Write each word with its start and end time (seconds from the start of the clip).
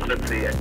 Francie. 0.00 0.52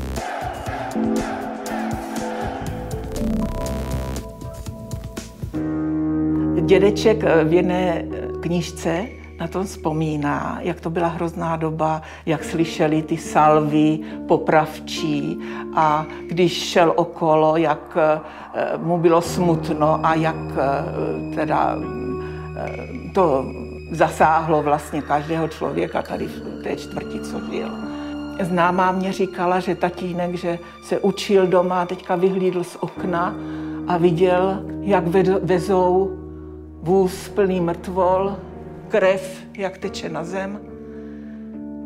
Dědeček 6.66 7.24
eh, 7.24 7.44
v 7.44 7.54
jedné 7.54 8.02
eh, 8.02 8.28
knižce 8.40 9.06
na 9.40 9.48
tom 9.48 9.66
vzpomíná, 9.66 10.60
jak 10.62 10.82
to 10.82 10.90
byla 10.90 11.08
hrozná 11.08 11.56
doba, 11.56 12.02
jak 12.26 12.44
slyšeli 12.44 13.02
ty 13.02 13.18
salvy 13.18 14.00
popravčí 14.28 15.40
a 15.76 16.06
když 16.28 16.54
šel 16.70 16.94
okolo, 16.96 17.58
jak 17.58 17.98
eh, 17.98 18.78
mu 18.78 18.98
bylo 18.98 19.22
smutno 19.22 20.00
a 20.04 20.16
jak 20.16 20.36
teda 21.36 21.78
to 23.14 23.46
zasáhlo 23.92 24.64
vlastně 24.64 25.02
každého 25.02 25.48
člověka 25.48 26.02
tady 26.02 26.28
v 26.28 26.64
té 26.64 26.76
čtvrti, 26.76 27.20
co 27.20 27.42
žil. 27.52 27.89
Známá 28.40 28.92
mě 28.92 29.14
říkala, 29.14 29.60
že 29.60 29.76
tatínek, 29.76 30.36
že 30.36 30.60
se 30.84 31.00
učil 31.00 31.48
doma, 31.48 31.86
teďka 31.86 32.16
vyhlídl 32.16 32.64
z 32.64 32.76
okna 32.76 33.36
a 33.88 33.98
viděl, 33.98 34.64
jak 34.82 35.08
vezou 35.44 36.12
vůz 36.82 37.30
plný 37.30 37.62
mrtvol, 37.62 38.38
krev, 38.88 39.44
jak 39.54 39.78
teče 39.78 40.10
na 40.10 40.24
zem. 40.24 40.60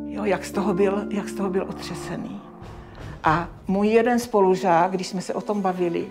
Jo, 0.08 0.26
jak 0.26 0.46
z 0.46 0.52
toho 0.52 0.74
byl, 0.74 1.04
jak 1.10 1.30
z 1.30 1.34
toho 1.34 1.50
byl 1.50 1.66
otřesený. 1.70 2.42
A 3.24 3.48
můj 3.68 3.88
jeden 3.88 4.20
spolužák, 4.20 4.92
když 4.92 5.08
jsme 5.08 5.22
se 5.22 5.34
o 5.34 5.42
tom 5.42 5.62
bavili, 5.62 6.06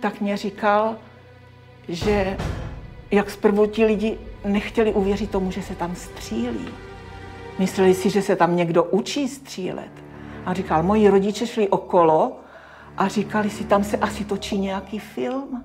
tak 0.00 0.20
mě 0.20 0.36
říkal, 0.36 0.96
že 1.88 2.36
jak 3.10 3.30
zprvu 3.30 3.66
ti 3.66 3.84
lidi 3.84 4.18
nechtěli 4.44 4.92
uvěřit 4.92 5.30
tomu, 5.30 5.50
že 5.50 5.62
se 5.62 5.74
tam 5.74 5.94
střílí. 5.94 6.68
Mysleli 7.58 7.94
si, 7.94 8.10
že 8.10 8.22
se 8.22 8.36
tam 8.36 8.56
někdo 8.56 8.84
učí 8.84 9.28
střílet. 9.28 9.90
A 10.46 10.54
říkal, 10.54 10.82
moji 10.82 11.08
rodiče 11.08 11.46
šli 11.46 11.68
okolo 11.68 12.40
a 12.96 13.08
říkali 13.08 13.50
si, 13.50 13.64
tam 13.64 13.84
se 13.84 13.96
asi 13.96 14.24
točí 14.24 14.58
nějaký 14.58 14.98
film. 14.98 15.64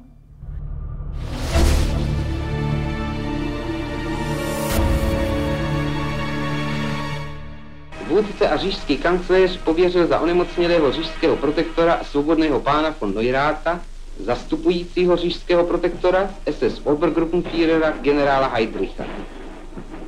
Vůdce 8.07 8.49
a 8.49 8.57
říšský 8.57 8.97
kancléř 8.97 9.57
pověřil 9.57 10.07
za 10.07 10.19
onemocnělého 10.19 10.91
říšského 10.91 11.35
protektora 11.35 11.99
svobodného 12.03 12.59
pána 12.59 12.95
von 13.01 13.15
Neuráta, 13.15 13.79
zastupujícího 14.19 15.15
říšského 15.15 15.63
protektora 15.63 16.29
SS 16.51 16.81
Obergruppenführera 16.83 17.93
generála 18.01 18.47
Heidricha. 18.47 19.05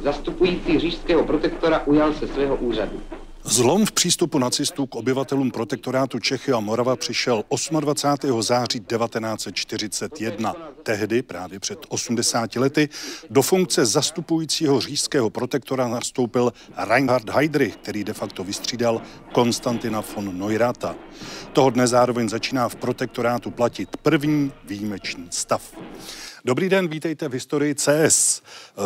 Zastupující 0.03 0.80
říšského 0.80 1.23
protektora 1.23 1.83
ujal 1.85 2.13
se 2.13 2.27
svého 2.27 2.55
úřadu. 2.55 3.02
Zlom 3.44 3.85
v 3.85 3.91
přístupu 3.91 4.39
nacistů 4.39 4.85
k 4.85 4.95
obyvatelům 4.95 5.52
protektorátu 5.52 6.19
Čechy 6.19 6.52
a 6.52 6.59
Morava 6.59 6.95
přišel 6.95 7.44
28. 7.80 8.41
září 8.41 8.79
1941. 8.79 10.55
Tehdy, 10.83 11.22
právě 11.22 11.59
před 11.59 11.79
80 11.89 12.55
lety, 12.55 12.89
do 13.29 13.41
funkce 13.41 13.85
zastupujícího 13.85 14.81
říšského 14.81 15.29
protektora 15.29 15.88
nastoupil 15.88 16.53
Reinhard 16.77 17.29
Heydrich, 17.29 17.75
který 17.75 18.03
de 18.03 18.13
facto 18.13 18.44
vystřídal 18.44 19.02
Konstantina 19.31 20.03
von 20.16 20.38
Neurata. 20.39 20.95
Toho 21.53 21.69
dne 21.69 21.88
zároveň 21.88 22.29
začíná 22.29 22.69
v 22.69 22.75
protektorátu 22.75 23.52
platit 23.52 23.97
první 23.97 24.52
výjimečný 24.63 25.27
stav. 25.29 25.73
Dobrý 26.45 26.70
den, 26.70 26.88
vítejte 26.88 27.30
v 27.30 27.34
historii 27.34 27.75
CS. 27.75 28.42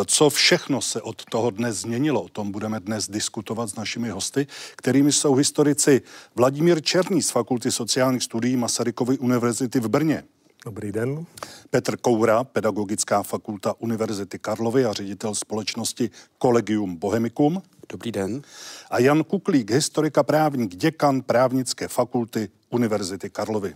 Co 0.06 0.30
všechno 0.30 0.80
se 0.80 1.02
od 1.02 1.24
toho 1.24 1.50
dne 1.50 1.72
změnilo, 1.72 2.22
o 2.22 2.28
tom 2.28 2.52
budeme 2.52 2.80
dnes 2.80 3.08
diskutovat 3.08 3.66
s 3.66 3.74
našimi 3.74 4.08
hosty, 4.08 4.46
kterými 4.76 5.12
jsou 5.12 5.34
historici 5.34 6.02
Vladimír 6.34 6.82
Černý 6.82 7.22
z 7.22 7.30
Fakulty 7.30 7.72
sociálních 7.72 8.22
studií 8.22 8.56
Masarykovy 8.56 9.18
univerzity 9.18 9.80
v 9.80 9.88
Brně. 9.88 10.24
Dobrý 10.64 10.92
den. 10.92 11.26
Petr 11.70 11.96
Koura, 11.96 12.44
Pedagogická 12.44 13.22
fakulta 13.22 13.74
Univerzity 13.78 14.38
Karlovy 14.38 14.84
a 14.84 14.92
ředitel 14.92 15.34
společnosti 15.34 16.10
Collegium 16.42 16.96
Bohemicum. 16.96 17.62
Dobrý 17.88 18.12
den. 18.12 18.42
A 18.90 18.98
Jan 18.98 19.24
Kuklík, 19.24 19.70
historika 19.70 20.22
právník, 20.22 20.76
děkan 20.76 21.22
právnické 21.22 21.88
fakulty 21.88 22.48
Univerzity 22.70 23.30
Karlovy. 23.30 23.74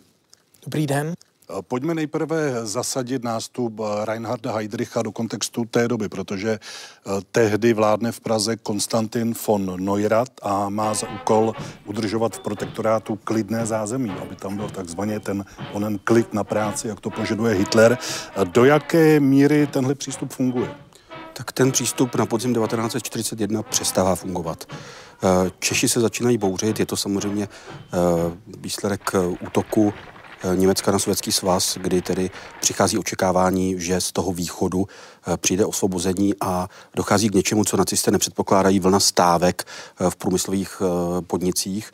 Dobrý 0.64 0.86
den. 0.86 1.14
Pojďme 1.60 1.94
nejprve 1.94 2.66
zasadit 2.66 3.24
nástup 3.24 3.80
Reinharda 4.04 4.52
Heydricha 4.52 5.02
do 5.02 5.12
kontextu 5.12 5.64
té 5.64 5.88
doby, 5.88 6.08
protože 6.08 6.50
eh, 6.50 7.10
tehdy 7.32 7.72
vládne 7.72 8.12
v 8.12 8.20
Praze 8.20 8.56
Konstantin 8.56 9.34
von 9.46 9.84
Neurath 9.84 10.32
a 10.42 10.68
má 10.68 10.94
za 10.94 11.08
úkol 11.10 11.54
udržovat 11.86 12.36
v 12.36 12.40
protektorátu 12.40 13.18
klidné 13.24 13.66
zázemí, 13.66 14.10
aby 14.10 14.36
tam 14.36 14.56
byl 14.56 14.70
takzvaně 14.70 15.20
ten 15.20 15.44
onen 15.72 15.98
klid 16.04 16.34
na 16.34 16.44
práci, 16.44 16.88
jak 16.88 17.00
to 17.00 17.10
požaduje 17.10 17.54
Hitler. 17.54 17.98
Do 18.44 18.64
jaké 18.64 19.20
míry 19.20 19.66
tenhle 19.66 19.94
přístup 19.94 20.32
funguje? 20.32 20.74
Tak 21.32 21.52
ten 21.52 21.72
přístup 21.72 22.14
na 22.14 22.26
podzim 22.26 22.54
1941 22.54 23.62
přestává 23.62 24.14
fungovat. 24.14 24.64
Eh, 25.22 25.50
Češi 25.58 25.88
se 25.88 26.00
začínají 26.00 26.38
bouřit, 26.38 26.80
je 26.80 26.86
to 26.86 26.96
samozřejmě 26.96 27.48
eh, 27.48 27.98
výsledek 28.46 29.10
útoku 29.46 29.92
Eh, 29.92 30.19
Německa 30.54 30.92
na 30.92 30.98
Sovětský 30.98 31.32
svaz, 31.32 31.78
kdy 31.80 32.02
tedy 32.02 32.30
přichází 32.60 32.98
očekávání, 32.98 33.74
že 33.78 34.00
z 34.00 34.12
toho 34.12 34.32
východu 34.32 34.86
eh, 34.86 35.36
přijde 35.36 35.66
osvobození 35.66 36.34
a 36.40 36.68
dochází 36.96 37.28
k 37.28 37.34
něčemu, 37.34 37.64
co 37.64 37.76
nacisté 37.76 38.10
nepředpokládají, 38.10 38.80
vlna 38.80 39.00
stávek 39.00 39.64
eh, 40.00 40.10
v 40.10 40.16
průmyslových 40.16 40.82
podnicích 41.26 41.92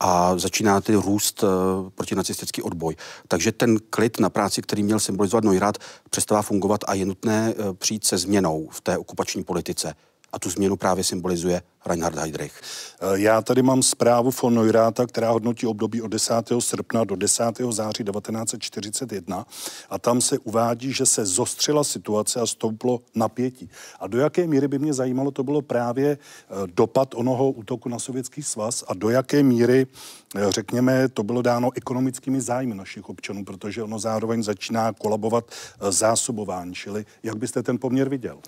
a 0.00 0.38
začíná 0.38 0.80
tedy 0.80 0.98
růst 0.98 1.44
protinacistický 1.94 2.62
odboj. 2.62 2.96
Takže 3.28 3.52
ten 3.52 3.78
klid 3.90 4.20
na 4.20 4.30
práci, 4.30 4.62
který 4.62 4.82
měl 4.82 5.00
symbolizovat 5.00 5.44
Neurath, 5.44 5.78
přestává 6.10 6.42
fungovat 6.42 6.80
a 6.86 6.94
je 6.94 7.06
nutné 7.06 7.54
přijít 7.78 8.04
se 8.04 8.18
změnou 8.18 8.68
v 8.70 8.80
té 8.80 8.98
okupační 8.98 9.44
politice. 9.44 9.94
A 10.32 10.38
tu 10.38 10.50
změnu 10.50 10.76
právě 10.76 11.04
symbolizuje 11.04 11.62
Reinhard 11.88 12.16
Heydrich. 12.16 12.52
Eh, 13.00 13.06
já 13.14 13.42
tady 13.42 13.62
mám 13.62 13.82
zprávu 13.82 14.30
von 14.42 14.54
Neurata, 14.54 15.06
která 15.06 15.30
hodnotí 15.30 15.66
období 15.66 16.02
od 16.02 16.08
10. 16.08 16.60
srpna 16.60 17.04
do 17.04 17.16
10. 17.16 17.72
září 17.72 18.04
1941 18.04 19.46
a 19.90 19.98
tam 19.98 20.20
se 20.20 20.38
uvádí, 20.38 20.92
že 20.92 21.06
se 21.06 21.26
zostřila 21.26 21.84
situace 21.84 22.40
a 22.40 22.46
stouplo 22.46 23.00
napětí. 23.14 23.70
A 24.00 24.06
do 24.06 24.18
jaké 24.18 24.46
míry 24.46 24.68
by 24.68 24.78
mě 24.78 24.94
zajímalo, 24.94 25.30
to 25.30 25.42
bylo 25.42 25.62
právě 25.62 26.08
eh, 26.10 26.54
dopad 26.74 27.14
onoho 27.14 27.50
útoku 27.50 27.88
na 27.88 27.98
sovětský 27.98 28.42
svaz 28.42 28.84
a 28.88 28.94
do 28.94 29.10
jaké 29.10 29.42
míry, 29.42 29.86
eh, 30.36 30.52
řekněme, 30.52 31.08
to 31.08 31.22
bylo 31.22 31.42
dáno 31.42 31.70
ekonomickými 31.74 32.40
zájmy 32.40 32.74
našich 32.74 33.08
občanů, 33.08 33.44
protože 33.44 33.82
ono 33.82 33.98
zároveň 33.98 34.42
začíná 34.42 34.92
kolabovat 34.92 35.44
zásobování. 35.90 36.74
Čili 36.74 37.06
jak 37.22 37.36
byste 37.36 37.62
ten 37.62 37.78
poměr 37.78 38.08
viděl? 38.08 38.38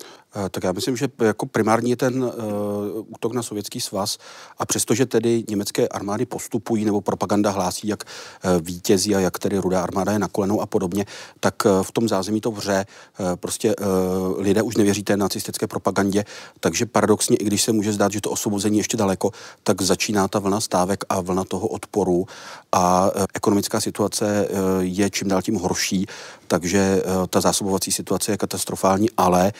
Tak 0.51 0.63
já 0.63 0.71
myslím, 0.71 0.97
že 0.97 1.07
jako 1.19 1.45
primární 1.45 1.95
ten 1.95 2.23
uh, 2.23 2.31
útok 3.07 3.30
na 3.33 3.43
Sovětský 3.43 3.81
svaz. 3.81 4.17
A 4.57 4.65
přestože 4.65 5.05
tedy 5.05 5.43
německé 5.49 5.87
armády 5.87 6.25
postupují 6.25 6.85
nebo 6.85 7.01
propaganda 7.01 7.49
hlásí, 7.49 7.87
jak 7.87 8.03
eh, 8.03 8.59
vítězí 8.61 9.15
a 9.15 9.19
jak 9.19 9.39
tedy 9.39 9.57
rudá 9.57 9.83
armáda 9.83 10.11
je 10.11 10.19
na 10.19 10.27
kolenou 10.27 10.61
a 10.61 10.65
podobně, 10.65 11.05
tak 11.39 11.55
eh, 11.65 11.69
v 11.83 11.91
tom 11.91 12.07
zázemí 12.07 12.41
to 12.41 12.51
vře. 12.51 12.85
Eh, 12.85 13.35
prostě 13.35 13.75
lidé 14.37 14.61
už 14.61 14.77
nevěří 14.77 15.03
té 15.03 15.17
nacistické 15.17 15.67
propagandě, 15.67 16.25
takže 16.59 16.85
paradoxně, 16.85 17.37
i 17.37 17.43
když 17.43 17.63
se 17.63 17.71
může 17.71 17.93
zdát, 17.93 18.11
že 18.11 18.21
to 18.21 18.31
osvobození 18.31 18.77
ještě 18.77 18.97
daleko, 18.97 19.31
tak 19.63 19.81
začíná 19.81 20.27
ta 20.27 20.39
vlna 20.39 20.61
stávek 20.61 21.03
a 21.09 21.21
vlna 21.21 21.43
toho 21.43 21.67
odporu. 21.67 22.25
A 22.71 23.11
ekonomická 23.33 23.81
situace 23.81 24.47
je 24.79 25.09
čím 25.09 25.27
dál 25.27 25.41
tím 25.41 25.55
horší, 25.55 26.05
takže 26.47 27.03
ta 27.29 27.41
zásobovací 27.41 27.91
situace 27.91 28.31
je 28.31 28.37
katastrofální, 28.37 29.09
ale 29.17 29.53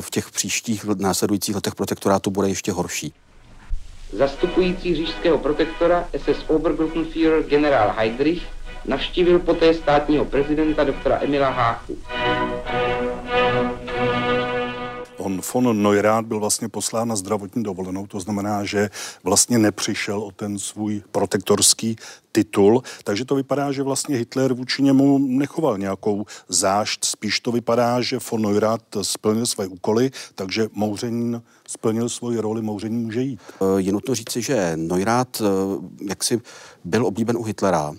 v 0.00 0.10
těch 0.10 0.30
příštích 0.30 0.84
následujících 0.84 1.54
letech 1.54 1.74
protektorátu 1.74 2.30
bude 2.30 2.48
ještě 2.48 2.72
horší. 2.72 3.12
Zastupující 4.12 4.94
říšského 4.94 5.38
protektora 5.38 6.08
SS 6.16 6.44
Obergruppenführer 6.48 7.42
generál 7.42 7.94
Heydrich 7.96 8.42
navštívil 8.84 9.38
poté 9.38 9.74
státního 9.74 10.24
prezidenta 10.24 10.84
doktora 10.84 11.18
Emila 11.22 11.50
Háchu. 11.50 11.98
On 15.24 15.40
von 15.54 15.82
Neurath 15.82 16.26
byl 16.26 16.40
vlastně 16.40 16.68
poslán 16.68 17.08
na 17.08 17.16
zdravotní 17.16 17.62
dovolenou, 17.62 18.06
to 18.06 18.20
znamená, 18.20 18.64
že 18.64 18.90
vlastně 19.22 19.58
nepřišel 19.58 20.22
o 20.22 20.30
ten 20.30 20.58
svůj 20.58 21.02
protektorský 21.10 21.96
titul, 22.32 22.82
takže 23.04 23.24
to 23.24 23.34
vypadá, 23.34 23.72
že 23.72 23.82
vlastně 23.82 24.16
Hitler 24.16 24.52
vůči 24.52 24.82
němu 24.82 25.18
nechoval 25.18 25.78
nějakou 25.78 26.26
zášť, 26.48 27.04
spíš 27.04 27.40
to 27.40 27.52
vypadá, 27.52 28.00
že 28.00 28.18
von 28.30 28.42
Neurath 28.42 28.84
splnil 29.02 29.46
své 29.46 29.66
úkoly, 29.66 30.10
takže 30.34 30.68
Mouřenín 30.72 31.42
splnil 31.68 32.08
svoji 32.08 32.38
roli, 32.38 32.62
Mouřenín 32.62 33.00
může 33.00 33.22
jít. 33.22 33.40
Je 33.76 33.92
nutno 33.92 34.14
říci, 34.14 34.42
že 34.42 34.72
Neurath 34.76 35.42
jaksi 36.08 36.40
byl 36.84 37.06
oblíben 37.06 37.36
u 37.36 37.42
Hitlera, 37.42 37.94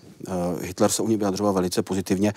Hitler 0.61 0.91
se 0.91 1.03
u 1.03 1.07
něj 1.07 1.17
vyjadřoval 1.17 1.53
velice 1.53 1.81
pozitivně, 1.81 2.33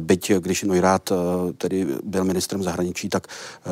byť 0.00 0.32
když 0.32 0.62
Neurath 0.62 1.12
tedy 1.58 1.86
byl 2.04 2.24
ministrem 2.24 2.62
zahraničí, 2.62 3.08
tak 3.08 3.26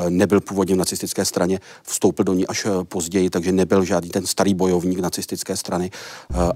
nebyl 0.08 0.40
původně 0.40 0.74
v 0.74 0.78
nacistické 0.78 1.24
straně, 1.24 1.60
vstoupil 1.82 2.24
do 2.24 2.34
ní 2.34 2.46
až 2.46 2.66
později, 2.82 3.30
takže 3.30 3.52
nebyl 3.52 3.84
žádný 3.84 4.10
ten 4.10 4.26
starý 4.26 4.54
bojovník 4.54 4.98
nacistické 4.98 5.56
strany, 5.56 5.90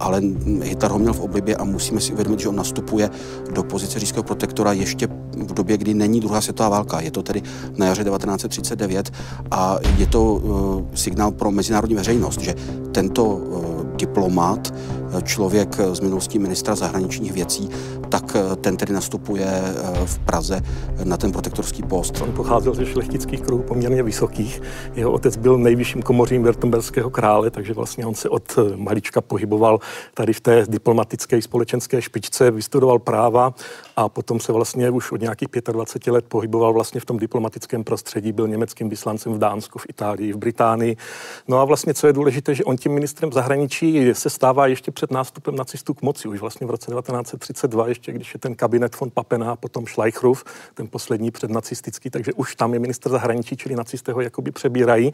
ale 0.01 0.23
Hitler 0.63 0.91
ho 0.91 0.99
měl 0.99 1.13
v 1.13 1.21
oblibě 1.21 1.57
a 1.57 1.65
musíme 1.65 2.01
si 2.01 2.13
uvědomit, 2.13 2.41
že 2.41 2.49
on 2.49 2.57
nastupuje 2.57 3.11
do 3.51 3.63
pozice 3.63 3.99
říšského 3.99 4.23
protektora 4.23 4.73
ještě 4.73 5.07
v 5.37 5.55
době, 5.55 5.77
kdy 5.77 5.95
není 5.95 6.21
druhá 6.21 6.41
světová 6.41 6.69
válka. 6.69 7.01
Je 7.01 7.11
to 7.11 7.23
tedy 7.23 7.43
na 7.77 7.87
jaře 7.87 8.05
1939 8.05 9.11
a 9.51 9.79
je 9.97 10.07
to 10.07 10.43
signál 10.95 11.31
pro 11.31 11.51
mezinárodní 11.51 11.97
veřejnost, 11.97 12.41
že 12.41 12.55
tento 12.93 13.41
diplomat, 13.97 14.75
eh, 14.75 15.02
člověk 15.23 15.77
z 15.93 16.01
minulosti 16.01 16.39
ministra 16.39 16.75
zahraničních 16.75 17.33
věcí, 17.33 17.71
tak 18.09 18.37
ten 18.61 18.77
tedy 18.77 18.93
nastupuje 18.93 19.63
v 20.05 20.19
Praze 20.19 20.61
na 21.05 21.17
ten 21.17 21.33
protektorský 21.33 21.83
post. 21.83 22.21
On 22.21 22.33
pocházel 22.33 22.75
ze 22.75 22.87
šlechtických 22.87 23.41
kruhů 23.41 23.63
poměrně 23.63 24.03
vysokých. 24.03 24.63
Jeho 24.95 25.13
otec 25.13 25.37
byl 25.37 25.59
nejvyšším 25.59 26.03
komořím 26.03 26.45
Württemberského 26.45 27.11
krále, 27.11 27.51
takže 27.51 27.75
vlastně 27.75 28.07
on 28.07 28.15
se 28.15 28.29
od 28.29 28.59
malička 28.77 29.21
pohyboval 29.21 29.79
tady 30.15 30.33
v 30.33 30.41
té 30.41 30.65
diplomatické 30.69 31.43
společenské 31.43 32.03
špičce, 32.03 32.51
vystudoval 32.51 32.99
práva 32.99 33.55
a 33.97 34.09
potom 34.09 34.41
se 34.41 34.53
vlastně 34.53 34.91
už 34.91 35.13
od 35.13 35.21
nějakých 35.21 35.49
25 35.73 36.13
let 36.13 36.25
pohyboval 36.29 36.73
vlastně 36.73 37.01
v 37.01 37.05
tom 37.05 37.19
diplomatickém 37.19 37.85
prostředí, 37.85 38.33
byl 38.33 38.49
německým 38.49 38.89
vyslancem 38.89 39.33
v 39.33 39.39
Dánsku, 39.39 39.79
v 39.79 39.87
Itálii, 39.89 40.33
v 40.33 40.37
Británii. 40.37 40.97
No 41.49 41.59
a 41.59 41.65
vlastně, 41.65 41.95
co 41.95 42.07
je 42.07 42.13
důležité, 42.13 42.55
že 42.55 42.65
on 42.65 42.77
tím 42.77 42.93
ministrem 42.93 43.33
zahraničí 43.33 44.15
se 44.15 44.31
stává 44.31 44.67
ještě 44.67 44.91
před 45.03 45.11
nástupem 45.11 45.57
nacistů 45.57 45.95
k 45.95 46.03
moci, 46.03 46.29
už 46.29 46.41
vlastně 46.41 46.67
v 46.67 46.71
roce 46.71 46.91
1932, 46.91 47.89
ještě 47.89 48.13
když 48.13 48.35
je 48.35 48.41
ten 48.41 48.55
kabinet 48.55 49.01
von 49.01 49.11
Papena, 49.11 49.57
potom 49.57 49.87
Schleichruf, 49.87 50.45
ten 50.75 50.89
poslední 50.89 51.31
přednacistický, 51.31 52.11
takže 52.11 52.33
už 52.33 52.57
tam 52.57 52.75
je 52.75 52.81
minister 52.81 53.13
zahraničí, 53.13 53.57
čili 53.57 53.75
nacisté 53.75 54.13
ho 54.13 54.21
jakoby 54.21 54.51
přebírají 54.51 55.13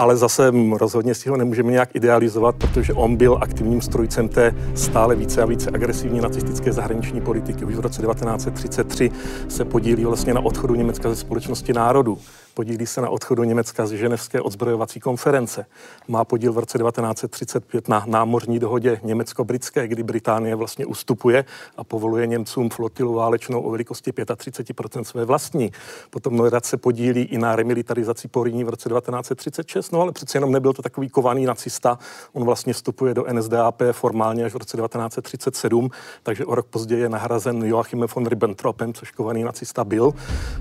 ale 0.00 0.16
zase 0.16 0.52
rozhodně 0.78 1.14
si 1.14 1.28
ho 1.28 1.36
nemůžeme 1.36 1.72
nějak 1.72 1.94
idealizovat, 1.94 2.56
protože 2.56 2.92
on 2.92 3.16
byl 3.16 3.38
aktivním 3.40 3.80
strojcem 3.80 4.28
té 4.28 4.54
stále 4.74 5.16
více 5.16 5.42
a 5.42 5.46
více 5.46 5.70
agresivní 5.70 6.20
nacistické 6.20 6.72
zahraniční 6.72 7.20
politiky. 7.20 7.64
Už 7.64 7.74
v 7.74 7.80
roce 7.80 8.02
1933 8.02 9.10
se 9.48 9.64
podílí 9.64 10.04
vlastně 10.04 10.34
na 10.34 10.40
odchodu 10.40 10.74
Německa 10.74 11.08
ze 11.10 11.16
společnosti 11.16 11.72
národů 11.72 12.18
podílí 12.60 12.86
se 12.86 13.00
na 13.00 13.10
odchodu 13.10 13.44
Německa 13.44 13.86
z 13.86 13.90
ženevské 13.90 14.40
odzbrojovací 14.40 15.00
konference. 15.00 15.66
Má 16.08 16.24
podíl 16.24 16.52
v 16.52 16.58
roce 16.58 16.78
1935 16.78 17.88
na 17.88 18.04
námořní 18.06 18.58
dohodě 18.58 19.00
německo-britské, 19.02 19.88
kdy 19.88 20.02
Británie 20.02 20.54
vlastně 20.54 20.86
ustupuje 20.86 21.44
a 21.76 21.84
povoluje 21.84 22.26
Němcům 22.26 22.70
flotilu 22.70 23.14
válečnou 23.14 23.60
o 23.60 23.70
velikosti 23.70 24.12
35% 24.12 25.02
své 25.02 25.24
vlastní. 25.24 25.72
Potom 26.10 26.36
Neurath 26.36 26.66
se 26.66 26.76
podílí 26.76 27.22
i 27.22 27.38
na 27.38 27.56
remilitarizaci 27.56 28.28
Poríní 28.28 28.64
v 28.64 28.68
roce 28.68 28.88
1936, 28.88 29.89
no 29.92 30.00
ale 30.00 30.12
přece 30.12 30.36
jenom 30.36 30.52
nebyl 30.52 30.72
to 30.72 30.82
takový 30.82 31.08
kovaný 31.08 31.46
nacista. 31.46 31.98
On 32.32 32.44
vlastně 32.44 32.72
vstupuje 32.72 33.14
do 33.14 33.24
NSDAP 33.32 33.82
formálně 33.92 34.44
až 34.44 34.52
v 34.52 34.56
roce 34.56 34.76
1937, 34.76 35.90
takže 36.22 36.46
o 36.46 36.54
rok 36.54 36.66
později 36.66 37.02
je 37.02 37.08
nahrazen 37.08 37.64
Joachimem 37.64 38.08
von 38.14 38.26
Ribbentropem, 38.26 38.92
což 38.92 39.10
kovaný 39.10 39.44
nacista 39.44 39.84
byl. 39.84 40.12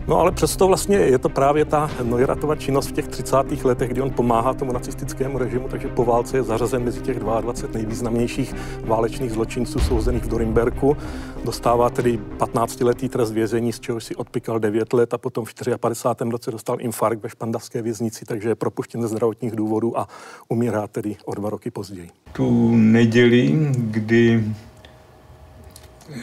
No 0.07 0.19
ale 0.19 0.31
přesto 0.31 0.67
vlastně 0.67 0.97
je 0.97 1.17
to 1.17 1.29
právě 1.29 1.65
ta 1.65 1.91
Neuratova 2.03 2.55
činnost 2.55 2.87
v 2.87 2.91
těch 2.91 3.07
30. 3.07 3.37
letech, 3.63 3.89
kdy 3.89 4.01
on 4.01 4.09
pomáhá 4.09 4.53
tomu 4.53 4.71
nacistickému 4.71 5.37
režimu, 5.37 5.67
takže 5.67 5.87
po 5.87 6.05
válce 6.05 6.37
je 6.37 6.43
zařazen 6.43 6.83
mezi 6.83 7.01
těch 7.01 7.19
22 7.19 7.73
nejvýznamnějších 7.73 8.55
válečných 8.85 9.31
zločinců 9.31 9.79
souzených 9.79 10.23
v 10.23 10.27
Dorimberku. 10.27 10.97
Dostává 11.43 11.89
tedy 11.89 12.19
15-letý 12.37 13.09
trest 13.09 13.31
vězení, 13.31 13.73
z 13.73 13.79
čehož 13.79 14.03
si 14.03 14.15
odpikal 14.15 14.59
9 14.59 14.93
let 14.93 15.13
a 15.13 15.17
potom 15.17 15.45
v 15.45 15.53
54. 15.79 16.31
roce 16.31 16.51
dostal 16.51 16.81
infarkt 16.81 17.23
ve 17.23 17.29
špandavské 17.29 17.81
věznici, 17.81 18.25
takže 18.25 18.49
je 18.49 18.55
propuštěn 18.55 19.07
ze 19.07 19.18
zdravotních 19.19 19.55
důvodů 19.55 19.99
a 19.99 20.07
umírá 20.49 20.87
tedy 20.87 21.15
o 21.25 21.35
dva 21.35 21.49
roky 21.49 21.71
později. 21.71 22.09
Tu 22.31 22.75
neděli, 22.75 23.71
kdy 23.77 24.43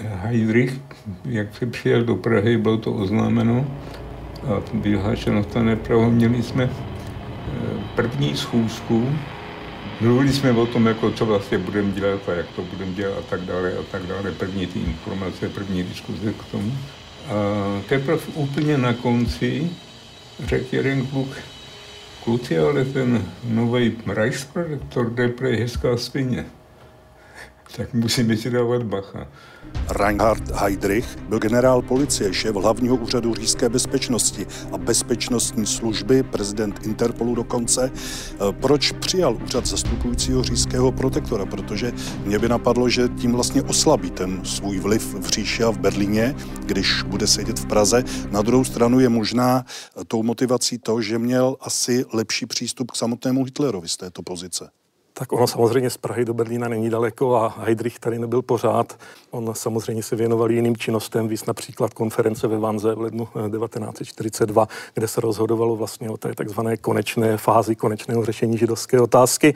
Heidrich, 0.02 0.80
jak 1.24 1.56
se 1.56 1.66
přijel 1.66 2.04
do 2.04 2.16
Prahy, 2.16 2.56
bylo 2.58 2.76
to 2.76 2.92
oznámeno, 2.92 3.66
a 4.44 4.62
vyhlášeno 4.74 5.44
stane 5.44 5.76
právo. 5.76 6.10
Měli 6.10 6.42
jsme 6.42 6.64
eh, 6.64 6.70
první 7.96 8.36
schůzku, 8.36 9.08
mluvili 10.00 10.32
jsme 10.32 10.52
o 10.52 10.66
tom, 10.66 10.86
jako 10.86 11.10
co 11.10 11.26
vlastně 11.26 11.58
budeme 11.58 11.92
dělat 11.92 12.28
a 12.28 12.32
jak 12.32 12.46
to 12.56 12.62
budeme 12.62 12.92
dělat 12.92 13.18
a 13.18 13.22
tak 13.30 13.40
dále 13.40 13.72
a 13.72 13.82
tak 13.92 14.02
dále. 14.02 14.32
První 14.32 14.66
ty 14.66 14.78
informace, 14.78 15.48
první 15.48 15.82
diskuze 15.82 16.32
k 16.32 16.44
tomu. 16.50 16.72
A 17.28 17.32
teprve 17.88 18.22
úplně 18.34 18.78
na 18.78 18.92
konci 18.92 19.70
řekl 20.44 20.76
jeden 20.76 21.06
kluk, 21.06 21.28
kluci, 22.26 22.58
ale 22.58 22.84
ten 22.84 23.22
nový 23.44 23.96
Reichsprojektor 24.06 25.10
jde 25.10 25.28
pro 25.28 25.48
hezká 25.48 25.96
svině 25.96 26.46
tak 27.76 27.94
musíme 27.94 28.36
si 28.36 28.50
dávat 28.50 28.82
bacha. 28.82 29.28
Reinhard 29.88 30.50
Heydrich 30.50 31.16
byl 31.28 31.38
generál 31.38 31.82
policie, 31.82 32.34
šéf 32.34 32.54
hlavního 32.54 32.96
úřadu 32.96 33.34
říjské 33.34 33.68
bezpečnosti 33.68 34.46
a 34.72 34.78
bezpečnostní 34.78 35.66
služby, 35.66 36.22
prezident 36.22 36.80
Interpolu 36.86 37.34
dokonce. 37.34 37.90
E, 37.90 38.52
proč 38.52 38.92
přijal 38.92 39.38
úřad 39.44 39.66
zastupujícího 39.66 40.42
říjského 40.42 40.92
protektora? 40.92 41.46
Protože 41.46 41.92
mě 42.24 42.38
by 42.38 42.48
napadlo, 42.48 42.88
že 42.88 43.08
tím 43.08 43.32
vlastně 43.32 43.62
oslabí 43.62 44.10
ten 44.10 44.44
svůj 44.44 44.78
vliv 44.78 45.14
v 45.14 45.28
Říši 45.28 45.62
a 45.62 45.70
v 45.70 45.78
Berlíně, 45.78 46.34
když 46.66 47.02
bude 47.02 47.26
sedět 47.26 47.58
v 47.58 47.66
Praze. 47.66 48.04
Na 48.30 48.42
druhou 48.42 48.64
stranu 48.64 49.00
je 49.00 49.08
možná 49.08 49.64
tou 50.08 50.22
motivací 50.22 50.78
to, 50.78 51.02
že 51.02 51.18
měl 51.18 51.56
asi 51.60 52.04
lepší 52.12 52.46
přístup 52.46 52.90
k 52.90 52.96
samotnému 52.96 53.44
Hitlerovi 53.44 53.88
z 53.88 53.96
této 53.96 54.22
pozice. 54.22 54.70
Tak 55.18 55.32
ono 55.32 55.46
samozřejmě 55.46 55.90
z 55.90 55.96
Prahy 55.96 56.24
do 56.24 56.34
Berlína 56.34 56.68
není 56.68 56.90
daleko 56.90 57.36
a 57.36 57.54
Heidrich 57.58 57.98
tady 57.98 58.18
nebyl 58.18 58.42
pořád. 58.42 58.98
On 59.30 59.54
samozřejmě 59.54 60.02
se 60.02 60.16
věnoval 60.16 60.50
jiným 60.50 60.76
činnostem, 60.76 61.28
víc 61.28 61.46
například 61.46 61.94
konference 61.94 62.48
ve 62.48 62.58
Vanze 62.58 62.94
v 62.94 63.00
lednu 63.00 63.28
1942, 63.50 64.68
eh, 64.70 64.90
kde 64.94 65.08
se 65.08 65.20
rozhodovalo 65.20 65.76
vlastně 65.76 66.10
o 66.10 66.16
té 66.16 66.34
takzvané 66.34 66.76
konečné 66.76 67.36
fázi 67.36 67.76
konečného 67.76 68.24
řešení 68.24 68.58
židovské 68.58 69.00
otázky. 69.00 69.54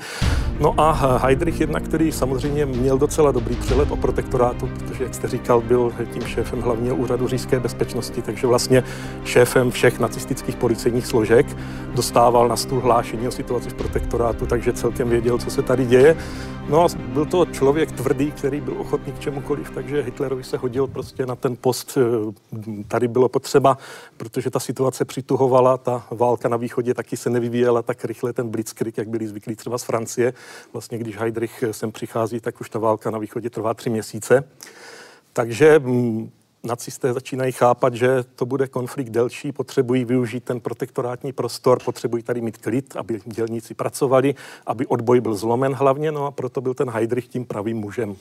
No 0.61 0.75
a 0.81 0.93
Heidrich 1.23 1.61
jednak, 1.61 1.83
který 1.83 2.13
samozřejmě 2.13 2.67
měl 2.67 2.99
docela 2.99 3.33
dobrý 3.33 3.57
přehled 3.57 3.91
o 3.91 3.97
protektorátu, 3.97 4.67
protože, 4.67 5.05
jak 5.05 5.15
jste 5.15 5.29
říkal, 5.29 5.61
byl 5.61 5.93
tím 6.13 6.23
šéfem 6.23 6.61
hlavního 6.61 6.97
úřadu 6.97 7.29
říjské 7.29 7.61
bezpečnosti, 7.61 8.23
takže 8.23 8.47
vlastně 8.47 8.85
šéfem 9.25 9.71
všech 9.71 9.99
nacistických 9.99 10.57
policejních 10.57 11.07
složek 11.07 11.47
dostával 11.95 12.49
na 12.49 12.57
stůl 12.57 12.81
hlášení 12.81 13.29
o 13.29 13.31
situaci 13.31 13.71
v 13.71 13.75
protektorátu, 13.75 14.47
takže 14.47 14.73
celkem 14.73 15.09
věděl, 15.09 15.39
co 15.39 15.50
se 15.51 15.63
tady 15.63 15.87
děje. 15.87 16.17
No 16.69 16.85
a 16.85 16.89
byl 16.99 17.27
to 17.27 17.47
člověk 17.47 17.93
tvrdý, 17.93 18.33
který 18.33 18.61
byl 18.61 18.81
ochotný 18.81 19.13
k 19.13 19.19
čemukoliv, 19.19 19.71
takže 19.71 20.03
Hitlerovi 20.03 20.45
se 20.45 20.57
hodil 20.57 20.87
prostě 20.87 21.27
na 21.27 21.37
ten 21.37 21.57
post. 21.57 21.99
Eh, 21.99 22.83
tady 22.89 23.09
bylo 23.09 23.29
potřeba, 23.29 23.79
protože 24.17 24.51
ta 24.51 24.61
situace 24.61 25.05
přituhovala, 25.05 25.77
ta 25.77 26.07
válka 26.11 26.49
na 26.49 26.57
východě 26.57 26.95
taky 26.95 27.17
se 27.17 27.31
nevyvíjela 27.31 27.83
tak 27.83 28.05
rychle, 28.05 28.33
ten 28.33 28.49
blitzkrieg, 28.49 28.99
jak 28.99 29.09
byli 29.09 29.29
zvyklí 29.29 29.57
třeba 29.57 29.79
z 29.79 29.83
Francie. 29.83 30.33
Vlastně 30.73 30.99
když 30.99 31.17
Heydrich 31.17 31.65
sem 31.71 31.93
přichází, 31.93 32.41
tak 32.41 32.61
už 32.61 32.71
ta 32.71 32.79
válka 32.79 33.11
na 33.11 33.19
východě 33.19 33.51
trvá 33.51 33.75
tři 33.75 33.91
měsíce. 33.91 34.45
Takže 35.33 35.79
mm, 35.79 36.31
nacisté 36.65 37.13
začínají 37.13 37.53
chápat, 37.53 37.95
že 37.95 38.25
to 38.35 38.47
bude 38.47 38.67
konflikt 38.67 39.11
delší, 39.11 39.53
potřebují 39.53 40.05
využít 40.05 40.45
ten 40.45 40.61
protektorátní 40.61 41.33
prostor, 41.33 41.79
potřebují 41.85 42.23
tady 42.23 42.41
mít 42.41 42.59
klid, 42.59 42.97
aby 42.97 43.21
dělníci 43.25 43.75
pracovali, 43.75 44.35
aby 44.67 44.87
odboj 44.87 45.21
byl 45.21 45.35
zlomen 45.35 45.73
hlavně, 45.73 46.13
no 46.13 46.27
a 46.27 46.31
proto 46.31 46.61
byl 46.61 46.75
ten 46.75 46.91
Heidrich 46.91 47.29
tím 47.29 47.45
pravým 47.45 47.77
mužem. 47.77 48.17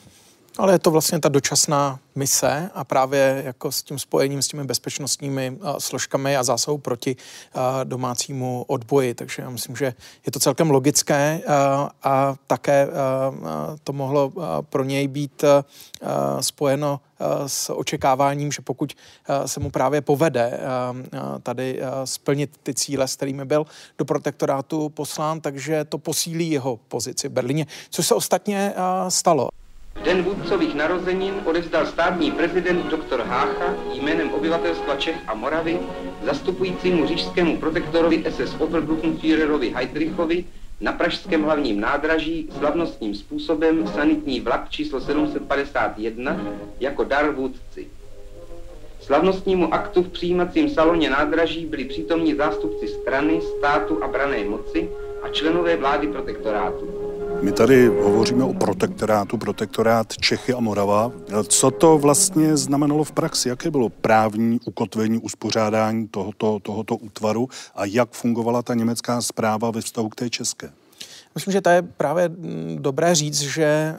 Ale 0.57 0.73
je 0.73 0.79
to 0.79 0.91
vlastně 0.91 1.19
ta 1.19 1.29
dočasná 1.29 1.99
mise 2.15 2.69
a 2.73 2.83
právě 2.83 3.41
jako 3.45 3.71
s 3.71 3.83
tím 3.83 3.99
spojením 3.99 4.41
s 4.41 4.47
těmi 4.47 4.63
bezpečnostními 4.63 5.51
uh, 5.51 5.77
složkami 5.77 6.37
a 6.37 6.43
zásahou 6.43 6.77
proti 6.77 7.15
uh, 7.15 7.61
domácímu 7.83 8.65
odboji. 8.67 9.13
Takže 9.13 9.41
já 9.41 9.49
myslím, 9.49 9.75
že 9.75 9.93
je 10.25 10.31
to 10.31 10.39
celkem 10.39 10.71
logické 10.71 11.41
uh, 11.47 11.53
a 12.03 12.35
také 12.47 12.87
to 13.83 13.93
mohlo 13.93 14.33
pro 14.61 14.83
něj 14.83 15.07
být 15.07 15.43
spojeno 16.41 17.01
s 17.47 17.73
očekáváním, 17.73 18.51
že 18.51 18.61
pokud 18.61 18.93
se 19.45 19.59
mu 19.59 19.71
právě 19.71 20.01
povede 20.01 20.59
tady 21.43 21.81
splnit 22.03 22.57
ty 22.63 22.73
cíle, 22.73 23.07
s 23.07 23.15
kterými 23.15 23.45
byl 23.45 23.65
do 23.97 24.05
protektorátu 24.05 24.89
poslán, 24.89 25.41
takže 25.41 25.85
to 25.85 25.97
posílí 25.97 26.51
jeho 26.51 26.77
pozici 26.77 27.29
v 27.29 27.31
Berlíně, 27.31 27.67
což 27.89 28.07
se 28.07 28.15
ostatně 28.15 28.73
stalo. 29.09 29.49
Den 30.03 30.23
vůdcových 30.23 30.75
narozenin 30.75 31.33
odevzdal 31.45 31.85
státní 31.85 32.31
prezident 32.31 32.85
dr. 32.85 33.21
Hácha 33.21 33.75
jménem 33.93 34.31
obyvatelstva 34.31 34.95
Čech 34.95 35.15
a 35.27 35.33
Moravy 35.33 35.79
zastupujícímu 36.25 37.07
říšskému 37.07 37.57
protektorovi 37.57 38.23
SS 38.29 38.55
Obergruppenführerovi 38.59 39.69
Heidrichovi 39.69 40.45
na 40.81 40.91
pražském 40.91 41.43
hlavním 41.43 41.79
nádraží 41.79 42.49
slavnostním 42.57 43.15
způsobem 43.15 43.87
sanitní 43.87 44.39
vlak 44.39 44.69
číslo 44.69 45.01
751 45.01 46.39
jako 46.79 47.03
dar 47.03 47.31
vůdci. 47.31 47.87
Slavnostnímu 49.01 49.73
aktu 49.73 50.03
v 50.03 50.09
přijímacím 50.09 50.69
saloně 50.69 51.09
nádraží 51.09 51.65
byli 51.65 51.85
přítomní 51.85 52.35
zástupci 52.35 52.87
strany, 52.87 53.41
státu 53.41 54.03
a 54.03 54.07
brané 54.07 54.43
moci 54.43 54.89
a 55.23 55.29
členové 55.29 55.75
vlády 55.75 56.07
protektorátu. 56.07 56.98
My 57.41 57.51
tady 57.51 57.87
hovoříme 57.87 58.43
o 58.43 58.53
protektorátu, 58.53 59.37
protektorát 59.37 60.17
Čechy 60.17 60.53
a 60.53 60.59
Morava. 60.59 61.11
Co 61.47 61.71
to 61.71 61.97
vlastně 61.97 62.57
znamenalo 62.57 63.03
v 63.03 63.11
praxi? 63.11 63.49
Jaké 63.49 63.71
bylo 63.71 63.89
právní 63.89 64.59
ukotvení, 64.65 65.19
uspořádání 65.19 66.07
tohoto, 66.07 66.59
tohoto 66.59 66.95
útvaru 66.95 67.49
a 67.75 67.85
jak 67.85 68.11
fungovala 68.11 68.61
ta 68.61 68.73
německá 68.73 69.21
zpráva 69.21 69.71
ve 69.71 69.81
vztahu 69.81 70.09
k 70.09 70.15
té 70.15 70.29
české? 70.29 70.71
Myslím, 71.35 71.51
že 71.51 71.61
to 71.61 71.69
je 71.69 71.81
právě 71.81 72.29
mm, 72.29 72.77
dobré 72.79 73.15
říct, 73.15 73.41
že 73.41 73.63
eh, 73.63 73.97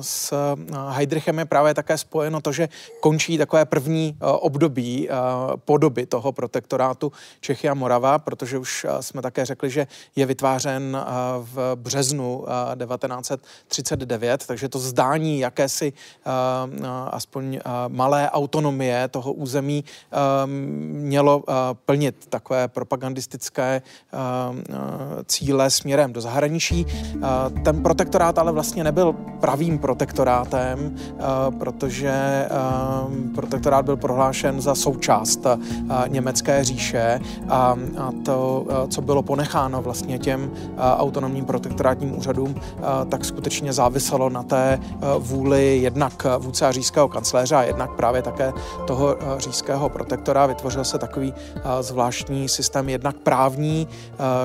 s 0.00 0.32
eh, 0.32 0.76
Heidrichem 0.88 1.38
je 1.38 1.44
právě 1.44 1.74
také 1.74 1.98
spojeno 1.98 2.40
to, 2.40 2.52
že 2.52 2.68
končí 3.00 3.38
takové 3.38 3.64
první 3.64 4.16
eh, 4.16 4.26
období 4.26 5.08
podoby 5.56 6.06
toho 6.06 6.32
protektorátu 6.32 7.12
Čechy 7.40 7.68
a 7.68 7.74
Morava, 7.74 8.18
protože 8.18 8.58
už 8.58 8.86
jsme 9.00 9.22
také 9.22 9.44
řekli, 9.44 9.70
že 9.70 9.86
je 10.16 10.26
vytvářen 10.26 10.98
v 11.38 11.72
březnu 11.74 12.44
1939, 12.78 14.46
takže 14.46 14.68
to 14.68 14.78
zdání 14.78 15.38
jakési 15.38 15.92
aspoň 17.10 17.60
malé 17.88 18.30
autonomie 18.30 19.08
toho 19.08 19.32
území 19.32 19.84
mělo 20.46 21.44
plnit 21.86 22.26
takové 22.28 22.68
propagandistické 22.68 23.82
cíle 25.26 25.70
směrem 25.70 26.12
do 26.12 26.20
zahraničí. 26.20 26.71
Ten 27.64 27.82
protektorát 27.82 28.38
ale 28.38 28.52
vlastně 28.52 28.84
nebyl 28.84 29.12
pravým 29.40 29.78
protektorátem, 29.78 30.96
protože 31.58 32.46
protektorát 33.34 33.84
byl 33.84 33.96
prohlášen 33.96 34.60
za 34.60 34.74
součást 34.74 35.46
německé 36.08 36.64
říše 36.64 37.20
a 37.48 37.76
to, 38.24 38.66
co 38.88 39.02
bylo 39.02 39.22
ponecháno 39.22 39.82
vlastně 39.82 40.18
těm 40.18 40.50
autonomním 40.78 41.44
protektorátním 41.44 42.18
úřadům, 42.18 42.54
tak 43.08 43.24
skutečně 43.24 43.72
záviselo 43.72 44.30
na 44.30 44.42
té 44.42 44.80
vůli 45.18 45.78
jednak 45.78 46.26
vůdce 46.38 46.72
říšského 46.72 47.08
kancléře 47.08 47.56
a 47.56 47.62
jednak 47.62 47.90
právě 47.90 48.22
také 48.22 48.52
toho 48.86 49.16
říšského 49.38 49.88
protektora. 49.88 50.46
Vytvořil 50.46 50.84
se 50.84 50.98
takový 50.98 51.34
zvláštní 51.80 52.48
systém 52.48 52.88
jednak 52.88 53.16
právní, 53.16 53.88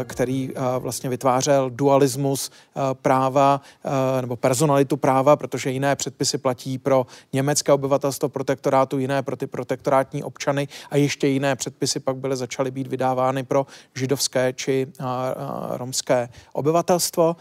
který 0.04 0.50
vlastně 0.80 1.10
vytvářel 1.10 1.70
dualismus 1.70 2.17
mecanismos 2.18 2.52
práva 2.94 3.62
eh, 3.86 4.22
nebo 4.22 4.36
personalitu 4.36 4.98
práva, 4.98 5.36
protože 5.36 5.72
jiné 5.72 5.96
předpisy 5.96 6.38
platí 6.38 6.78
pro 6.78 7.06
německé 7.34 7.74
obyvatelstvo 7.74 8.30
protektorátu, 8.30 9.00
jiné 9.00 9.22
pro 9.24 9.36
ty 9.36 9.48
protektorátní 9.48 10.24
občany 10.24 10.68
a 10.92 10.98
ještě 10.98 11.28
jiné 11.28 11.56
předpisy 11.56 12.00
pak 12.00 12.16
byly 12.16 12.36
začaly 12.36 12.72
být 12.72 12.88
vydávány 12.88 13.44
pro 13.44 13.66
židovské 13.96 14.54
či 14.54 14.88
eh, 15.00 15.04
romské 15.78 16.30
obyvatelstvo 16.54 17.36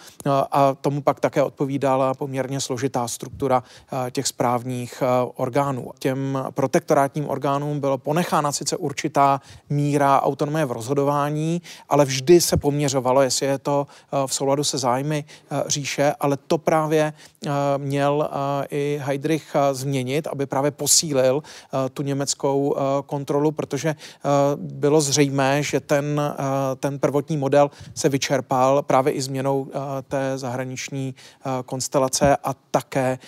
a 0.50 0.74
tomu 0.74 1.02
pak 1.02 1.20
také 1.20 1.42
odpovídala 1.42 2.14
poměrně 2.14 2.60
složitá 2.60 3.08
struktura 3.08 3.62
těch 4.10 4.26
správních 4.26 5.02
orgánů. 5.34 5.90
Těm 5.98 6.38
protektorátním 6.50 7.28
orgánům 7.28 7.80
bylo 7.80 7.98
ponechána 7.98 8.52
sice 8.52 8.76
určitá 8.76 9.40
míra 9.70 10.22
autonomie 10.22 10.64
v 10.64 10.72
rozhodování, 10.72 11.62
ale 11.88 12.04
vždy 12.04 12.40
se 12.40 12.56
poměřovalo, 12.56 13.22
jestli 13.22 13.46
je 13.46 13.58
to 13.58 13.86
v 14.26 14.34
souladu 14.34 14.64
se 14.64 14.78
zájmy 14.78 15.24
eh, 15.25 15.25
říše, 15.66 16.12
ale 16.20 16.36
to 16.36 16.58
právě 16.58 17.12
eh, 17.46 17.50
měl 17.78 18.28
eh, 18.30 18.66
i 18.70 19.00
Heidrich 19.02 19.56
změnit, 19.72 20.26
aby 20.26 20.46
právě 20.46 20.70
posílil 20.70 21.42
tu 21.94 22.02
německou 22.02 22.76
kontrolu, 23.06 23.52
protože 23.52 23.94
bylo 24.56 25.00
zřejmé, 25.00 25.62
že 25.62 25.80
ten, 25.80 26.20
ten 26.80 26.98
prvotní 26.98 27.36
model 27.36 27.70
se 27.94 28.08
vyčerpal 28.08 28.82
právě 28.82 29.12
i 29.12 29.22
změnou 29.22 29.70
té 30.08 30.38
zahraniční 30.38 31.14
konstelace 31.66 32.36
a 32.36 32.54
také 32.70 33.18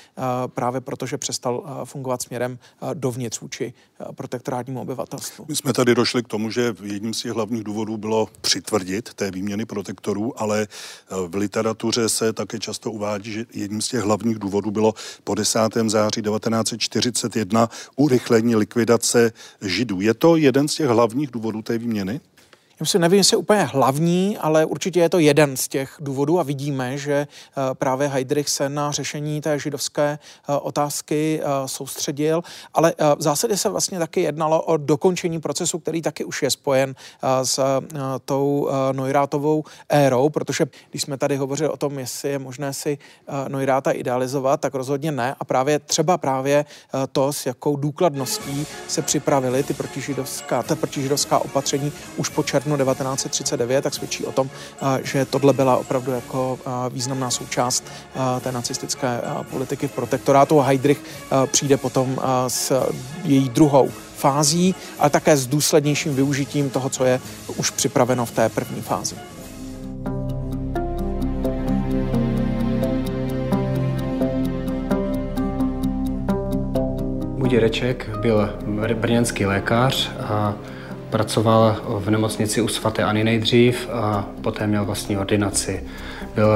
právě 0.47 0.81
protože 0.81 1.19
přestal 1.19 1.83
fungovat 1.85 2.23
směrem 2.23 2.59
dovnitř 2.95 3.41
vůči 3.41 3.75
protektorátnímu 4.15 4.81
obyvatelstvu. 4.81 5.45
My 5.49 5.57
jsme 5.57 5.73
tady 5.73 5.95
došli 5.95 6.23
k 6.23 6.29
tomu, 6.29 6.51
že 6.51 6.75
jedním 6.83 7.15
z 7.15 7.23
těch 7.23 7.33
hlavních 7.33 7.65
důvodů 7.65 7.97
bylo 7.97 8.29
přitvrdit 8.41 9.15
té 9.15 9.31
výměny 9.31 9.67
protektorů, 9.67 10.41
ale 10.43 10.67
v 11.29 11.35
literatuře 11.35 11.88
se 12.09 12.33
také 12.33 12.59
často 12.59 12.91
uvádí, 12.91 13.33
že 13.33 13.45
jedním 13.55 13.83
z 13.83 13.89
těch 13.89 14.01
hlavních 14.01 14.39
důvodů 14.39 14.71
bylo 14.71 14.95
po 15.25 15.35
10. 15.35 15.59
září 15.87 16.23
1941 16.23 17.69
urychlení 17.97 18.57
likvidace 18.57 19.33
židů. 19.63 20.01
Je 20.01 20.15
to 20.15 20.37
jeden 20.37 20.69
z 20.69 20.75
těch 20.75 20.87
hlavních 20.87 21.31
důvodů 21.31 21.63
té 21.63 21.79
výměny? 21.79 22.21
Já 22.81 22.83
myslím, 22.85 23.03
nevím, 23.03 23.19
jestli 23.19 23.35
je 23.35 23.39
úplně 23.39 23.63
hlavní, 23.63 24.39
ale 24.39 24.65
určitě 24.65 25.01
je 25.01 25.09
to 25.09 25.19
jeden 25.19 25.57
z 25.57 25.69
těch 25.69 25.97
důvodů 26.01 26.41
a 26.41 26.43
vidíme, 26.43 26.99
že 26.99 27.13
eh, 27.13 27.75
právě 27.75 28.09
Heidrich 28.09 28.49
se 28.49 28.69
na 28.69 28.93
řešení 28.93 29.41
té 29.41 29.59
židovské 29.59 30.19
eh, 30.19 30.53
otázky 30.53 31.41
eh, 31.43 31.69
soustředil, 31.69 32.43
ale 32.75 32.95
v 33.17 33.23
zásadě 33.23 33.57
se 33.57 33.69
vlastně 33.69 33.99
taky 33.99 34.21
jednalo 34.21 34.63
o 34.63 34.77
dokončení 34.77 35.41
procesu, 35.41 35.79
který 35.79 36.03
taky 36.03 36.25
už 36.25 36.43
je 36.43 36.51
spojen 36.51 36.95
s 37.43 37.61
tou 38.25 38.69
Neurátovou 38.93 39.65
érou, 39.89 40.29
protože 40.29 40.67
když 40.91 41.03
jsme 41.03 41.17
tady 41.17 41.37
hovořili 41.37 41.71
o 41.71 41.77
tom, 41.77 41.99
jestli 41.99 42.31
je 42.31 42.39
možné 42.39 42.73
si 42.73 42.99
Neuráta 43.49 43.91
idealizovat, 43.91 44.61
tak 44.61 44.75
rozhodně 44.75 45.13
ne. 45.13 45.35
A 45.41 45.45
právě 45.45 45.79
třeba 45.79 46.19
právě 46.19 46.65
to, 47.13 47.33
s 47.33 47.47
jakou 47.47 47.77
důkladností 47.77 48.67
se 48.89 49.03
připravili 49.03 49.63
ty 49.63 49.75
protižidovská, 49.75 50.63
ta 50.63 50.77
protižidovská 50.77 51.39
opatření 51.39 51.93
už 52.17 52.29
po 52.29 52.43
červnu 52.43 52.68
srpnu 52.69 52.85
1939, 52.85 53.83
tak 53.83 53.95
svědčí 53.95 54.27
o 54.27 54.33
tom, 54.33 54.51
že 55.03 55.25
tohle 55.25 55.53
byla 55.53 55.77
opravdu 55.77 56.13
jako 56.13 56.59
významná 56.91 57.31
součást 57.31 57.85
té 58.41 58.53
nacistické 58.53 59.21
politiky 59.51 59.89
v 59.89 59.93
protektorátu 59.93 60.59
Heydrich 60.59 61.01
přijde 61.47 61.77
potom 61.77 62.19
s 62.49 62.87
její 63.25 63.49
druhou 63.49 63.89
fází, 64.17 64.75
ale 64.99 65.11
také 65.11 65.37
s 65.37 65.47
důslednějším 65.47 66.15
využitím 66.15 66.71
toho, 66.71 66.91
co 66.91 67.05
je 67.05 67.21
už 67.57 67.71
připraveno 67.71 68.27
v 68.27 68.31
té 68.31 68.49
první 68.49 68.83
fázi. 68.83 69.15
Buděreček 77.39 78.11
byl 78.21 78.59
brněnský 78.95 79.47
lékař 79.47 80.11
a 80.21 80.55
Pracoval 81.11 81.77
v 81.99 82.11
nemocnici 82.11 82.61
u 82.61 82.69
svaté 82.69 83.05
Ani 83.05 83.25
nejdřív 83.25 83.89
a 83.93 84.27
poté 84.43 84.67
měl 84.67 84.85
vlastní 84.85 85.19
ordinaci. 85.19 85.85
Byl 86.35 86.49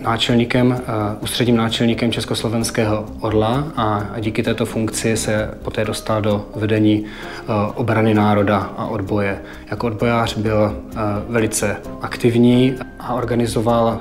náčelníkem, 0.00 0.72
eh, 0.80 0.82
ústředním 1.20 1.56
náčelníkem 1.56 2.12
Československého 2.12 3.06
Orla 3.20 3.72
a 3.76 4.06
díky 4.20 4.42
této 4.42 4.66
funkci 4.66 5.16
se 5.16 5.58
poté 5.62 5.84
dostal 5.84 6.22
do 6.22 6.48
vedení 6.56 7.04
eh, 7.04 7.44
obrany 7.74 8.14
národa 8.14 8.58
a 8.76 8.86
odboje. 8.86 9.42
Jako 9.70 9.86
odbojář 9.86 10.36
byl 10.36 10.76
eh, 10.76 10.98
velice 11.28 11.76
aktivní 12.00 12.74
a 12.98 13.14
organizoval 13.14 14.00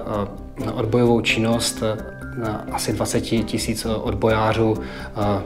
odbojovou 0.73 1.21
činnost 1.21 1.83
na 2.37 2.65
asi 2.71 2.93
20 2.93 3.21
tisíc 3.21 3.85
odbojářů 3.85 4.77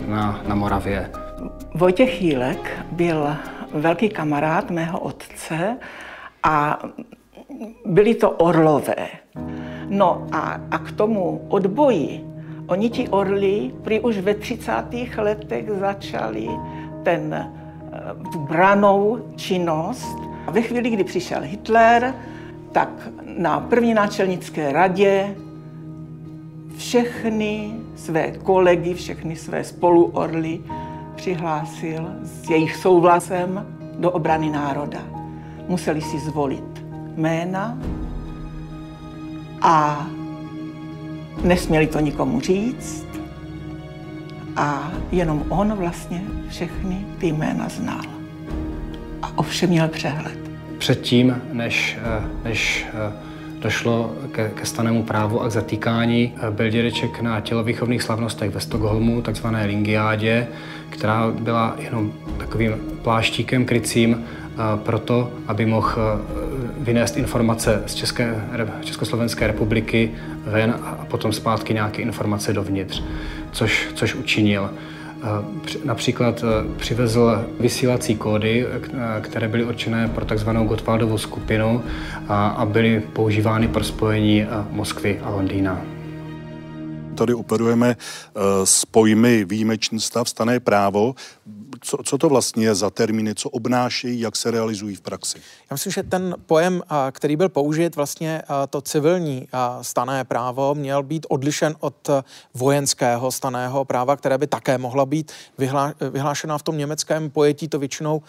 na, 0.08 0.42
na 0.48 0.56
Moravě. 0.56 1.10
Vojtěch 1.74 2.22
Jílek 2.22 2.72
byl 2.92 3.28
velký 3.76 4.10
kamarád 4.10 4.72
mého 4.72 5.00
otce 5.00 5.78
a 6.44 6.80
byli 7.86 8.16
to 8.16 8.32
orlové. 8.32 9.08
No 9.90 10.28
a, 10.32 10.62
a 10.72 10.78
k 10.78 10.92
tomu 10.92 11.46
odboji, 11.50 12.26
oni 12.68 12.90
ti 12.90 13.10
orli 13.10 13.72
prý 13.84 14.00
už 14.00 14.18
ve 14.18 14.34
30. 14.34 14.72
letech 15.18 15.66
začali 15.80 16.50
ten, 17.04 17.34
eh, 17.34 18.32
tu 18.32 18.40
branou 18.40 19.32
činnost. 19.36 20.18
A 20.48 20.52
ve 20.52 20.62
chvíli, 20.62 20.90
kdy 20.90 21.04
přišel 21.04 21.42
Hitler, 21.42 22.14
tak 22.72 22.90
na 23.38 23.60
první 23.60 23.94
náčelnické 23.94 24.72
radě 24.72 25.36
všechny 26.78 27.72
své 27.96 28.32
kolegy, 28.32 28.94
všechny 28.94 29.36
své 29.36 29.64
spoluorly 29.64 30.60
přihlásil 31.16 32.08
s 32.24 32.50
jejich 32.50 32.76
souhlasem 32.76 33.66
do 34.00 34.12
obrany 34.12 34.50
národa. 34.50 35.00
Museli 35.68 36.02
si 36.02 36.20
zvolit 36.20 36.86
jména 37.16 37.78
a 39.62 40.08
nesměli 41.44 41.88
to 41.88 42.00
nikomu 42.00 42.42
říct. 42.42 43.06
A 44.56 44.92
jenom 45.12 45.44
on 45.50 45.74
vlastně 45.74 46.22
všechny 46.50 47.06
ty 47.18 47.28
jména 47.28 47.70
znal. 47.70 48.02
A 49.22 49.38
ovšem 49.38 49.70
měl 49.70 49.88
přehled. 49.88 50.40
Předtím, 50.78 51.42
než, 51.54 51.98
než 52.44 52.86
došlo 53.66 54.14
ke, 54.32 54.52
ke 54.56 54.66
stanému 54.66 55.04
právu 55.04 55.42
a 55.42 55.48
k 55.48 55.52
zatýkání. 55.52 56.34
Byl 56.50 56.70
dědeček 56.70 57.22
na 57.22 57.42
tělovýchovných 57.42 58.04
slavnostech 58.04 58.50
ve 58.50 58.60
Stockholmu, 58.62 59.22
takzvané 59.22 59.66
Lingiádě, 59.66 60.48
která 60.90 61.32
byla 61.40 61.76
jenom 61.80 62.14
takovým 62.38 62.76
pláštíkem 63.02 63.66
krycím 63.66 64.24
proto, 64.84 65.32
aby 65.48 65.66
mohl 65.66 66.22
vynést 66.78 67.18
informace 67.18 67.84
z 67.86 67.94
České, 67.96 68.36
Československé 68.82 69.48
republiky 69.48 70.12
ven 70.46 70.76
a 70.84 71.06
potom 71.10 71.34
zpátky 71.34 71.74
nějaké 71.74 72.02
informace 72.02 72.54
dovnitř, 72.54 73.04
což, 73.52 73.90
což 73.96 74.16
učinil. 74.16 74.70
Například 75.84 76.44
přivezl 76.78 77.46
vysílací 77.60 78.16
kódy, 78.16 78.66
které 79.22 79.48
byly 79.48 79.64
určené 79.64 80.08
pro 80.08 80.26
takzvanou 80.26 80.68
Gottwaldovou 80.68 81.18
skupinu 81.18 81.84
a 82.30 82.66
byly 82.66 83.04
používány 83.14 83.68
pro 83.68 83.84
spojení 83.84 84.46
Moskvy 84.70 85.20
a 85.20 85.30
Londýna. 85.30 85.82
Tady 87.16 87.34
operujeme 87.34 87.96
s 88.64 88.86
pojmy 88.86 89.46
výjimečný 89.46 90.00
stav, 90.00 90.30
stané 90.30 90.60
právo 90.60 91.16
co, 91.82 91.98
co 92.04 92.18
to 92.18 92.30
vlastně 92.30 92.66
je 92.66 92.76
za 92.76 92.90
termíny, 92.90 93.36
co 93.36 93.50
obnášejí, 93.50 94.20
jak 94.20 94.36
se 94.36 94.52
realizují 94.52 94.96
v 94.96 95.02
praxi? 95.02 95.38
Já 95.72 95.74
myslím, 95.74 95.92
že 95.92 96.04
ten 96.04 96.36
pojem, 96.46 96.82
který 97.12 97.36
byl 97.36 97.50
použit, 97.50 97.96
vlastně 97.96 98.42
to 98.70 98.82
civilní 98.82 99.48
stané 99.82 100.24
právo, 100.24 100.76
měl 100.76 101.04
být 101.04 101.26
odlišen 101.30 101.76
od 101.80 102.10
vojenského 102.54 103.32
staného 103.32 103.86
práva, 103.86 104.16
které 104.16 104.38
by 104.38 104.48
také 104.48 104.78
mohla 104.78 105.06
být 105.06 105.32
vyhlá, 105.58 105.94
vyhlášena 106.12 106.58
v 106.58 106.64
tom 106.64 106.78
německém 106.78 107.30
pojetí. 107.30 107.68
To 107.68 107.80
většinou 107.80 108.22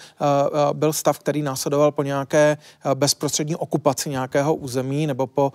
byl 0.73 0.93
stav, 0.93 1.19
který 1.19 1.43
následoval 1.43 1.93
po 1.93 2.03
nějaké 2.03 2.59
bezprostřední 2.95 3.57
okupaci 3.57 4.11
nějakého 4.11 4.55
území 4.55 5.07
nebo, 5.07 5.26
po, 5.26 5.53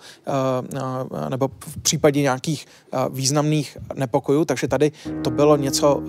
nebo 1.29 1.48
v 1.60 1.77
případě 1.77 2.21
nějakých 2.21 2.65
významných 3.10 3.77
nepokojů. 3.93 4.45
Takže 4.45 4.67
tady 4.67 4.91
to 5.24 5.29
bylo 5.29 5.55
něco 5.55 6.03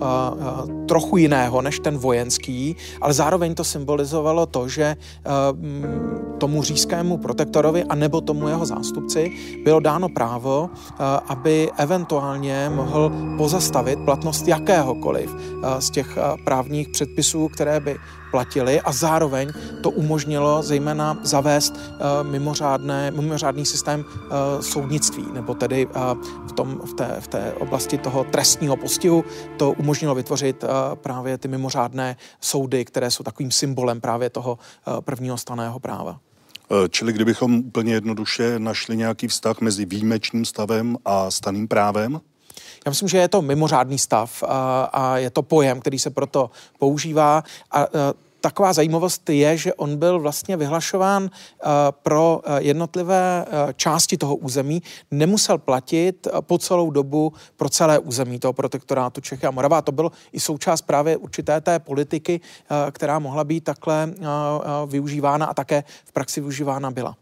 trochu 0.87 1.17
jiného 1.17 1.61
než 1.61 1.72
ten 1.79 1.97
vojenský, 1.97 2.75
ale 3.01 3.13
zároveň 3.13 3.55
to 3.55 3.63
symbolizovalo 3.63 4.45
to, 4.45 4.67
že 4.67 4.95
uh, 4.95 5.31
tomu 6.37 6.63
říjskému 6.63 7.17
protektorovi 7.17 7.83
a 7.83 7.95
nebo 7.95 8.21
tomu 8.21 8.47
jeho 8.47 8.65
zástupci 8.65 9.31
bylo 9.63 9.79
dáno 9.79 10.09
právo, 10.09 10.69
uh, 10.69 11.05
aby 11.27 11.71
eventuálně 11.77 12.71
mohl 12.75 13.11
pozastavit 13.37 13.99
platnost 14.05 14.47
jakéhokoliv 14.47 15.33
uh, 15.33 15.39
z 15.79 15.89
těch 15.89 16.17
právních 16.45 16.89
předpisů, 16.89 17.47
které 17.47 17.79
by 17.79 17.95
platily 18.33 18.81
a 18.81 18.91
zároveň 18.91 19.53
to 19.81 19.89
umožnilo 19.89 20.63
zejména 20.63 21.17
zavést 21.21 21.73
uh, 21.77 22.29
mimořádné, 22.29 23.11
mimořádný 23.11 23.65
systém 23.65 24.01
uh, 24.01 24.61
soudnictví, 24.61 25.25
nebo 25.33 25.53
tedy 25.53 25.85
uh, 25.85 25.93
v, 26.49 26.51
tom, 26.51 26.81
v, 26.85 26.93
té, 26.93 27.15
v 27.19 27.27
té 27.27 27.53
oblasti 27.53 27.97
toho 27.97 28.23
trestního 28.23 28.77
postihu 28.77 29.23
to 29.57 29.71
umožnilo 29.71 30.15
vytvořit 30.15 30.63
právě 30.95 31.37
ty 31.37 31.47
mimořádné 31.47 32.17
soudy, 32.41 32.85
které 32.85 33.11
jsou 33.11 33.23
takovým 33.23 33.51
symbolem 33.51 34.01
právě 34.01 34.29
toho 34.29 34.57
prvního 35.05 35.37
staného 35.37 35.79
práva. 35.79 36.19
Čili 36.89 37.13
kdybychom 37.13 37.55
úplně 37.55 37.93
jednoduše 37.93 38.59
našli 38.59 38.97
nějaký 38.97 39.27
vztah 39.27 39.61
mezi 39.61 39.85
výjimečným 39.85 40.45
stavem 40.45 40.97
a 41.05 41.31
staným 41.31 41.67
právem? 41.67 42.21
Já 42.85 42.89
myslím, 42.89 43.07
že 43.07 43.17
je 43.17 43.27
to 43.27 43.41
mimořádný 43.41 43.99
stav 43.99 44.43
a, 44.43 44.83
a 44.83 45.17
je 45.17 45.29
to 45.29 45.41
pojem, 45.41 45.79
který 45.79 45.99
se 45.99 46.09
proto 46.09 46.49
používá. 46.79 47.43
A, 47.71 47.81
a 47.81 47.87
taková 48.41 48.73
zajímavost 48.73 49.29
je, 49.29 49.57
že 49.57 49.73
on 49.73 49.97
byl 49.97 50.19
vlastně 50.19 50.57
vyhlašován 50.57 51.23
uh, 51.23 51.29
pro 51.91 52.41
uh, 52.47 52.55
jednotlivé 52.57 53.45
uh, 53.47 53.71
části 53.73 54.17
toho 54.17 54.35
území, 54.35 54.83
nemusel 55.11 55.57
platit 55.57 56.27
po 56.41 56.57
celou 56.57 56.91
dobu 56.91 57.33
pro 57.55 57.69
celé 57.69 57.99
území 57.99 58.39
toho 58.39 58.53
protektorátu 58.53 59.21
Čechy 59.21 59.47
a 59.47 59.51
Morava. 59.51 59.77
A 59.77 59.81
to 59.81 59.91
bylo 59.91 60.11
i 60.31 60.39
součást 60.39 60.81
právě 60.81 61.17
určité 61.17 61.61
té 61.61 61.79
politiky, 61.79 62.41
která 62.91 63.19
mohla 63.19 63.43
být 63.43 63.63
takhle 63.63 64.13
využívána 64.85 65.45
a 65.45 65.53
také 65.53 65.83
v 66.05 66.11
praxi 66.11 66.41
využívána 66.41 66.91
byla. 66.91 67.15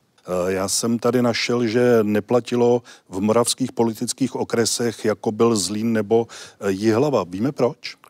Já 0.48 0.68
jsem 0.68 1.00
tady 1.00 1.22
našel, 1.22 1.68
že 1.68 2.00
neplatilo 2.04 2.84
v 3.10 3.22
moravských 3.22 3.72
politických 3.72 4.36
okresech, 4.36 5.06
jako 5.06 5.32
byl 5.32 5.56
Zlín 5.56 5.94
nebo 5.94 6.28
Jihlava. 6.68 7.24
Víme 7.24 7.52
proč? 7.52 8.01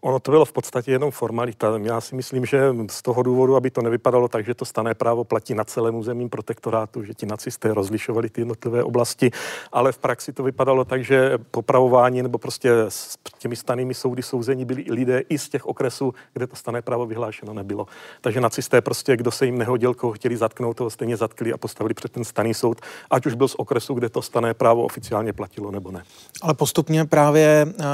Ono 0.00 0.20
to 0.20 0.30
bylo 0.30 0.44
v 0.44 0.52
podstatě 0.52 0.92
jenom 0.92 1.10
formalita. 1.10 1.78
Já 1.82 2.00
si 2.00 2.14
myslím, 2.14 2.46
že 2.46 2.74
z 2.90 3.02
toho 3.02 3.22
důvodu, 3.22 3.56
aby 3.56 3.70
to 3.70 3.82
nevypadalo 3.82 4.28
tak, 4.28 4.46
že 4.46 4.54
to 4.54 4.64
stané 4.64 4.94
právo 4.94 5.24
platí 5.24 5.54
na 5.54 5.64
celém 5.64 5.94
územím 5.94 6.28
protektorátu, 6.28 7.04
že 7.04 7.14
ti 7.14 7.26
nacisté 7.26 7.74
rozlišovali 7.74 8.30
ty 8.30 8.40
jednotlivé 8.40 8.84
oblasti, 8.84 9.30
ale 9.72 9.92
v 9.92 9.98
praxi 9.98 10.32
to 10.32 10.42
vypadalo 10.42 10.84
tak, 10.84 11.04
že 11.04 11.38
popravování 11.50 12.22
nebo 12.22 12.38
prostě 12.38 12.70
s 12.88 13.18
těmi 13.38 13.56
stanými 13.56 13.94
soudy 13.94 14.22
souzení 14.22 14.64
byli 14.64 14.82
i 14.82 14.92
lidé 14.92 15.22
i 15.28 15.38
z 15.38 15.48
těch 15.48 15.66
okresů, 15.66 16.14
kde 16.32 16.46
to 16.46 16.56
stané 16.56 16.82
právo 16.82 17.06
vyhlášeno 17.06 17.54
nebylo. 17.54 17.86
Takže 18.20 18.40
nacisté 18.40 18.80
prostě, 18.80 19.16
kdo 19.16 19.30
se 19.30 19.46
jim 19.46 19.58
nehodil, 19.58 19.94
koho 19.94 20.12
chtěli 20.12 20.36
zatknout, 20.36 20.76
toho 20.76 20.90
stejně 20.90 21.16
zatkli 21.16 21.52
a 21.52 21.56
postavili 21.56 21.94
před 21.94 22.12
ten 22.12 22.24
staný 22.24 22.54
soud, 22.54 22.80
ať 23.10 23.26
už 23.26 23.34
byl 23.34 23.48
z 23.48 23.54
okresu, 23.54 23.94
kde 23.94 24.08
to 24.08 24.22
stané 24.22 24.54
právo 24.54 24.82
oficiálně 24.82 25.32
platilo 25.32 25.70
nebo 25.70 25.90
ne. 25.90 26.02
Ale 26.42 26.54
postupně 26.54 27.04
právě 27.04 27.66
uh, 27.68 27.84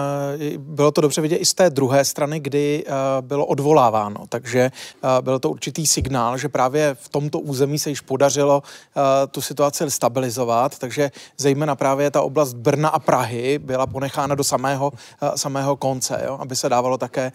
bylo 0.58 0.92
to 0.92 1.00
dobře 1.00 1.20
vidět 1.20 1.36
i 1.36 1.44
z 1.44 1.54
té 1.54 1.70
druhé 1.70 1.95
druhé 1.96 2.04
strany, 2.04 2.40
kdy 2.40 2.84
uh, 2.84 2.92
bylo 3.20 3.46
odvoláváno. 3.46 4.26
Takže 4.28 4.70
uh, 4.70 5.10
byl 5.20 5.38
to 5.38 5.50
určitý 5.50 5.86
signál, 5.86 6.38
že 6.38 6.48
právě 6.48 6.94
v 6.94 7.08
tomto 7.08 7.40
území 7.40 7.78
se 7.78 7.90
již 7.90 8.00
podařilo 8.00 8.60
uh, 8.60 9.02
tu 9.30 9.40
situaci 9.40 9.90
stabilizovat, 9.90 10.78
takže 10.78 11.10
zejména 11.38 11.76
právě 11.76 12.10
ta 12.10 12.22
oblast 12.22 12.52
Brna 12.52 12.88
a 12.88 12.98
Prahy 12.98 13.58
byla 13.58 13.86
ponechána 13.86 14.34
do 14.34 14.44
samého, 14.44 14.92
samého 15.36 15.76
konce, 15.76 16.22
jo? 16.26 16.36
aby 16.40 16.56
se 16.56 16.68
dávalo 16.68 16.98
také 16.98 17.32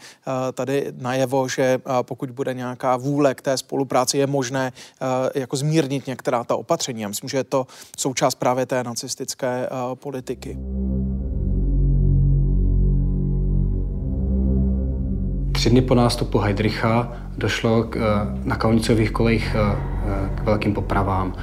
tady 0.53 0.93
najevo, 0.97 1.47
že 1.47 1.81
pokud 2.01 2.31
bude 2.31 2.53
nějaká 2.53 2.97
vůle 2.97 3.35
k 3.35 3.41
té 3.41 3.57
spolupráci, 3.57 4.17
je 4.17 4.27
možné 4.27 4.71
jako 5.35 5.57
zmírnit 5.57 6.07
některá 6.07 6.43
ta 6.43 6.55
opatření. 6.55 7.01
Já 7.01 7.07
myslím, 7.07 7.29
že 7.29 7.37
je 7.37 7.43
to 7.43 7.67
součást 7.97 8.35
právě 8.35 8.65
té 8.65 8.83
nacistické 8.83 9.69
politiky. 9.93 10.57
Tři 15.61 15.69
dny 15.69 15.81
po 15.81 15.95
nástupu 15.95 16.37
Heidricha 16.39 17.11
došlo 17.37 17.83
k, 17.83 17.95
eh, 17.95 18.01
na 18.43 18.55
kaunicových 18.55 19.11
kolejích 19.11 19.55
eh, 19.55 20.29
k 20.35 20.43
velkým 20.43 20.73
popravám. 20.73 21.33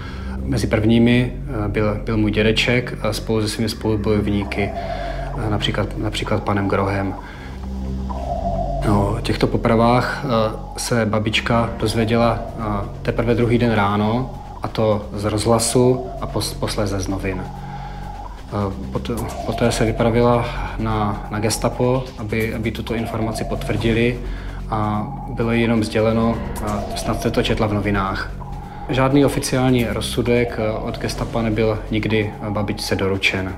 Mezi 0.42 0.66
prvními 0.66 1.32
eh, 1.64 1.68
byl, 1.68 2.00
byl 2.04 2.16
můj 2.16 2.30
dědeček 2.30 2.98
spolu 3.10 3.42
se 3.42 3.48
svými 3.48 3.68
spolubojovníky, 3.68 4.70
například, 5.50 5.98
například 5.98 6.42
panem 6.42 6.68
Grohem. 6.68 7.14
No, 8.86 9.16
o 9.18 9.20
těchto 9.20 9.46
popravách 9.46 10.26
se 10.76 11.06
babička 11.06 11.70
dozvěděla 11.80 12.38
teprve 13.02 13.34
druhý 13.34 13.58
den 13.58 13.72
ráno, 13.72 14.30
a 14.62 14.68
to 14.68 15.06
z 15.12 15.24
rozhlasu 15.24 16.06
a 16.20 16.26
posléze 16.60 17.00
z 17.00 17.08
novin. 17.08 17.42
Poté, 18.92 19.12
poté 19.46 19.72
se 19.72 19.84
vypravila 19.84 20.44
na, 20.78 21.26
na 21.30 21.38
gestapo, 21.40 22.04
aby, 22.18 22.54
aby 22.54 22.70
tuto 22.70 22.94
informaci 22.94 23.44
potvrdili 23.44 24.18
a 24.70 25.06
bylo 25.28 25.52
jenom 25.52 25.84
sděleno, 25.84 26.38
snad 26.96 27.22
se 27.22 27.30
to 27.30 27.42
četla 27.42 27.66
v 27.66 27.72
novinách. 27.72 28.30
Žádný 28.88 29.24
oficiální 29.24 29.84
rozsudek 29.84 30.58
od 30.82 30.98
gestapa 30.98 31.42
nebyl 31.42 31.78
nikdy 31.90 32.32
babičce 32.48 32.96
doručen. 32.96 33.54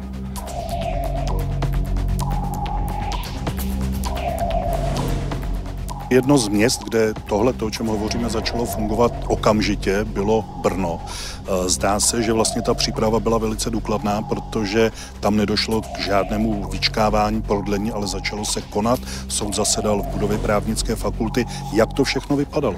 Jedno 6.10 6.38
z 6.38 6.48
měst, 6.48 6.84
kde 6.84 7.14
tohle, 7.26 7.52
to, 7.52 7.66
o 7.66 7.70
čem 7.70 7.86
hovoříme, 7.86 8.30
začalo 8.30 8.66
fungovat 8.66 9.12
okamžitě, 9.26 10.04
bylo 10.04 10.44
Brno. 10.56 11.00
E, 11.00 11.68
zdá 11.68 12.00
se, 12.00 12.22
že 12.22 12.32
vlastně 12.32 12.62
ta 12.62 12.74
příprava 12.74 13.20
byla 13.20 13.38
velice 13.38 13.70
důkladná, 13.70 14.22
protože 14.22 14.92
tam 15.20 15.36
nedošlo 15.36 15.82
k 15.82 15.98
žádnému 15.98 16.68
vyčkávání, 16.68 17.42
prodlení, 17.42 17.92
ale 17.92 18.06
začalo 18.06 18.44
se 18.44 18.60
konat. 18.62 19.00
Soud 19.28 19.54
zasedal 19.54 20.02
v 20.02 20.06
budově 20.06 20.38
právnické 20.38 20.96
fakulty. 20.96 21.44
Jak 21.72 21.92
to 21.92 22.04
všechno 22.04 22.36
vypadalo? 22.36 22.76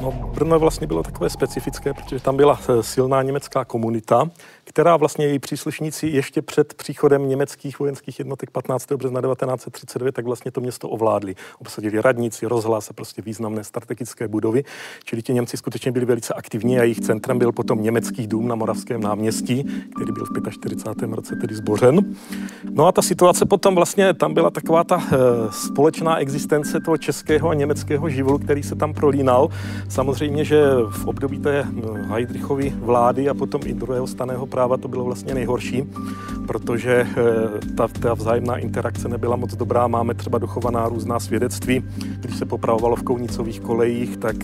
No, 0.00 0.12
Brno 0.12 0.58
vlastně 0.58 0.86
bylo 0.86 1.02
takové 1.02 1.30
specifické, 1.30 1.94
protože 1.94 2.20
tam 2.20 2.36
byla 2.36 2.60
e, 2.68 2.82
silná 2.82 3.22
německá 3.22 3.64
komunita, 3.64 4.30
která 4.70 4.96
vlastně 4.96 5.26
její 5.26 5.38
příslušníci 5.38 6.06
ještě 6.06 6.42
před 6.42 6.74
příchodem 6.74 7.28
německých 7.28 7.78
vojenských 7.78 8.18
jednotek 8.18 8.50
15. 8.50 8.92
března 8.92 9.20
1939 9.20 10.14
tak 10.14 10.24
vlastně 10.24 10.50
to 10.50 10.60
město 10.60 10.88
ovládli. 10.88 11.34
Obsadili 11.58 12.02
radnici, 12.02 12.46
rozhlas 12.46 12.90
a 12.90 12.92
prostě 12.92 13.22
významné 13.22 13.64
strategické 13.64 14.28
budovy. 14.28 14.64
Čili 15.04 15.22
ti 15.22 15.34
Němci 15.34 15.56
skutečně 15.56 15.92
byli 15.92 16.06
velice 16.06 16.34
aktivní 16.34 16.78
a 16.78 16.82
jejich 16.82 17.00
centrem 17.00 17.38
byl 17.38 17.52
potom 17.52 17.82
německý 17.82 18.26
dům 18.26 18.48
na 18.48 18.54
Moravském 18.54 19.00
náměstí, 19.00 19.64
který 19.96 20.12
byl 20.12 20.24
v 20.24 20.50
45. 20.50 21.12
roce 21.12 21.36
tedy 21.36 21.54
zbořen. 21.54 22.14
No 22.70 22.86
a 22.86 22.92
ta 22.92 23.02
situace 23.02 23.46
potom 23.46 23.74
vlastně, 23.74 24.14
tam 24.14 24.34
byla 24.34 24.50
taková 24.50 24.84
ta 24.84 25.02
e, 25.02 25.16
společná 25.52 26.18
existence 26.18 26.80
toho 26.80 26.96
českého 26.96 27.48
a 27.48 27.54
německého 27.54 28.08
živlu, 28.08 28.38
který 28.38 28.62
se 28.62 28.76
tam 28.76 28.94
prolínal. 28.94 29.48
Samozřejmě, 29.88 30.44
že 30.44 30.62
v 30.90 31.06
období 31.06 31.38
té 31.38 31.66
Heidrichovy 32.08 32.74
vlády 32.76 33.28
a 33.28 33.34
potom 33.34 33.60
i 33.64 33.74
druhého 33.74 34.06
staného 34.06 34.46
práva 34.60 34.76
to 34.76 34.88
bylo 34.88 35.04
vlastně 35.04 35.34
nejhorší, 35.34 35.84
protože 36.46 37.06
ta, 37.76 37.88
ta 37.88 38.14
vzájemná 38.14 38.56
interakce 38.56 39.08
nebyla 39.08 39.36
moc 39.36 39.56
dobrá. 39.56 39.86
Máme 39.86 40.14
třeba 40.14 40.38
dochovaná 40.38 40.88
různá 40.88 41.20
svědectví. 41.20 41.84
Když 42.20 42.36
se 42.38 42.44
popravovalo 42.44 42.96
v 42.96 43.02
Kounicových 43.02 43.60
kolejích, 43.60 44.16
tak 44.16 44.36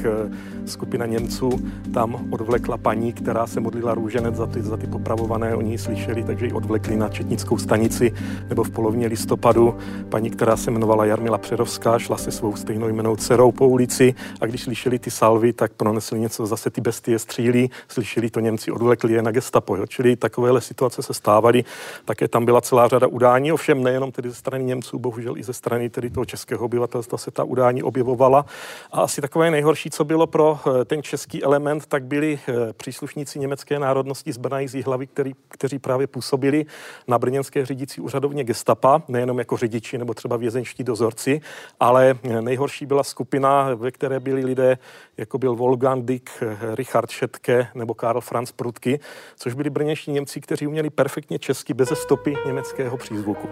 skupina 0.67 1.07
Němců 1.07 1.51
tam 1.95 2.17
odvlekla 2.31 2.77
paní, 2.77 3.13
která 3.13 3.47
se 3.47 3.61
modlila 3.61 3.95
růženec 3.95 4.35
za 4.35 4.47
ty, 4.47 4.63
za 4.63 4.77
ty 4.77 4.87
popravované. 4.87 5.55
Oni 5.55 5.71
ji 5.71 5.79
slyšeli, 5.79 6.25
takže 6.25 6.47
ji 6.47 6.53
odvlekli 6.53 6.97
na 6.97 7.09
Četnickou 7.09 7.59
stanici 7.59 8.13
nebo 8.49 8.65
v 8.65 8.71
polovině 8.71 9.07
listopadu. 9.07 9.75
Paní, 10.09 10.31
která 10.31 10.57
se 10.57 10.71
jmenovala 10.71 11.05
Jarmila 11.05 11.39
Přerovská, 11.39 11.99
šla 11.99 12.17
se 12.17 12.31
svou 12.31 12.57
stejnou 12.57 12.89
jmenou 12.89 13.17
dcerou 13.17 13.53
po 13.53 13.69
ulici 13.69 14.15
a 14.41 14.47
když 14.47 14.63
slyšeli 14.63 14.99
ty 14.99 15.11
salvy, 15.11 15.53
tak 15.53 15.73
pronesli 15.73 16.21
něco, 16.21 16.47
zase 16.47 16.71
ty 16.71 16.81
bestie 16.81 17.19
střílí, 17.19 17.71
slyšeli 17.89 18.31
to 18.31 18.41
Němci, 18.41 18.71
odvlekli 18.71 19.13
je 19.13 19.23
na 19.23 19.31
gestapo. 19.31 19.77
Jo? 19.77 19.87
Čili 19.97 20.17
takovéhle 20.17 20.61
situace 20.61 21.03
se 21.03 21.15
stávaly. 21.15 21.65
Také 22.05 22.29
tam 22.29 22.45
byla 22.45 22.61
celá 22.61 22.89
řada 22.89 23.07
udání, 23.07 23.53
ovšem 23.53 23.83
nejenom 23.83 24.13
tedy 24.13 24.29
ze 24.29 24.35
strany 24.35 24.65
Němců, 24.65 24.99
bohužel 24.99 25.37
i 25.37 25.43
ze 25.43 25.53
strany 25.53 25.91
tedy 25.91 26.11
toho 26.11 26.25
českého 26.25 26.65
obyvatelstva 26.65 27.19
se 27.19 27.31
ta 27.31 27.45
udání 27.45 27.83
objevovala. 27.83 28.47
A 28.93 29.01
asi 29.01 29.21
takové 29.21 29.51
nejhorší, 29.51 29.91
co 29.91 30.05
bylo 30.05 30.27
pro 30.27 30.59
eh, 30.67 30.85
ten 30.85 31.03
český 31.03 31.45
element, 31.45 31.87
tak 31.87 32.05
byli 32.05 32.39
eh, 32.49 32.73
příslušníci 32.73 33.39
německé 33.39 33.79
národnosti 33.79 34.33
z 34.33 34.37
Brna 34.37 34.69
z 34.69 34.85
hlavy, 34.85 35.07
který, 35.07 35.33
kteří 35.49 35.79
právě 35.79 36.07
působili 36.07 36.67
na 37.09 37.19
brněnské 37.19 37.67
řídící 37.67 38.01
úřadovně 38.01 38.45
gestapa, 38.45 39.03
nejenom 39.09 39.39
jako 39.39 39.57
řidiči 39.57 39.99
nebo 39.99 40.15
třeba 40.15 40.37
vězenští 40.37 40.85
dozorci, 40.85 41.41
ale 41.81 42.19
nejhorší 42.41 42.87
byla 42.87 43.05
skupina, 43.05 43.75
ve 43.75 43.91
které 43.91 44.21
byli 44.21 44.45
lidé, 44.45 44.79
jako 45.17 45.39
byl 45.39 45.55
Wolfgang 45.55 46.05
Dick, 46.05 46.31
Richard 46.75 47.11
Šetke 47.11 47.69
nebo 47.75 47.95
Karl 47.95 48.21
Franz 48.21 48.53
Prudky, 48.53 49.01
což 49.37 49.55
byli 49.55 49.71
brněští 49.87 50.13
Němci, 50.13 50.41
kteří 50.41 50.67
uměli 50.67 50.91
perfektně 50.91 51.39
česky 51.39 51.75
bez 51.75 51.89
stopy 51.89 52.37
německého 52.47 52.97
přízvuku 52.97 53.49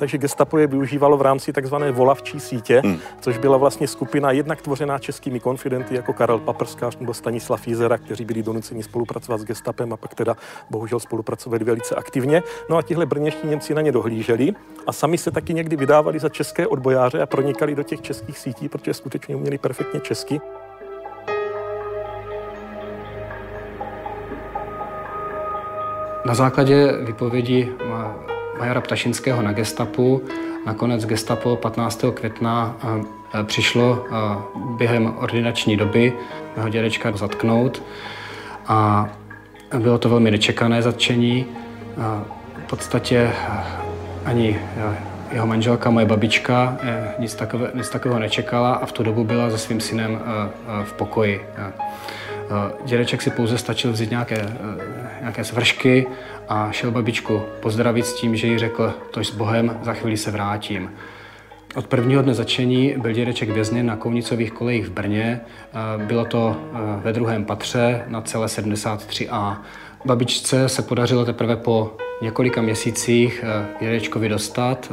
takže 0.00 0.18
gestapo 0.18 0.58
je 0.58 0.66
využívalo 0.66 1.16
v 1.16 1.22
rámci 1.22 1.52
takzvané 1.52 1.92
volavčí 1.92 2.40
sítě, 2.40 2.82
hmm. 2.84 2.98
což 3.20 3.38
byla 3.38 3.56
vlastně 3.56 3.88
skupina 3.88 4.30
jednak 4.30 4.62
tvořená 4.62 4.98
českými 4.98 5.40
konfidenty 5.40 5.94
jako 5.94 6.12
Karel 6.12 6.38
Paprskář 6.38 6.96
nebo 6.98 7.14
Stanislav 7.14 7.68
Jízera, 7.68 7.98
kteří 7.98 8.24
byli 8.24 8.42
donuceni 8.42 8.82
spolupracovat 8.82 9.40
s 9.40 9.44
gestapem 9.44 9.92
a 9.92 9.96
pak 9.96 10.14
teda 10.14 10.36
bohužel 10.70 11.00
spolupracovali 11.00 11.64
velice 11.64 11.94
aktivně. 11.94 12.42
No 12.70 12.76
a 12.76 12.82
tihle 12.82 13.06
brněští 13.06 13.46
Němci 13.46 13.74
na 13.74 13.80
ně 13.80 13.92
dohlíželi 13.92 14.52
a 14.86 14.92
sami 14.92 15.18
se 15.18 15.30
taky 15.30 15.54
někdy 15.54 15.76
vydávali 15.76 16.18
za 16.18 16.28
české 16.28 16.66
odbojáře 16.66 17.22
a 17.22 17.26
pronikali 17.26 17.74
do 17.74 17.82
těch 17.82 18.00
českých 18.00 18.38
sítí, 18.38 18.68
protože 18.68 18.94
skutečně 18.94 19.36
uměli 19.36 19.58
perfektně 19.58 20.00
česky. 20.00 20.40
Na 26.30 26.34
základě 26.34 26.92
vypovědi 27.00 27.72
majora 28.58 28.80
Ptašinského 28.80 29.42
na 29.42 29.52
gestapu. 29.52 30.22
Nakonec 30.66 31.06
gestapo 31.06 31.56
15. 31.56 32.04
května 32.14 32.76
eh, 33.34 33.44
přišlo 33.44 34.04
eh, 34.04 34.14
během 34.76 35.14
ordinační 35.16 35.76
doby 35.76 36.12
mého 36.56 36.68
dědečka 36.68 37.16
zatknout 37.16 37.82
a 38.66 39.08
bylo 39.78 39.98
to 39.98 40.08
velmi 40.08 40.30
nečekané 40.30 40.82
zatčení. 40.82 41.46
V 42.66 42.68
podstatě 42.70 43.30
eh, 43.34 43.62
ani 44.24 44.58
jeho 45.32 45.46
manželka, 45.46 45.90
moje 45.90 46.06
babička, 46.06 46.78
nic, 47.18 47.34
takové, 47.34 47.70
nic 47.74 47.90
takového 47.90 48.20
nečekala 48.20 48.74
a 48.74 48.86
v 48.86 48.92
tu 48.92 49.02
dobu 49.02 49.24
byla 49.24 49.50
se 49.50 49.58
svým 49.58 49.80
synem 49.80 50.20
v 50.84 50.92
pokoji. 50.92 51.46
Dědeček 52.84 53.22
si 53.22 53.30
pouze 53.30 53.58
stačil 53.58 53.92
vzít 53.92 54.10
nějaké, 54.10 54.56
nějaké 55.20 55.44
svršky 55.44 56.06
a 56.48 56.68
šel 56.72 56.90
babičku 56.90 57.42
pozdravit 57.60 58.06
s 58.06 58.14
tím, 58.14 58.36
že 58.36 58.46
jí 58.46 58.58
řekl, 58.58 58.94
tož 59.10 59.26
s 59.26 59.34
Bohem, 59.34 59.78
za 59.82 59.92
chvíli 59.92 60.16
se 60.16 60.30
vrátím. 60.30 60.90
Od 61.74 61.86
prvního 61.86 62.22
dne 62.22 62.34
začení 62.34 62.94
byl 62.98 63.12
dědeček 63.12 63.48
vězněn 63.48 63.86
na 63.86 63.96
Kounicových 63.96 64.52
kolejích 64.52 64.86
v 64.86 64.90
Brně. 64.90 65.40
Bylo 65.96 66.24
to 66.24 66.56
ve 67.02 67.12
druhém 67.12 67.44
patře 67.44 68.04
na 68.06 68.20
celé 68.20 68.46
73A. 68.46 69.56
Babičce 70.04 70.68
se 70.68 70.82
podařilo 70.82 71.24
teprve 71.24 71.56
po 71.56 71.96
několika 72.22 72.62
měsících 72.62 73.44
dědečkovi 73.80 74.28
dostat. 74.28 74.92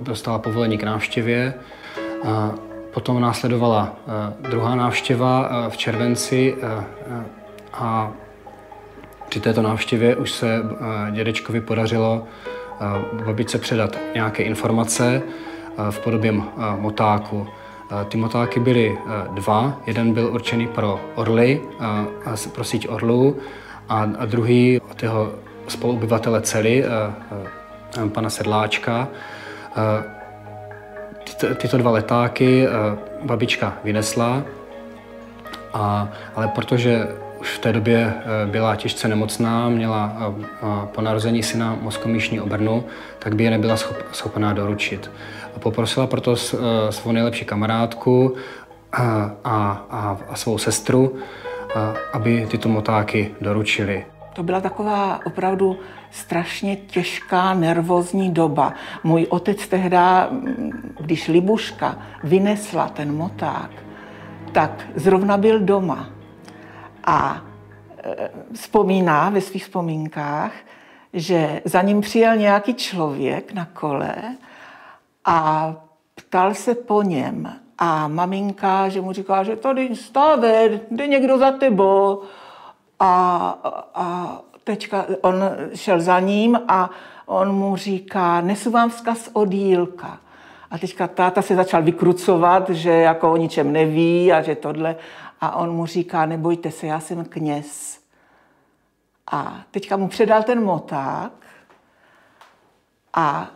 Dostala 0.00 0.38
povolení 0.38 0.78
k 0.78 0.82
návštěvě. 0.82 1.54
Potom 2.94 3.20
následovala 3.20 3.96
druhá 4.40 4.74
návštěva 4.74 5.50
v 5.68 5.76
červenci 5.76 6.54
a 7.72 8.12
při 9.28 9.40
této 9.40 9.62
návštěvě 9.62 10.16
už 10.16 10.30
se 10.30 10.56
eh, 10.56 11.10
dědečkovi 11.10 11.60
podařilo 11.60 12.24
eh, 12.80 13.24
babičce 13.24 13.58
předat 13.58 13.98
nějaké 14.14 14.42
informace 14.42 15.22
eh, 15.22 15.90
v 15.90 16.00
podobě 16.00 16.32
motáku. 16.76 17.46
Ty 18.08 18.16
motáky 18.16 18.60
byly 18.60 18.98
dva. 19.34 19.80
Jeden 19.86 20.14
byl 20.14 20.26
určený 20.26 20.66
pro 20.66 21.00
orly, 21.14 21.60
pro 22.52 22.64
síť 22.64 22.88
orlů 22.88 23.36
a 23.88 24.06
druhý 24.06 24.80
od 24.90 25.02
jeho 25.02 25.32
spoluobyvatele 25.68 26.40
cely, 26.40 26.84
pana 28.12 28.30
Sedláčka. 28.30 29.08
Tyto 31.56 31.78
dva 31.78 31.90
letáky 31.90 32.66
babička 33.22 33.74
vynesla, 33.84 34.42
a, 35.74 36.08
ale 36.34 36.48
protože 36.48 37.08
už 37.40 37.48
v 37.48 37.58
té 37.58 37.72
době 37.72 38.14
eh, 38.16 38.46
byla 38.46 38.76
těžce 38.76 39.08
nemocná, 39.08 39.68
měla 39.68 40.16
eh, 40.18 40.86
po 40.94 41.00
narození 41.00 41.42
syna 41.42 41.78
mozkomíšní 41.80 42.40
obrnu, 42.40 42.84
tak 43.18 43.34
by 43.34 43.44
je 43.44 43.50
nebyla 43.50 43.76
schop, 43.76 43.96
schopná 44.12 44.52
doručit. 44.52 45.10
Poprosila 45.58 46.06
proto 46.06 46.34
eh, 46.34 46.56
svou 46.92 47.12
nejlepší 47.12 47.44
kamarádku 47.44 48.34
a, 48.92 49.30
a, 49.44 50.18
a 50.28 50.36
svou 50.36 50.58
sestru, 50.58 51.16
aby 52.12 52.46
tyto 52.50 52.68
motáky 52.68 53.34
doručili. 53.40 54.04
To 54.32 54.42
byla 54.42 54.60
taková 54.60 55.20
opravdu 55.26 55.78
strašně 56.10 56.76
těžká, 56.76 57.54
nervózní 57.54 58.30
doba. 58.30 58.72
Můj 59.04 59.26
otec 59.28 59.68
tehdy, 59.68 59.96
mm, 60.30 60.94
když 61.00 61.28
Libuška 61.28 61.98
vynesla 62.24 62.88
ten 62.88 63.16
moták, 63.16 63.70
tak 64.52 64.86
zrovna 64.94 65.36
byl 65.36 65.60
doma 65.60 66.15
a 67.06 67.42
e, 68.04 68.30
vzpomíná 68.52 69.30
ve 69.30 69.40
svých 69.40 69.64
vzpomínkách, 69.64 70.52
že 71.12 71.62
za 71.64 71.82
ním 71.82 72.00
přijel 72.00 72.36
nějaký 72.36 72.74
člověk 72.74 73.52
na 73.52 73.64
kole 73.64 74.14
a 75.24 75.74
ptal 76.14 76.54
se 76.54 76.74
po 76.74 77.02
něm. 77.02 77.52
A 77.78 78.08
maminka, 78.08 78.88
že 78.88 79.00
mu 79.00 79.12
říká, 79.12 79.42
že 79.42 79.56
tady 79.56 79.96
stave, 79.96 80.80
jde 80.90 81.06
někdo 81.06 81.38
za 81.38 81.50
tebou. 81.50 82.22
A, 83.00 83.08
a 83.94 84.38
teďka 84.64 85.06
on 85.20 85.36
šel 85.74 86.00
za 86.00 86.20
ním 86.20 86.60
a 86.68 86.90
on 87.26 87.52
mu 87.52 87.76
říká, 87.76 88.40
nesu 88.40 88.70
vám 88.70 88.90
vzkaz 88.90 89.30
od 89.32 89.52
Jílka. 89.52 90.18
A 90.70 90.78
teďka 90.78 91.08
táta 91.08 91.42
se 91.42 91.54
začal 91.54 91.82
vykrucovat, 91.82 92.70
že 92.70 92.90
jako 92.90 93.32
o 93.32 93.36
ničem 93.36 93.72
neví 93.72 94.32
a 94.32 94.42
že 94.42 94.54
tohle 94.54 94.96
a 95.46 95.56
on 95.56 95.70
mu 95.70 95.86
říká, 95.86 96.26
nebojte 96.26 96.70
se, 96.70 96.86
já 96.86 97.00
jsem 97.00 97.24
kněz. 97.24 98.00
A 99.32 99.60
teďka 99.70 99.96
mu 99.96 100.08
předal 100.08 100.42
ten 100.42 100.64
moták 100.64 101.32
a 103.14 103.50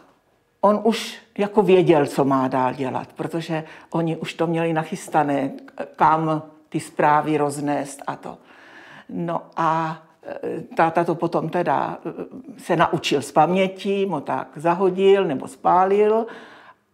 on 0.61 0.81
už 0.85 1.19
jako 1.39 1.63
věděl, 1.63 2.07
co 2.07 2.25
má 2.25 2.49
dál 2.49 2.75
dělat, 2.75 3.13
protože 3.13 3.65
oni 3.91 4.17
už 4.17 4.35
to 4.35 4.47
měli 4.47 4.73
nachystané, 4.73 5.53
kam 5.97 6.43
ty 6.69 6.81
zprávy 6.81 7.37
roznést 7.37 8.03
a 8.07 8.17
to. 8.17 8.39
No 9.09 9.43
a 9.57 10.03
e, 10.23 10.61
táta 10.61 11.05
to 11.05 11.15
potom 11.15 11.49
teda 11.49 11.99
e, 12.07 12.61
se 12.61 12.77
naučil 12.77 13.23
z 13.23 13.33
paměti, 13.33 14.07
moták 14.07 14.49
zahodil 14.57 15.25
nebo 15.25 15.49
spálil 15.49 16.27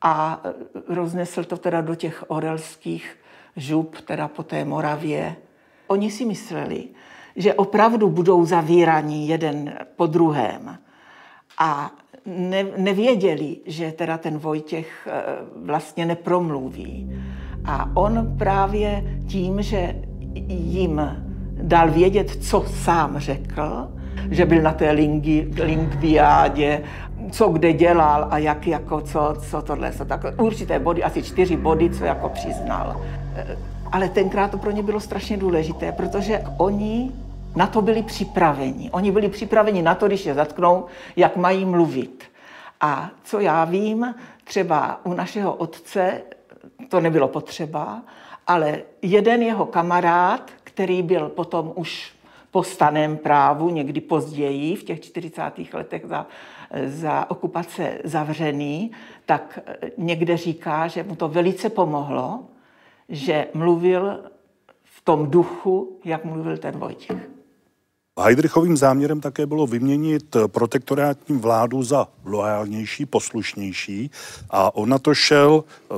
a 0.03 0.41
e, 0.45 0.95
roznesl 0.95 1.45
to 1.45 1.57
teda 1.57 1.81
do 1.81 1.95
těch 1.95 2.25
orelských 2.29 3.17
žup, 3.57 4.01
teda 4.01 4.29
po 4.29 4.43
té 4.43 4.65
Moravě. 4.65 5.37
Oni 5.87 6.11
si 6.11 6.25
mysleli, 6.25 6.89
že 7.37 7.55
opravdu 7.55 8.11
budou 8.11 8.45
zavíraní 8.45 9.29
jeden 9.29 9.75
po 9.97 10.07
druhém. 10.07 10.79
A 11.59 11.91
ne, 12.27 12.65
nevěděli, 12.77 13.57
že 13.67 13.93
teda 13.93 14.19
ten 14.19 14.39
Vojtěch 14.39 15.09
eh, 15.11 15.23
vlastně 15.65 16.07
nepromluví. 16.07 17.13
A 17.65 17.91
on 17.97 18.35
právě 18.39 19.21
tím, 19.29 19.63
že 19.63 19.95
jim 20.49 21.01
dal 21.63 21.91
vědět, 21.91 22.31
co 22.31 22.65
sám 22.67 23.19
řekl, 23.19 23.89
že 24.31 24.47
byl 24.47 24.63
na 24.63 24.73
té 24.73 24.91
lingviádě, 25.63 26.83
co 27.31 27.49
kde 27.49 27.73
dělal 27.73 28.29
a 28.31 28.39
jak 28.39 28.67
jako 28.67 29.01
co, 29.01 29.35
co 29.51 29.63
tohle, 29.63 29.93
co 29.93 30.05
tak 30.05 30.21
určité 30.39 30.79
body, 30.79 31.05
asi 31.05 31.23
čtyři 31.23 31.57
body, 31.57 31.91
co 31.91 32.05
jako 32.05 32.29
přiznal 32.29 32.97
ale 33.93 34.09
tenkrát 34.09 34.51
to 34.51 34.59
pro 34.59 34.71
ně 34.71 34.83
bylo 34.83 35.01
strašně 35.01 35.37
důležité, 35.37 35.93
protože 35.93 36.43
oni 36.59 37.13
na 37.57 37.67
to 37.67 37.83
byli 37.83 38.03
připraveni. 38.03 38.91
Oni 38.91 39.13
byli 39.13 39.29
připraveni 39.29 39.83
na 39.83 39.95
to, 39.95 40.07
když 40.07 40.27
je 40.27 40.35
zatknou, 40.35 40.87
jak 41.17 41.37
mají 41.37 41.65
mluvit. 41.65 42.25
A 42.81 43.11
co 43.25 43.41
já 43.41 43.65
vím, 43.65 44.15
třeba 44.45 45.01
u 45.05 45.13
našeho 45.13 45.55
otce 45.55 46.23
to 46.89 47.01
nebylo 47.01 47.29
potřeba, 47.29 48.03
ale 48.47 48.83
jeden 49.03 49.43
jeho 49.43 49.67
kamarád, 49.67 50.51
který 50.65 51.03
byl 51.03 51.29
potom 51.29 51.73
už 51.75 52.13
po 52.51 52.63
staném 52.63 53.17
právu, 53.17 53.71
někdy 53.71 54.01
později, 54.01 54.77
v 54.77 54.85
těch 54.85 55.01
40. 55.01 55.43
letech 55.73 56.03
za, 56.05 56.27
za 56.87 57.31
okupace 57.31 57.99
zavřený, 58.05 58.91
tak 59.27 59.59
někde 59.99 60.37
říká, 60.37 60.89
že 60.89 61.03
mu 61.03 61.17
to 61.17 61.29
velice 61.29 61.71
pomohlo, 61.71 62.45
že 63.09 63.47
mluvil 63.55 64.21
v 64.85 65.01
tom 65.01 65.31
duchu, 65.31 66.01
jak 66.05 66.25
mluvil 66.25 66.59
ten 66.59 66.79
Vojtěch. 66.79 67.37
Heidrichovým 68.21 68.77
záměrem 68.77 69.21
také 69.21 69.47
bylo 69.47 69.67
vyměnit 69.67 70.37
protektorátní 70.47 71.39
vládu 71.39 71.83
za 71.83 72.09
loajálnější, 72.25 73.07
poslušnější 73.07 74.11
a 74.51 74.77
on 74.77 74.89
na 74.89 74.99
to 74.99 75.15
šel, 75.15 75.65
eh, 75.65 75.95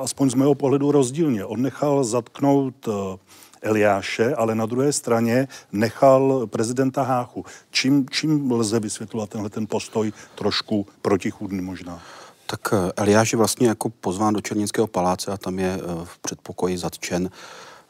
aspoň 0.00 0.30
z 0.30 0.34
mého 0.34 0.54
pohledu, 0.54 0.92
rozdílně. 0.92 1.44
On 1.44 1.62
nechal 1.62 2.04
zatknout 2.04 2.88
eh, 2.88 3.18
Eliáše, 3.62 4.34
ale 4.34 4.54
na 4.54 4.66
druhé 4.66 4.92
straně 4.92 5.48
nechal 5.72 6.46
prezidenta 6.46 7.02
Háchu. 7.02 7.44
Čím, 7.70 8.06
čím 8.10 8.52
lze 8.52 8.80
vysvětlovat 8.80 9.30
tenhle 9.30 9.50
ten 9.50 9.66
postoj 9.66 10.12
trošku 10.34 10.86
protichůdný 11.02 11.60
možná? 11.60 12.02
Tak 12.46 12.60
eh, 12.72 12.92
Eliáš 12.96 13.32
je 13.32 13.38
vlastně 13.38 13.68
jako 13.68 13.88
pozván 13.88 14.34
do 14.34 14.40
Černínského 14.40 14.86
paláce 14.86 15.30
a 15.30 15.36
tam 15.36 15.58
je 15.58 15.78
v 16.04 16.18
předpokoji 16.18 16.78
zatčen 16.78 17.30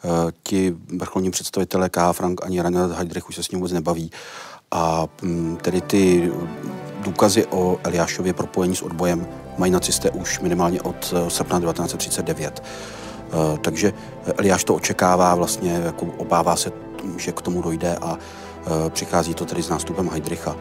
Eh, 0.04 0.33
ti 0.42 0.76
vrcholní 0.98 1.30
představitelé 1.30 1.88
K. 1.88 2.12
Frank 2.12 2.44
ani 2.44 2.62
Reinhard 2.62 2.92
Heydrich 2.92 3.28
už 3.28 3.35
se 3.35 3.42
s 3.42 3.50
ním 3.50 3.61
vůbec 3.61 3.72
nebaví. 3.72 4.11
A 4.70 5.09
mm, 5.22 5.59
tedy 5.62 5.80
ty 5.80 6.33
důkazy 7.00 7.46
o 7.46 7.78
Eliášově 7.85 8.33
propojení 8.33 8.76
s 8.76 8.83
odbojem 8.83 9.26
mají 9.59 9.72
nacisté 9.72 10.11
už 10.11 10.40
minimálně 10.40 10.83
od 10.83 11.14
eh, 11.16 11.30
srpna 11.30 11.61
1939. 11.61 12.62
Eh, 13.32 13.58
takže 13.58 13.92
Eliáš 14.36 14.64
to 14.64 14.74
očekává, 14.74 15.34
vlastně 15.34 15.72
jako 15.84 16.06
obává 16.16 16.56
se, 16.56 16.72
že 17.16 17.32
k 17.32 17.42
tomu 17.42 17.62
dojde 17.62 17.96
a 17.96 18.18
přichází 18.88 19.34
to 19.34 19.44
tedy 19.44 19.62
s 19.62 19.68
nástupem 19.68 20.08
Heydricha. 20.08 20.56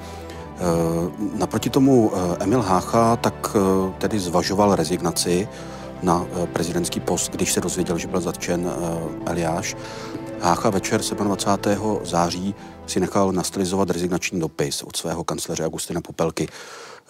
Naproti 1.35 1.69
tomu 1.69 2.11
Emil 2.39 2.61
Hácha 2.61 3.15
tak 3.15 3.55
tedy 3.97 4.19
zvažoval 4.19 4.75
rezignaci, 4.75 5.47
na 6.03 6.25
eh, 6.25 6.47
prezidentský 6.47 6.99
post, 6.99 7.31
když 7.31 7.53
se 7.53 7.61
dozvěděl, 7.61 7.97
že 7.97 8.07
byl 8.07 8.21
zatčen 8.21 8.71
eh, 8.71 9.31
Eliáš. 9.31 9.75
Hácha 10.41 10.69
večer 10.69 11.01
27. 11.01 11.99
září 12.03 12.55
si 12.87 12.99
nechal 12.99 13.31
nastylizovat 13.31 13.89
rezignační 13.89 14.39
dopis 14.39 14.83
od 14.83 14.95
svého 14.95 15.23
kancléře 15.23 15.63
Agustina 15.63 16.01
Popelky. 16.01 16.47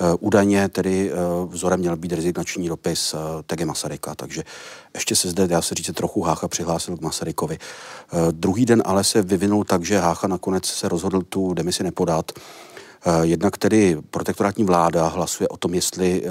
Eh, 0.01 0.15
údajně 0.19 0.69
tedy 0.69 1.11
vzorem 1.47 1.79
měl 1.79 1.97
být 1.97 2.13
rezignační 2.13 2.67
dopis 2.67 3.15
Tege 3.45 3.65
Masaryka, 3.65 4.15
takže 4.15 4.43
ještě 4.93 5.15
se 5.15 5.29
zde, 5.29 5.47
dá 5.47 5.61
se 5.61 5.75
říct, 5.75 5.91
trochu 5.93 6.21
Hácha 6.21 6.47
přihlásil 6.47 6.97
k 6.97 7.01
Masarykovi. 7.01 7.57
Druhý 8.31 8.65
den 8.65 8.83
ale 8.85 9.03
se 9.03 9.21
vyvinul 9.21 9.63
tak, 9.63 9.85
že 9.85 9.99
Hácha 9.99 10.27
nakonec 10.27 10.65
se 10.65 10.89
rozhodl 10.89 11.21
tu 11.21 11.53
demisi 11.53 11.83
nepodat. 11.83 12.31
Jednak 13.21 13.57
tedy 13.57 13.97
protektorátní 14.11 14.63
vláda 14.63 15.07
hlasuje 15.07 15.47
o 15.47 15.57
tom, 15.57 15.73
jestli 15.73 16.23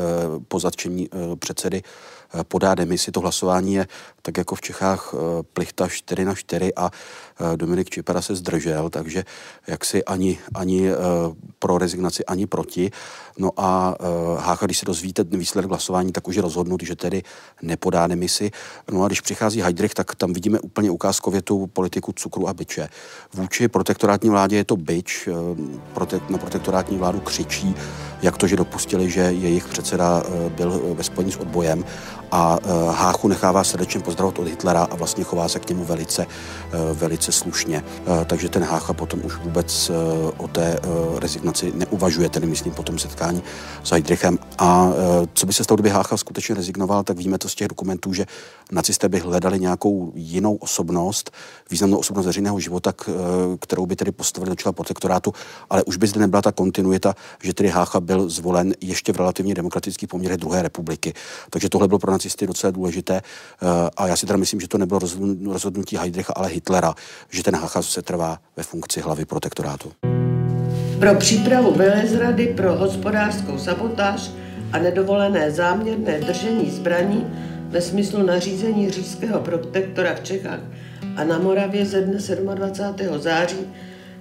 po 0.48 0.60
zatčení 0.60 1.08
předsedy 1.38 1.82
Eh, 1.82 2.17
podá 2.42 2.74
demisi. 2.74 3.12
To 3.12 3.20
hlasování 3.20 3.74
je 3.74 3.86
tak 4.22 4.36
jako 4.36 4.54
v 4.54 4.60
Čechách 4.60 5.14
eh, 5.14 5.42
plichta 5.52 5.88
4 5.88 6.24
na 6.24 6.34
4 6.34 6.74
a 6.74 6.90
eh, 6.90 7.56
Dominik 7.56 7.90
Čipera 7.90 8.22
se 8.22 8.34
zdržel, 8.34 8.90
takže 8.90 9.24
jaksi 9.66 10.04
ani, 10.04 10.38
ani 10.54 10.90
pro 11.58 11.78
rezignaci, 11.78 12.24
ani 12.24 12.46
proti. 12.46 12.90
No 13.38 13.50
a 13.56 13.96
Hácha, 14.38 14.66
když 14.66 14.78
se 14.78 14.86
dozví 14.86 15.12
ten 15.12 15.26
výsledek 15.28 15.70
hlasování, 15.70 16.12
tak 16.12 16.28
už 16.28 16.36
je 16.36 16.42
rozhodnut, 16.42 16.82
že 16.82 16.96
tedy 16.96 17.22
nepodá 17.62 18.06
demisi. 18.06 18.50
No 18.90 19.02
a 19.02 19.06
když 19.06 19.20
přichází 19.20 19.60
Heidrich, 19.60 19.94
tak 19.94 20.14
tam 20.14 20.32
vidíme 20.32 20.60
úplně 20.60 20.90
ukázkově 20.90 21.42
tu 21.42 21.66
politiku 21.66 22.12
cukru 22.12 22.48
a 22.48 22.54
byče. 22.54 22.88
Vůči 23.34 23.68
protektorátní 23.68 24.30
vládě 24.30 24.56
je 24.56 24.64
to 24.64 24.76
byč, 24.76 25.28
na 26.28 26.38
protektorátní 26.38 26.98
vládu 26.98 27.20
křičí, 27.20 27.74
jak 28.22 28.36
to, 28.36 28.46
že 28.46 28.56
dopustili, 28.56 29.10
že 29.10 29.20
jejich 29.20 29.68
předseda 29.68 30.22
byl 30.48 30.94
ve 30.94 31.04
spojení 31.04 31.32
s 31.32 31.36
odbojem 31.36 31.84
a 32.30 32.58
e, 32.62 32.68
Háchu 32.92 33.28
nechává 33.28 33.64
srdečně 33.64 34.00
pozdravovat 34.00 34.38
od 34.38 34.48
Hitlera 34.48 34.82
a 34.82 34.96
vlastně 34.96 35.24
chová 35.24 35.48
se 35.48 35.58
k 35.58 35.68
němu 35.68 35.84
velice, 35.84 36.22
e, 36.22 36.26
velice 36.92 37.32
slušně. 37.32 37.84
E, 38.22 38.24
takže 38.24 38.48
ten 38.48 38.64
Hácha 38.64 38.92
potom 38.92 39.20
už 39.24 39.36
vůbec 39.36 39.90
o 40.36 40.48
té 40.48 40.78
rezignaci 41.18 41.72
neuvažuje, 41.74 42.28
tedy 42.28 42.46
myslím 42.46 42.72
potom 42.72 42.98
setkání 42.98 43.42
s 43.82 43.90
Heidrichem. 43.90 44.38
A 44.58 44.88
co 45.34 45.46
by 45.46 45.52
se 45.52 45.64
stalo, 45.64 45.76
kdyby 45.76 45.90
Hácha 45.90 46.16
skutečně 46.16 46.54
rezignoval, 46.54 47.02
tak 47.02 47.16
víme 47.16 47.38
to 47.38 47.48
z 47.48 47.54
těch 47.54 47.68
dokumentů, 47.68 48.12
že 48.12 48.26
nacisté 48.72 49.08
by 49.08 49.18
hledali 49.18 49.60
nějakou 49.60 50.12
jinou 50.14 50.54
osobnost, 50.54 51.30
významnou 51.70 51.98
osobnost 51.98 52.26
veřejného 52.26 52.60
života, 52.60 52.92
kterou 53.60 53.86
by 53.86 53.96
tedy 53.96 54.12
postavili 54.12 54.50
do 54.50 54.56
čela 54.56 54.72
protektorátu, 54.72 55.32
ale 55.70 55.84
už 55.84 55.96
by 55.96 56.06
zde 56.06 56.20
nebyla 56.20 56.42
ta 56.42 56.52
kontinuita, 56.52 57.14
že 57.42 57.54
tedy 57.54 57.68
Hácha 57.68 58.00
byl 58.00 58.28
zvolen 58.28 58.74
ještě 58.80 59.12
v 59.12 59.16
relativně 59.16 59.54
demokratických 59.54 60.08
poměrech 60.08 60.38
druhé 60.38 60.62
republiky. 60.62 61.14
Takže 61.50 61.68
tohle 61.68 61.88
bylo 61.88 61.98
pro 61.98 62.12
nacisty 62.18 62.46
docela 62.46 62.70
důležité. 62.70 63.16
Eh, 63.16 63.66
a 63.96 64.06
já 64.06 64.16
si 64.16 64.26
teda 64.26 64.36
myslím, 64.36 64.60
že 64.60 64.68
to 64.68 64.78
nebylo 64.78 65.00
rozhodnutí 65.52 65.96
Heidricha, 65.96 66.32
ale 66.36 66.48
Hitlera, 66.48 66.94
že 67.30 67.42
ten 67.42 67.56
Hachas 67.56 67.88
se 67.88 68.02
trvá 68.02 68.38
ve 68.56 68.62
funkci 68.62 69.00
hlavy 69.00 69.24
protektorátu. 69.24 69.92
Pro 70.98 71.14
přípravu 71.14 71.74
velezrady 71.74 72.46
pro 72.46 72.74
hospodářskou 72.74 73.58
sabotáž 73.58 74.30
a 74.72 74.78
nedovolené 74.78 75.50
záměrné 75.50 76.20
držení 76.20 76.70
zbraní 76.70 77.26
ve 77.68 77.80
smyslu 77.80 78.22
nařízení 78.22 78.90
říšského 78.90 79.40
protektora 79.40 80.14
v 80.14 80.20
Čechách 80.20 80.60
a 81.16 81.24
na 81.24 81.38
Moravě 81.38 81.86
ze 81.86 82.00
dne 82.00 82.18
27. 82.54 83.18
září 83.18 83.66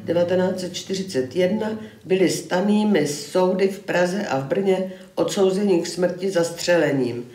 1941 0.07 1.79
byli 2.05 2.29
stanými 2.29 3.07
soudy 3.07 3.67
v 3.67 3.79
Praze 3.79 4.27
a 4.27 4.39
v 4.39 4.43
Brně 4.43 4.91
odsouzeni 5.15 5.81
k 5.81 5.87
smrti 5.87 6.31
zastřelením. 6.31 7.25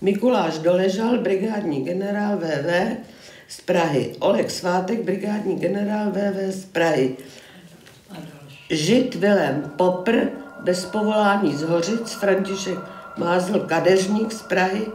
Mikuláš 0.00 0.58
Doležal, 0.58 1.18
brigádní 1.18 1.84
generál 1.84 2.36
VV 2.36 2.96
z 3.48 3.60
Prahy. 3.60 4.14
Oleg 4.18 4.50
Svátek, 4.50 5.02
brigádní 5.02 5.56
generál 5.56 6.10
VV 6.10 6.54
z 6.54 6.64
Prahy. 6.64 7.16
Žid 8.70 9.14
Vilém 9.14 9.72
Popr, 9.76 10.26
bez 10.60 10.84
povolání 10.84 11.56
z 11.56 11.62
Hořic, 11.62 12.12
František 12.12 12.78
Mázl 13.16 13.60
Kadeřník 13.60 14.32
z 14.32 14.42
Prahy, 14.42 14.86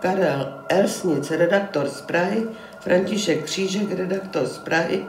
Karel 0.00 0.64
Elsnic, 0.68 1.30
redaktor 1.30 1.88
z 1.88 2.00
Prahy, 2.00 2.46
František 2.80 3.44
Křížek, 3.44 3.92
redaktor 3.92 4.46
z 4.46 4.58
Prahy, 4.58 5.04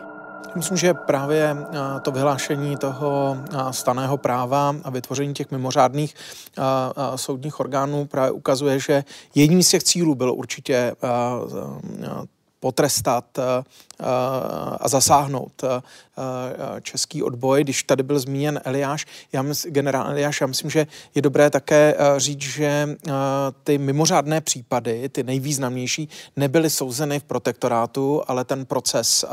Myslím, 0.56 0.78
že 0.78 0.94
právě 0.94 1.58
eh, 1.60 2.00
to 2.02 2.12
vyhlášení 2.12 2.78
toho 2.78 3.38
eh, 3.38 3.74
staného 3.74 4.18
práva 4.18 4.76
a 4.84 4.90
vytvoření 4.90 5.34
těch 5.34 5.52
mimořádných 5.52 6.16
eh, 6.58 6.62
soudních 7.18 7.60
orgánů 7.60 8.06
právě 8.06 8.32
ukazuje, 8.32 8.80
že 8.80 9.04
jedním 9.36 9.64
z 9.64 9.70
těch 9.70 9.84
cílů 9.84 10.16
bylo 10.16 10.34
určitě 10.34 10.96
potrestat 12.60 13.26
a 14.80 14.90
zasáhnout 14.90 15.64
český 16.82 17.24
odboj. 17.24 17.64
Když 17.64 17.84
tady 17.84 18.04
byl 18.04 18.20
zmíněn 18.20 18.62
Eliáš, 18.64 19.06
já 19.34 19.42
mysl, 19.42 19.70
generál 19.70 20.10
Eliáš, 20.10 20.42
já 20.42 20.48
myslím, 20.48 20.70
že 20.70 20.88
je 21.16 21.22
dobré 21.22 21.50
také 21.50 21.96
říct, 22.18 22.42
že 22.42 22.90
ty 23.64 23.78
mimořádné 23.78 24.42
případy, 24.42 25.10
ty 25.10 25.24
nejvýznamnější, 25.24 26.10
nebyly 26.36 26.70
souzeny 26.70 27.20
v 27.20 27.24
protektorátu, 27.24 28.22
ale 28.28 28.46
ten 28.46 28.66
proces 28.66 29.26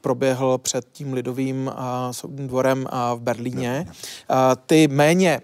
proběhl 0.00 0.58
před 0.58 0.86
tím 0.92 1.12
lidovým 1.12 1.72
soudním 2.10 2.48
dvorem 2.48 2.88
v 3.14 3.20
Berlíně. 3.20 3.86
Ty 4.66 4.88
méně 4.88 5.40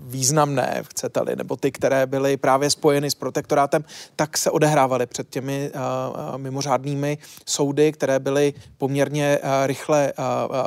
významné, 0.00 0.82
chcete-li, 0.90 1.36
nebo 1.36 1.56
ty, 1.56 1.72
které 1.72 2.06
byly 2.06 2.36
právě 2.36 2.70
spojeny 2.70 3.10
s 3.10 3.14
protektorátem, 3.14 3.84
tak 4.16 4.38
se 4.38 4.50
odehrávaly 4.50 5.06
před 5.06 5.30
těmi 5.30 5.70
mimořádnými 6.36 7.18
soudy, 7.46 7.92
které 7.92 8.19
byly 8.20 8.54
poměrně 8.78 9.38
rychle 9.66 10.12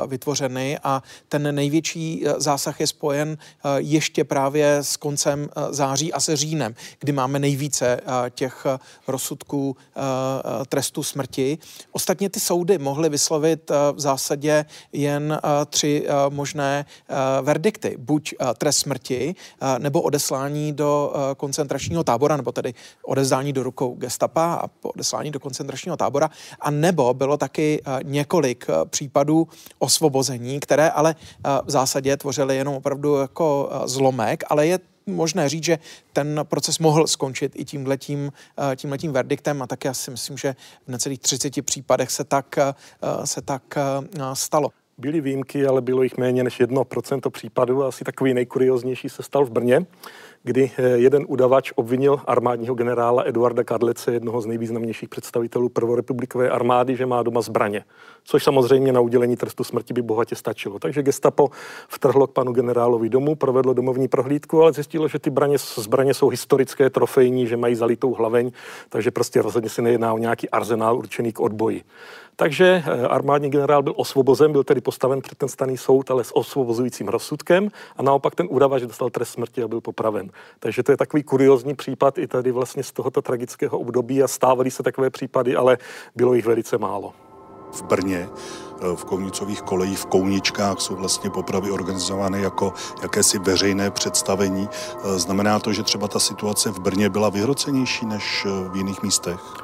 vytvořeny 0.06 0.78
a 0.84 1.02
ten 1.28 1.54
největší 1.54 2.24
zásah 2.36 2.80
je 2.80 2.86
spojen 2.86 3.38
ještě 3.76 4.24
právě 4.24 4.76
s 4.76 4.96
koncem 4.96 5.48
září 5.70 6.12
a 6.12 6.20
se 6.20 6.36
říjnem, 6.36 6.74
kdy 6.98 7.12
máme 7.12 7.38
nejvíce 7.38 8.00
těch 8.30 8.66
rozsudků 9.08 9.76
trestu 10.68 11.02
smrti. 11.02 11.58
Ostatně 11.92 12.30
ty 12.30 12.40
soudy 12.40 12.78
mohly 12.78 13.08
vyslovit 13.08 13.70
v 13.92 14.00
zásadě 14.00 14.64
jen 14.92 15.40
tři 15.66 16.06
možné 16.28 16.86
verdikty. 17.42 17.96
Buď 17.98 18.34
trest 18.58 18.78
smrti, 18.78 19.34
nebo 19.78 20.02
odeslání 20.02 20.72
do 20.72 21.12
koncentračního 21.36 22.04
tábora, 22.04 22.36
nebo 22.36 22.52
tedy 22.52 22.74
odezdání 23.02 23.52
do 23.52 23.62
rukou 23.62 23.94
gestapa 23.94 24.54
a 24.54 24.68
odeslání 24.82 25.30
do 25.30 25.40
koncentračního 25.40 25.96
tábora, 25.96 26.30
a 26.60 26.70
nebo 26.70 27.14
bylo 27.14 27.36
taky 27.44 27.82
několik 28.02 28.66
případů 28.90 29.48
osvobození, 29.78 30.60
které 30.60 30.90
ale 30.90 31.14
v 31.64 31.70
zásadě 31.70 32.16
tvořily 32.16 32.56
jenom 32.56 32.74
opravdu 32.74 33.16
jako 33.16 33.70
zlomek, 33.84 34.44
ale 34.48 34.66
je 34.66 34.78
možné 35.06 35.48
říct, 35.48 35.64
že 35.64 35.78
ten 36.12 36.40
proces 36.42 36.78
mohl 36.78 37.06
skončit 37.06 37.52
i 37.56 37.64
tímhletím, 37.64 38.32
tímhletím 38.76 39.12
verdiktem 39.12 39.62
a 39.62 39.66
tak 39.66 39.84
já 39.84 39.94
si 39.94 40.10
myslím, 40.10 40.36
že 40.36 40.56
v 40.86 40.88
necelých 40.88 41.18
30 41.18 41.64
případech 41.64 42.10
se 42.10 42.24
tak, 42.24 42.56
se 43.24 43.42
tak 43.42 43.62
stalo. 44.32 44.68
Byly 44.98 45.20
výjimky, 45.20 45.66
ale 45.66 45.80
bylo 45.80 46.02
jich 46.02 46.16
méně 46.16 46.44
než 46.44 46.60
1% 46.60 47.30
případů. 47.30 47.84
Asi 47.84 48.04
takový 48.04 48.34
nejkurioznější 48.34 49.08
se 49.08 49.22
stal 49.22 49.44
v 49.44 49.50
Brně, 49.50 49.86
kdy 50.44 50.70
eh, 50.76 50.82
jeden 50.82 51.24
udavač 51.28 51.72
obvinil 51.74 52.20
armádního 52.26 52.74
generála 52.74 53.22
Eduarda 53.26 53.64
Kadlece, 53.64 54.12
jednoho 54.12 54.40
z 54.40 54.46
nejvýznamnějších 54.46 55.08
představitelů 55.08 55.68
prvorepublikové 55.68 56.50
armády, 56.50 56.96
že 56.96 57.06
má 57.06 57.22
doma 57.22 57.40
zbraně. 57.40 57.84
Což 58.24 58.44
samozřejmě 58.44 58.92
na 58.92 59.00
udělení 59.00 59.36
trestu 59.36 59.64
smrti 59.64 59.94
by 59.94 60.02
bohatě 60.02 60.36
stačilo. 60.36 60.78
Takže 60.78 61.02
gestapo 61.02 61.50
vtrhlo 61.88 62.26
k 62.26 62.32
panu 62.32 62.52
generálovi 62.52 63.08
domů, 63.08 63.34
provedlo 63.34 63.74
domovní 63.74 64.08
prohlídku, 64.08 64.62
ale 64.62 64.72
zjistilo, 64.72 65.08
že 65.08 65.18
ty 65.18 65.30
zbraně, 65.30 65.56
zbraně 65.58 66.14
jsou 66.14 66.28
historické, 66.28 66.90
trofejní, 66.90 67.46
že 67.46 67.56
mají 67.56 67.74
zalitou 67.74 68.14
hlaveň, 68.14 68.50
takže 68.88 69.10
prostě 69.10 69.42
rozhodně 69.42 69.68
se 69.68 69.82
nejedná 69.82 70.14
o 70.14 70.18
nějaký 70.18 70.50
arzenál 70.50 70.98
určený 70.98 71.32
k 71.32 71.40
odboji. 71.40 71.82
Takže 72.36 72.82
eh, 72.86 73.06
armádní 73.06 73.50
generál 73.50 73.82
byl 73.82 73.94
osvobozen, 73.96 74.52
byl 74.52 74.64
tedy 74.64 74.80
postaven 74.80 75.20
před 75.20 75.38
ten 75.38 75.48
staný 75.48 75.76
soud, 75.76 76.10
ale 76.10 76.24
s 76.24 76.36
osvobozujícím 76.36 77.08
rozsudkem 77.08 77.68
a 77.96 78.02
naopak 78.02 78.34
ten 78.34 78.46
udavač 78.50 78.82
dostal 78.82 79.10
trest 79.10 79.30
smrti 79.30 79.62
a 79.62 79.68
byl 79.68 79.80
popraven. 79.80 80.30
Takže 80.58 80.82
to 80.82 80.92
je 80.92 80.96
takový 80.96 81.22
kuriozní 81.22 81.74
případ 81.74 82.18
i 82.18 82.26
tady 82.26 82.52
vlastně 82.52 82.82
z 82.82 82.92
tohoto 82.92 83.22
tragického 83.22 83.78
období 83.78 84.22
a 84.22 84.28
stávaly 84.28 84.70
se 84.70 84.82
takové 84.82 85.10
případy, 85.10 85.56
ale 85.56 85.78
bylo 86.16 86.34
jich 86.34 86.46
velice 86.46 86.78
málo. 86.78 87.12
V 87.72 87.82
Brně 87.82 88.28
eh, 88.28 88.96
v 88.96 89.04
Kounicových 89.04 89.62
kolejích, 89.62 89.98
v 89.98 90.06
Kouničkách 90.06 90.80
jsou 90.80 90.96
vlastně 90.96 91.30
popravy 91.30 91.70
organizovány 91.70 92.42
jako 92.42 92.72
jakési 93.02 93.38
veřejné 93.38 93.90
představení. 93.90 94.68
Eh, 94.68 95.18
znamená 95.18 95.58
to, 95.58 95.72
že 95.72 95.82
třeba 95.82 96.08
ta 96.08 96.18
situace 96.18 96.70
v 96.70 96.78
Brně 96.78 97.10
byla 97.10 97.28
vyhrocenější 97.28 98.06
než 98.06 98.46
v 98.72 98.76
jiných 98.76 99.02
místech? 99.02 99.63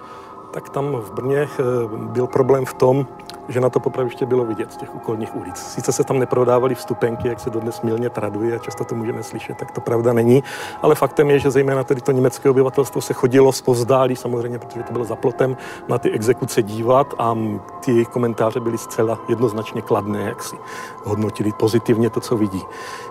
Tak 0.51 0.69
tam 0.69 0.97
v 0.97 1.13
Brně 1.13 1.39
eh, 1.39 1.63
byl 1.97 2.27
problém 2.27 2.65
v 2.65 2.75
tom, 2.75 3.07
že 3.51 3.61
na 3.61 3.71
to 3.71 3.81
popraviště 3.81 4.27
bylo 4.27 4.45
vidět 4.45 4.73
z 4.73 4.77
těch 4.77 4.95
okolních 4.95 5.37
ulic. 5.37 5.57
Sice 5.57 5.93
se 5.93 6.05
tam 6.05 6.19
neprodávaly 6.19 6.75
vstupenky, 6.75 7.29
jak 7.29 7.41
se 7.41 7.51
dodnes 7.51 7.83
milně 7.83 8.11
traduje, 8.11 8.57
a 8.57 8.59
často 8.59 8.85
to 8.85 8.95
můžeme 8.95 9.23
slyšet, 9.23 9.57
tak 9.57 9.71
to 9.71 9.81
pravda 9.81 10.13
není, 10.13 10.43
ale 10.83 10.95
faktem 10.95 11.31
je, 11.31 11.39
že 11.39 11.51
zejména 11.51 11.85
tedy 11.85 12.01
to 12.01 12.13
německé 12.13 12.51
obyvatelstvo 12.51 13.01
se 13.01 13.13
chodilo 13.15 13.53
zpozdálí, 13.53 14.17
samozřejmě, 14.17 14.59
protože 14.59 14.83
to 14.83 14.93
bylo 14.93 15.05
za 15.05 15.17
plotem, 15.17 15.57
na 15.89 15.99
ty 15.99 16.11
exekuce 16.11 16.63
dívat 16.63 17.15
a 17.19 17.37
ty 17.85 17.93
jejich 17.93 18.09
komentáře 18.09 18.61
byly 18.61 18.79
zcela 18.79 19.19
jednoznačně 19.29 19.83
kladné, 19.83 20.23
jak 20.23 20.43
si 20.43 20.57
hodnotili 21.05 21.53
pozitivně 21.53 22.11
to, 22.11 22.21
co 22.21 22.37
vidí. 22.37 22.63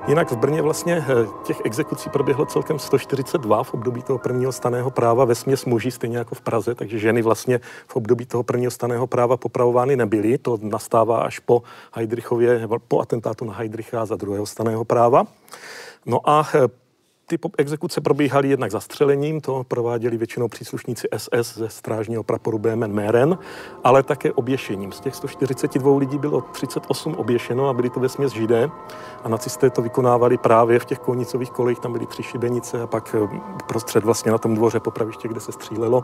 Jinak 0.07 0.31
v 0.31 0.37
Brně 0.37 0.61
vlastně 0.61 1.05
eh, 1.07 1.27
těch 1.43 1.61
exekucí 1.63 2.09
proběhlo 2.09 2.45
celkem 2.45 2.79
142 2.79 3.63
v 3.63 3.73
období 3.73 4.01
toho 4.01 4.19
prvního 4.19 4.51
staného 4.51 4.91
práva 4.91 5.25
ve 5.25 5.35
směs 5.35 5.65
muží, 5.65 5.91
stejně 5.91 6.17
jako 6.17 6.35
v 6.35 6.41
Praze, 6.41 6.75
takže 6.75 6.99
ženy 6.99 7.21
vlastně 7.29 7.59
v 7.87 7.95
období 7.95 8.25
toho 8.25 8.43
prvního 8.43 8.71
staného 8.71 9.07
práva 9.07 9.37
popravovány 9.37 9.93
nebyly. 9.95 10.37
To 10.37 10.57
nastává 10.61 11.29
až 11.29 11.39
po 11.39 11.61
Heidrichově, 11.93 12.65
po 12.87 13.05
atentátu 13.05 13.45
na 13.45 13.53
Heidricha 13.53 14.05
za 14.05 14.17
druhého 14.17 14.45
staného 14.45 14.81
práva. 14.81 15.29
No 16.05 16.25
a 16.25 16.41
eh, 16.41 16.67
ty 17.29 17.39
exekuce 17.57 18.01
probíhaly 18.01 18.49
jednak 18.49 18.71
zastřelením, 18.71 19.41
to 19.41 19.63
prováděli 19.67 20.17
většinou 20.17 20.47
příslušníci 20.47 21.07
SS 21.17 21.57
ze 21.57 21.69
strážního 21.69 22.23
praporu 22.23 22.59
BMN 22.59 22.93
Meren, 22.93 23.37
ale 23.83 24.03
také 24.03 24.31
oběšením. 24.31 24.91
Z 24.91 24.99
těch 24.99 25.15
142 25.15 25.97
lidí 25.97 26.17
bylo 26.17 26.41
38 26.41 27.13
oběšeno 27.13 27.69
a 27.69 27.73
byli 27.73 27.89
to 27.89 27.99
ve 27.99 28.09
směs 28.09 28.33
židé 28.33 28.69
a 29.23 29.29
nacisté 29.29 29.69
to 29.69 29.81
vykonávali 29.81 30.37
právě 30.37 30.79
v 30.79 30.85
těch 30.85 30.99
konicových 30.99 31.51
kolejích, 31.51 31.79
tam 31.79 31.93
byly 31.93 32.05
tři 32.05 32.23
šibenice 32.23 32.81
a 32.81 32.87
pak 32.87 33.15
eh, 33.15 33.39
prostřed 33.67 34.03
vlastně 34.03 34.31
na 34.31 34.37
tom 34.37 34.55
dvoře 34.55 34.79
popraviště, 34.79 35.27
kde 35.27 35.39
se 35.39 35.51
střílelo 35.51 36.03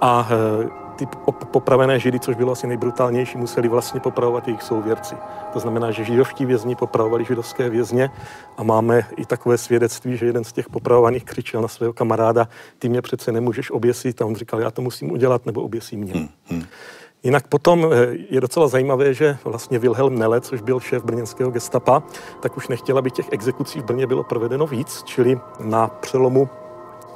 a 0.00 0.28
eh, 0.30 0.89
ty 1.00 1.16
popravené 1.50 2.00
židy, 2.00 2.20
což 2.20 2.36
bylo 2.36 2.52
asi 2.52 2.66
nejbrutálnější, 2.66 3.38
museli 3.38 3.68
vlastně 3.68 4.00
popravovat 4.00 4.48
jejich 4.48 4.62
souvěrci. 4.62 5.14
To 5.52 5.60
znamená, 5.60 5.90
že 5.90 6.04
židovští 6.04 6.46
vězni 6.46 6.76
popravovali 6.76 7.24
židovské 7.24 7.70
vězně 7.70 8.10
a 8.56 8.62
máme 8.62 9.02
i 9.16 9.24
takové 9.24 9.58
svědectví, 9.58 10.16
že 10.16 10.26
jeden 10.26 10.44
z 10.44 10.52
těch 10.52 10.68
popravovaných 10.68 11.24
křičel 11.24 11.62
na 11.62 11.68
svého 11.68 11.92
kamaráda, 11.92 12.48
ty 12.78 12.88
mě 12.88 13.02
přece 13.02 13.32
nemůžeš 13.32 13.70
oběsit 13.70 14.22
a 14.22 14.26
on 14.26 14.34
říkal, 14.34 14.60
já 14.60 14.70
to 14.70 14.82
musím 14.82 15.12
udělat, 15.12 15.46
nebo 15.46 15.62
oběsí 15.62 15.96
mě. 15.96 16.12
Hmm, 16.12 16.28
hmm. 16.46 16.64
Jinak 17.22 17.48
potom 17.48 17.86
eh, 17.92 18.16
je 18.30 18.40
docela 18.40 18.68
zajímavé, 18.68 19.14
že 19.14 19.36
vlastně 19.44 19.78
Wilhelm 19.78 20.18
Nele, 20.18 20.40
což 20.40 20.60
byl 20.60 20.80
šéf 20.80 21.04
brněnského 21.04 21.50
gestapa, 21.50 22.02
tak 22.40 22.56
už 22.56 22.68
nechtěl, 22.68 22.98
aby 22.98 23.10
těch 23.10 23.32
exekucí 23.32 23.80
v 23.80 23.84
Brně 23.84 24.06
bylo 24.06 24.24
provedeno 24.24 24.66
víc, 24.66 25.02
čili 25.04 25.40
na 25.60 25.88
přelomu 25.88 26.48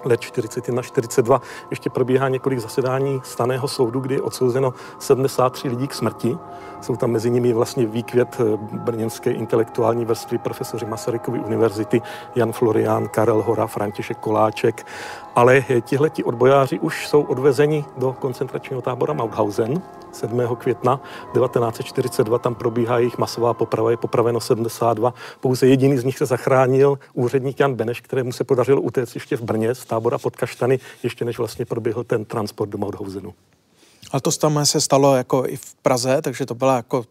let 0.04 0.20
41 0.20 0.82
42 0.82 1.40
ještě 1.70 1.90
probíhá 1.90 2.28
několik 2.28 2.58
zasedání 2.58 3.20
staného 3.24 3.68
soudu, 3.68 4.00
kdy 4.00 4.14
je 4.14 4.22
odsouzeno 4.22 4.74
73 4.98 5.68
lidí 5.68 5.88
k 5.88 5.94
smrti. 5.94 6.38
Jsou 6.80 6.96
tam 6.96 7.10
mezi 7.10 7.30
nimi 7.30 7.52
vlastně 7.52 7.86
výkvět 7.86 8.40
eh, 8.40 8.56
brněnské 8.72 9.30
intelektuální 9.30 10.04
vrstvy 10.04 10.38
profesoři 10.38 10.86
Masarykovy 10.86 11.38
univerzity 11.38 12.02
Jan 12.34 12.52
Florián, 12.52 13.08
Karel 13.08 13.42
Hora, 13.42 13.66
František 13.66 14.18
Koláček. 14.18 14.86
Ale 15.34 15.64
eh, 15.68 15.80
tihleti 15.80 16.24
odbojáři 16.24 16.78
už 16.78 17.08
jsou 17.08 17.22
odvezeni 17.22 17.84
do 17.96 18.12
koncentračního 18.12 18.82
tábora 18.82 19.12
Mauthausen 19.14 19.82
7. 20.14 20.57
května 20.59 21.00
1942. 21.33 22.38
Tam 22.38 22.55
probíhá 22.55 22.98
jejich 22.98 23.18
masová 23.18 23.55
poprava, 23.55 23.90
je 23.90 23.96
popraveno 23.96 24.40
72. 24.40 25.14
Pouze 25.40 25.66
jediný 25.66 25.98
z 25.98 26.05
nich 26.05 26.18
se 26.18 26.27
zachránil, 26.27 26.98
úředník 27.14 27.61
Jan 27.61 27.74
Beneš, 27.74 28.00
kterému 28.00 28.33
se 28.33 28.44
podařilo 28.44 28.81
utéct 28.81 29.14
ještě 29.14 29.37
v 29.37 29.42
Brně 29.42 29.74
z 29.74 29.85
tábora 29.85 30.18
pod 30.18 30.37
Kaštany, 30.37 30.79
ještě 31.03 31.24
než 31.24 31.38
vlastně 31.38 31.64
proběhl 31.64 32.05
ten 32.05 32.24
transport 32.24 32.70
do 32.70 32.79
Mauthausenu. 32.79 33.35
Ale 34.12 34.20
to 34.20 34.31
tam 34.31 34.66
se 34.66 34.81
stalo 34.81 35.16
jako 35.16 35.44
i 35.46 35.57
v 35.57 35.74
Praze, 35.74 36.22
takže 36.22 36.46
to 36.46 36.55
byla 36.55 36.77
jako 36.77 37.05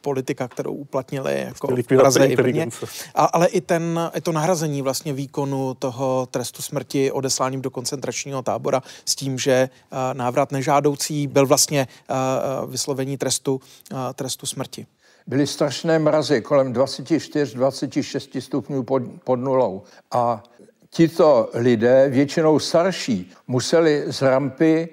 politika, 0.00 0.48
kterou 0.48 0.72
uplatnili 0.72 1.40
jako 1.40 1.76
v 1.76 1.82
Praze 1.82 2.26
i 2.26 2.36
Brně. 2.36 2.68
A, 3.14 3.24
ale 3.24 3.46
i, 3.46 3.60
ten, 3.60 4.10
i 4.14 4.20
to 4.20 4.32
nahrazení 4.32 4.82
vlastně 4.82 5.12
výkonu 5.12 5.74
toho 5.74 6.26
trestu 6.30 6.62
smrti 6.62 7.12
odesláním 7.12 7.62
do 7.62 7.70
koncentračního 7.70 8.42
tábora 8.42 8.82
s 9.04 9.14
tím, 9.14 9.38
že 9.38 9.68
uh, 9.92 9.98
návrat 10.12 10.52
nežádoucí 10.52 11.26
byl 11.26 11.46
vlastně 11.46 11.88
uh, 12.10 12.70
vyslovení 12.70 13.16
trestu, 13.16 13.60
uh, 13.92 13.98
trestu 14.14 14.46
smrti. 14.46 14.86
Byly 15.26 15.46
strašné 15.46 15.98
mrazy 15.98 16.42
kolem 16.42 16.72
24-26 16.72 18.40
stupňů 18.40 18.82
pod, 18.82 19.02
pod 19.24 19.36
nulou 19.36 19.82
a 20.10 20.42
tito 20.90 21.50
lidé, 21.54 22.08
většinou 22.08 22.58
starší, 22.58 23.32
museli 23.46 24.04
z 24.06 24.22
rampy 24.22 24.88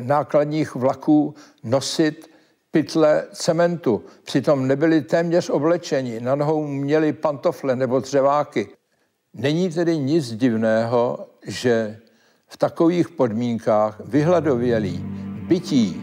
nákladních 0.00 0.74
vlaků 0.74 1.34
nosit 1.64 2.30
pytle 2.82 3.24
cementu. 3.32 4.04
Přitom 4.24 4.66
nebyli 4.66 5.02
téměř 5.02 5.50
oblečeni, 5.50 6.20
na 6.20 6.34
nohou 6.34 6.66
měli 6.66 7.12
pantofle 7.12 7.76
nebo 7.76 8.00
dřeváky. 8.00 8.68
Není 9.34 9.70
tedy 9.70 9.98
nic 9.98 10.32
divného, 10.32 11.26
že 11.46 11.98
v 12.46 12.56
takových 12.56 13.08
podmínkách 13.08 14.00
vyhladovělí, 14.04 15.04
bytí, 15.48 16.02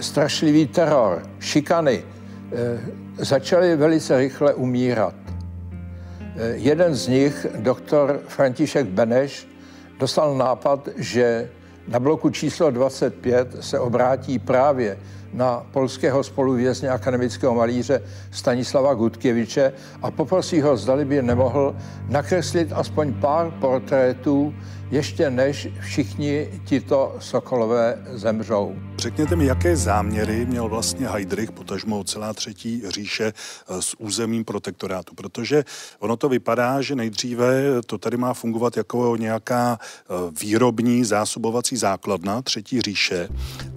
strašlivý 0.00 0.66
teror, 0.66 1.22
šikany 1.40 2.04
eh, 2.04 3.24
začali 3.24 3.76
velice 3.76 4.18
rychle 4.18 4.54
umírat. 4.54 5.14
Eh, 6.36 6.52
jeden 6.54 6.94
z 6.94 7.08
nich, 7.08 7.46
doktor 7.54 8.20
František 8.28 8.86
Beneš, 8.86 9.48
dostal 9.98 10.34
nápad, 10.34 10.88
že 10.96 11.50
na 11.88 12.00
bloku 12.00 12.30
číslo 12.30 12.70
25 12.70 13.56
se 13.60 13.78
obrátí 13.78 14.38
právě 14.38 14.98
na 15.32 15.66
polského 15.70 16.22
spoluvězně 16.22 16.88
akademického 16.88 17.54
malíře 17.54 18.02
Stanislava 18.30 18.94
Gutkiewicze 18.94 19.72
a 20.02 20.10
poprosí 20.10 20.60
ho, 20.60 20.76
zdali 20.76 21.04
by 21.04 21.22
nemohl 21.22 21.76
nakreslit 22.08 22.72
aspoň 22.72 23.14
pár 23.14 23.50
portrétů 23.50 24.54
ještě 24.90 25.30
než 25.30 25.68
všichni 25.80 26.48
tito 26.64 27.16
sokolové 27.18 27.98
zemřou. 28.12 28.76
Řekněte 28.98 29.36
mi, 29.36 29.46
jaké 29.46 29.76
záměry 29.76 30.46
měl 30.46 30.68
vlastně 30.68 31.08
Heidrich, 31.08 31.52
potažmo 31.52 32.04
celá 32.04 32.32
třetí 32.32 32.82
říše 32.88 33.24
eh, 33.24 33.82
s 33.82 33.94
územím 34.00 34.44
protektorátu, 34.44 35.14
protože 35.14 35.64
ono 35.98 36.16
to 36.16 36.28
vypadá, 36.28 36.82
že 36.82 36.94
nejdříve 36.94 37.82
to 37.86 37.98
tady 37.98 38.16
má 38.16 38.34
fungovat 38.34 38.76
jako 38.76 39.16
nějaká 39.16 39.78
eh, 39.80 40.14
výrobní 40.40 41.04
zásobovací 41.04 41.76
základna 41.76 42.42
třetí 42.42 42.80
říše, 42.80 43.28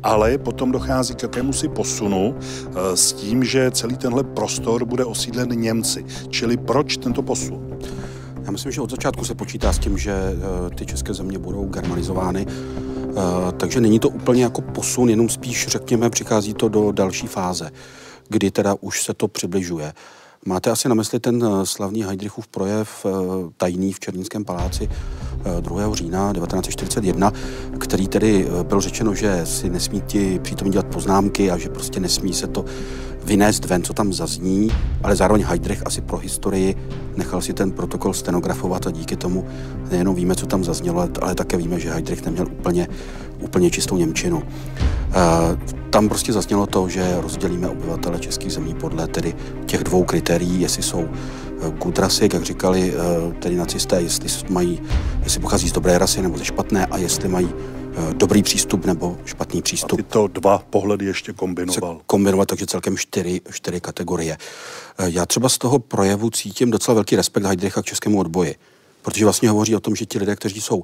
ale 0.03 0.37
potom 0.37 0.71
dochází 0.71 1.15
k 1.15 1.23
jakému 1.23 1.53
si 1.53 1.69
posunu 1.69 2.35
eh, 2.39 2.97
s 2.97 3.13
tím, 3.13 3.43
že 3.43 3.71
celý 3.71 3.97
tenhle 3.97 4.23
prostor 4.23 4.85
bude 4.85 5.05
osídlen 5.05 5.49
Němci. 5.49 6.05
Čili 6.29 6.57
proč 6.57 6.97
tento 6.97 7.21
posun? 7.21 7.79
Myslím, 8.53 8.71
že 8.71 8.81
od 8.81 8.91
začátku 8.91 9.25
se 9.25 9.35
počítá 9.35 9.73
s 9.73 9.79
tím, 9.79 9.97
že 9.97 10.13
eh, 10.13 10.75
ty 10.75 10.85
české 10.85 11.13
země 11.13 11.39
budou 11.39 11.65
germanizovány, 11.65 12.45
eh, 12.47 13.13
takže 13.57 13.81
není 13.81 13.99
to 13.99 14.09
úplně 14.09 14.43
jako 14.43 14.61
posun, 14.61 15.09
jenom 15.09 15.29
spíš, 15.29 15.67
řekněme, 15.67 16.09
přichází 16.09 16.53
to 16.53 16.69
do 16.69 16.91
další 16.91 17.27
fáze, 17.27 17.71
kdy 18.29 18.51
teda 18.51 18.75
už 18.81 19.03
se 19.03 19.13
to 19.13 19.27
přibližuje. 19.27 19.93
Máte 20.45 20.71
asi 20.71 20.89
na 20.89 20.95
mysli 20.95 21.19
ten 21.19 21.43
eh, 21.43 21.65
slavný 21.65 22.03
Heidrichův 22.03 22.47
projev 22.47 23.05
tajný 23.57 23.93
v 23.93 23.99
Černínském 23.99 24.45
paláci 24.45 24.89
2. 25.59 25.95
října 25.95 26.33
1941, 26.33 27.31
který 27.79 28.07
tedy 28.07 28.47
byl 28.63 28.81
řečeno, 28.81 29.15
že 29.15 29.45
si 29.45 29.69
nesmí 29.69 30.01
ti 30.01 30.39
přítomní 30.39 30.71
dělat 30.71 30.87
poznámky 30.87 31.51
a 31.51 31.57
že 31.57 31.69
prostě 31.69 31.99
nesmí 31.99 32.33
se 32.33 32.47
to 32.47 32.65
vynést 33.25 33.65
ven, 33.65 33.83
co 33.83 33.93
tam 33.93 34.13
zazní, 34.13 34.71
ale 35.03 35.15
zároveň 35.15 35.43
Heidrich 35.43 35.81
asi 35.85 36.01
pro 36.01 36.17
historii 36.17 36.75
nechal 37.15 37.41
si 37.41 37.53
ten 37.53 37.71
protokol 37.71 38.13
stenografovat 38.13 38.87
a 38.87 38.91
díky 38.91 39.15
tomu 39.15 39.45
nejenom 39.91 40.15
víme, 40.15 40.35
co 40.35 40.45
tam 40.45 40.63
zaznělo, 40.63 41.09
ale 41.21 41.35
také 41.35 41.57
víme, 41.57 41.79
že 41.79 41.91
Heidrich 41.91 42.25
neměl 42.25 42.47
úplně, 42.51 42.87
úplně 43.39 43.69
čistou 43.69 43.97
Němčinu. 43.97 44.43
Tam 45.89 46.09
prostě 46.09 46.33
zaznělo 46.33 46.67
to, 46.67 46.89
že 46.89 47.17
rozdělíme 47.21 47.69
obyvatele 47.69 48.19
českých 48.19 48.53
zemí 48.53 48.73
podle 48.73 49.07
tedy 49.07 49.35
těch 49.65 49.83
dvou 49.83 50.03
kritérií, 50.03 50.61
jestli 50.61 50.83
jsou 50.83 50.99
e, 51.01 51.71
good 51.83 51.99
rasy, 51.99 52.29
jak 52.33 52.43
říkali 52.43 52.93
e, 52.93 53.33
tedy 53.33 53.55
nacisté, 53.55 54.01
jestli 54.01 54.29
mají, 54.49 54.81
jestli 55.23 55.39
pochází 55.39 55.69
z 55.69 55.71
dobré 55.71 55.97
rasy 55.97 56.21
nebo 56.21 56.37
ze 56.37 56.45
špatné 56.45 56.85
a 56.85 56.97
jestli 56.97 57.29
mají 57.29 57.49
Eh, 57.49 57.82
dobrý 58.13 58.43
přístup 58.43 58.85
nebo 58.85 59.17
špatný 59.25 59.61
přístup. 59.61 59.99
A 59.99 60.03
tyto 60.03 60.27
dva 60.27 60.57
pohledy 60.69 61.05
ještě 61.05 61.33
kombinoval. 61.33 62.01
kombinovat, 62.05 62.47
takže 62.47 62.65
celkem 62.65 62.97
čtyři, 62.97 63.41
čtyři 63.51 63.81
kategorie. 63.81 64.37
Eh, 64.97 65.05
já 65.09 65.25
třeba 65.25 65.49
z 65.49 65.57
toho 65.57 65.79
projevu 65.79 66.29
cítím 66.29 66.71
docela 66.71 66.95
velký 66.95 67.15
respekt 67.15 67.43
Heidricha 67.43 67.81
k 67.81 67.85
českému 67.85 68.19
odboji, 68.19 68.55
protože 69.01 69.25
vlastně 69.25 69.49
hovoří 69.49 69.75
o 69.75 69.79
tom, 69.79 69.95
že 69.95 70.05
ti 70.05 70.19
lidé, 70.19 70.35
kteří 70.35 70.61
jsou 70.61 70.83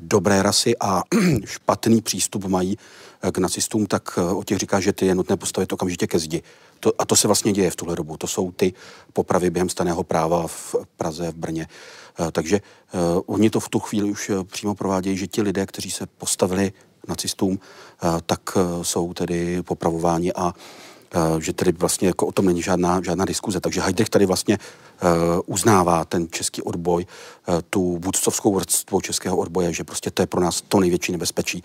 dobré 0.00 0.42
rasy 0.42 0.74
a 0.80 1.02
špatný 1.44 2.02
přístup 2.02 2.44
mají 2.44 2.78
eh, 2.78 3.05
k 3.32 3.38
nacistům, 3.38 3.86
tak 3.86 4.18
o 4.18 4.44
těch 4.44 4.58
říká, 4.58 4.80
že 4.80 4.92
ty 4.92 5.06
je 5.06 5.14
nutné 5.14 5.36
postavit 5.36 5.72
okamžitě 5.72 6.06
ke 6.06 6.18
zdi. 6.18 6.42
To, 6.80 6.92
a 6.98 7.04
to 7.04 7.16
se 7.16 7.28
vlastně 7.28 7.52
děje 7.52 7.70
v 7.70 7.76
tuhle 7.76 7.96
dobu. 7.96 8.16
To 8.16 8.26
jsou 8.26 8.52
ty 8.52 8.72
popravy 9.12 9.50
během 9.50 9.68
staného 9.68 10.04
práva 10.04 10.46
v 10.46 10.74
Praze, 10.96 11.30
v 11.30 11.34
Brně. 11.34 11.68
Eh, 12.20 12.32
takže 12.32 12.60
oni 13.26 13.50
to 13.50 13.60
v 13.60 13.68
tu 13.68 13.78
chvíli 13.80 14.10
už 14.10 14.30
eh, 14.30 14.44
přímo 14.44 14.74
provádějí, 14.74 15.16
že 15.16 15.26
ti 15.26 15.42
lidé, 15.42 15.66
kteří 15.66 15.90
se 15.90 16.06
postavili 16.06 16.72
nacistům, 17.08 17.58
tak 18.26 18.40
jsou 18.82 19.14
tedy 19.14 19.62
popravováni 19.62 20.32
a 20.32 20.54
že 21.38 21.52
tedy 21.52 21.72
vlastně 21.72 22.08
jako 22.08 22.26
o 22.26 22.32
tom 22.32 22.46
není 22.46 22.62
žádná, 22.62 23.02
žádná 23.02 23.24
diskuze. 23.24 23.60
Takže 23.60 23.80
Heidrich 23.80 24.08
tady 24.08 24.26
vlastně 24.26 24.58
uh, 24.58 25.08
uznává 25.46 26.04
ten 26.04 26.28
český 26.30 26.62
odboj, 26.62 27.06
uh, 27.48 27.54
tu 27.70 27.98
vůdcovskou 28.02 28.54
vrstvu 28.54 29.00
českého 29.00 29.36
odboje, 29.36 29.72
že 29.72 29.84
prostě 29.84 30.10
to 30.10 30.22
je 30.22 30.26
pro 30.26 30.40
nás 30.40 30.60
to 30.60 30.80
největší 30.80 31.12
nebezpečí. 31.12 31.62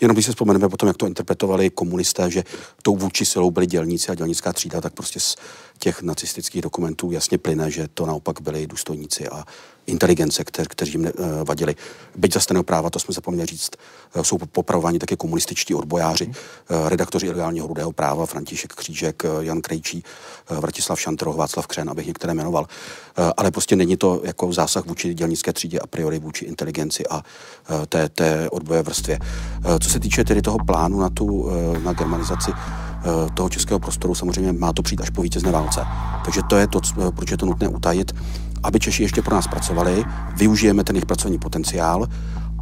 Jenom 0.00 0.14
když 0.14 0.26
si 0.26 0.32
vzpomeneme 0.32 0.68
potom, 0.68 0.86
jak 0.86 0.96
to 0.96 1.06
interpretovali 1.06 1.70
komunisté, 1.70 2.30
že 2.30 2.44
tou 2.82 2.96
vůči 2.96 3.24
silou 3.24 3.50
byli 3.50 3.66
dělníci 3.66 4.12
a 4.12 4.14
dělnická 4.14 4.52
třída, 4.52 4.80
tak 4.80 4.92
prostě 4.92 5.20
z 5.20 5.36
těch 5.78 6.02
nacistických 6.02 6.62
dokumentů 6.62 7.10
jasně 7.10 7.38
plyne, 7.38 7.70
že 7.70 7.88
to 7.94 8.06
naopak 8.06 8.40
byli 8.40 8.66
důstojníci 8.66 9.28
a 9.28 9.44
inteligence, 9.88 10.44
kter, 10.44 10.68
kteří 10.68 10.92
jim 10.92 11.04
uh, 11.04 11.10
vadili. 11.44 11.76
Byť 12.16 12.32
za 12.34 12.40
stejného 12.40 12.62
práva, 12.62 12.90
to 12.90 12.98
jsme 12.98 13.14
zapomněli 13.14 13.46
říct, 13.46 13.70
uh, 14.16 14.22
jsou 14.22 14.38
popravováni 14.38 14.98
také 14.98 15.16
komunističtí 15.16 15.74
odbojáři, 15.74 16.26
uh, 16.26 16.88
redaktoři 16.88 17.26
ilegálního 17.26 17.66
rudého 17.66 17.92
práva, 17.92 18.26
František 18.26 18.72
Křížek, 18.72 19.22
Jan 19.40 19.60
Krejčí, 19.60 20.04
Vratislav 20.50 21.00
Šantroch, 21.00 21.36
Václav 21.36 21.66
Křen, 21.66 21.90
abych 21.90 22.06
některé 22.06 22.34
jmenoval. 22.34 22.66
Ale 23.36 23.50
prostě 23.50 23.76
není 23.76 23.96
to 23.96 24.20
jako 24.24 24.52
zásah 24.52 24.86
vůči 24.86 25.14
dělnické 25.14 25.52
třídě 25.52 25.78
a 25.78 25.86
priori 25.86 26.18
vůči 26.18 26.44
inteligenci 26.44 27.06
a 27.06 27.22
té, 27.88 28.08
té 28.08 28.50
odboje 28.50 28.82
vrstvě. 28.82 29.18
Co 29.82 29.90
se 29.90 30.00
týče 30.00 30.24
tedy 30.24 30.42
toho 30.42 30.58
plánu 30.66 31.00
na 31.00 31.10
tu 31.10 31.50
na 31.82 31.92
germanizaci, 31.92 32.50
toho 33.34 33.48
českého 33.48 33.78
prostoru 33.78 34.14
samozřejmě 34.14 34.52
má 34.52 34.72
to 34.72 34.82
přijít 34.82 35.00
až 35.00 35.10
po 35.10 35.22
vítězné 35.22 35.52
válce. 35.52 35.80
Takže 36.24 36.40
to 36.48 36.56
je 36.56 36.66
to, 36.66 36.80
proč 37.16 37.30
je 37.30 37.36
to 37.36 37.46
nutné 37.46 37.68
utajit 37.68 38.12
aby 38.62 38.78
Češi 38.78 39.02
ještě 39.02 39.22
pro 39.22 39.34
nás 39.34 39.46
pracovali, 39.46 40.04
využijeme 40.36 40.84
ten 40.84 40.96
jejich 40.96 41.06
pracovní 41.06 41.38
potenciál, 41.38 42.08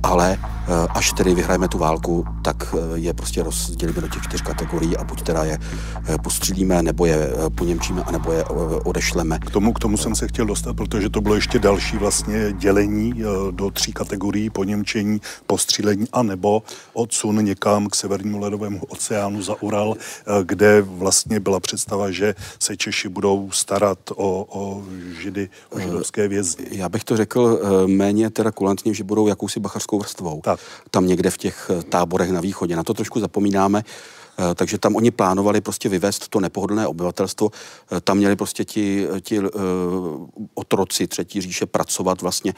ale 0.07 0.39
eh, 0.39 0.87
až 0.95 1.13
tedy 1.13 1.35
vyhrajeme 1.35 1.69
tu 1.69 1.79
válku, 1.79 2.25
tak 2.43 2.75
eh, 2.75 2.99
je 2.99 3.15
prostě 3.15 3.43
rozdělíme 3.43 4.01
do 4.01 4.09
těch 4.09 4.23
čtyř 4.23 4.43
kategorií 4.43 4.97
a 4.97 5.05
buď 5.05 5.23
teda 5.23 5.45
je 5.45 5.59
eh, 5.59 6.19
postřílíme, 6.19 6.83
nebo 6.83 7.07
je 7.07 7.31
poněmčíme, 7.55 8.05
nebo 8.13 8.33
je 8.33 8.45
odešleme. 8.85 9.39
K 9.39 9.51
tomu, 9.51 9.73
k 9.73 9.79
tomu 9.79 9.97
jsem 9.97 10.15
se 10.15 10.29
chtěl 10.29 10.47
dostat, 10.47 10.77
protože 10.77 11.11
to 11.11 11.21
bylo 11.21 11.35
ještě 11.35 11.59
další 11.59 11.97
vlastně 11.97 12.53
dělení 12.53 13.15
do 13.51 13.71
tří 13.71 13.93
kategorií, 13.93 14.51
poněmčení, 14.51 15.21
postřílení 15.47 16.07
a 16.13 16.23
nebo 16.23 16.63
odsun 16.93 17.45
někam 17.45 17.87
k 17.87 17.95
severnímu 17.95 18.39
ledovému 18.39 18.81
oceánu 18.89 19.43
za 19.43 19.63
Ural, 19.63 19.95
kde 20.43 20.83
vlastně 20.83 21.41
byla 21.41 21.61
představa, 21.61 22.11
že 22.11 22.35
se 22.59 22.77
Češi 22.77 23.09
budou 23.09 23.51
starat 23.51 23.99
o, 24.11 24.47
o 24.49 24.83
židy, 25.21 25.49
o 25.71 25.81
židovské 25.81 26.29
vězni. 26.29 26.67
Já 26.71 26.89
bych 26.89 27.05
to 27.05 27.17
řekl 27.17 27.61
méně 27.87 28.31
teda 28.31 28.51
kulantně, 28.51 28.95
že 28.95 29.05
budou 29.05 29.27
jakousi 29.27 29.61
bachařskou 29.61 29.96
nízkou 29.97 29.99
vrstvou. 29.99 30.41
Tak. 30.41 30.61
Tam 30.91 31.07
někde 31.07 31.31
v 31.31 31.39
těch 31.39 31.71
eh, 31.71 31.83
táborech 31.83 32.31
na 32.31 32.41
východě. 32.41 32.77
Na 32.77 32.83
to 32.83 32.95
trošku 32.95 33.21
zapomínáme. 33.21 33.85
Eh, 34.39 34.55
takže 34.55 34.79
tam 34.79 34.97
oni 34.97 35.11
plánovali 35.11 35.61
prostě 35.61 35.89
vyvést 35.89 36.29
to 36.29 36.41
nepohodlné 36.41 36.87
obyvatelstvo. 36.87 37.51
Eh, 37.51 38.01
tam 38.01 38.17
měli 38.17 38.37
prostě 38.37 38.65
ti, 38.65 39.07
ti 39.21 39.41
otroci 40.55 41.07
třetí 41.07 41.41
říše 41.41 41.67
pracovat 41.67 42.23
vlastně 42.23 42.55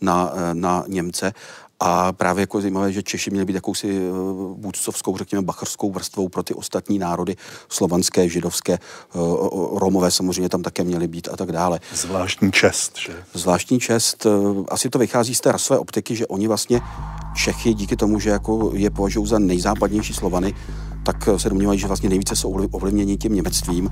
na, 0.00 0.32
na 0.52 0.84
Němce 0.88 1.32
a 1.80 2.12
právě 2.12 2.42
jako 2.42 2.60
zajímavé, 2.60 2.92
že 2.92 3.02
Češi 3.02 3.30
měli 3.30 3.46
být 3.46 3.54
jakousi 3.54 3.98
eh, 3.98 4.10
vůdcovskou, 4.58 5.16
řekněme, 5.16 5.42
bacharskou 5.42 5.92
vrstvou 5.92 6.28
pro 6.28 6.42
ty 6.42 6.54
ostatní 6.54 6.98
národy, 6.98 7.36
slovanské, 7.68 8.28
židovské, 8.28 8.72
eh, 8.72 8.78
Romové 9.74 10.10
samozřejmě 10.10 10.48
tam 10.48 10.62
také 10.62 10.84
měli 10.84 11.08
být 11.08 11.28
a 11.32 11.36
tak 11.36 11.52
dále. 11.52 11.80
Zvláštní 11.94 12.52
čest, 12.52 12.98
že? 12.98 13.12
Zvláštní 13.34 13.80
čest. 13.80 14.26
Eh, 14.26 14.64
asi 14.68 14.90
to 14.90 14.98
vychází 14.98 15.34
z 15.34 15.40
té 15.40 15.52
rasové 15.52 15.78
optiky, 15.78 16.16
že 16.16 16.26
oni 16.26 16.48
vlastně 16.48 16.80
Čechy 17.36 17.74
díky 17.74 17.96
tomu, 17.96 18.20
že 18.20 18.30
jako 18.30 18.70
je 18.74 18.90
považují 18.90 19.26
za 19.26 19.38
nejzápadnější 19.38 20.14
Slovany, 20.14 20.54
tak 21.06 21.28
se 21.36 21.48
domnívají, 21.48 21.78
že 21.78 21.86
vlastně 21.86 22.08
nejvíce 22.08 22.36
jsou 22.36 22.68
ovlivněni 22.70 23.16
tím 23.16 23.34
němectvím 23.34 23.90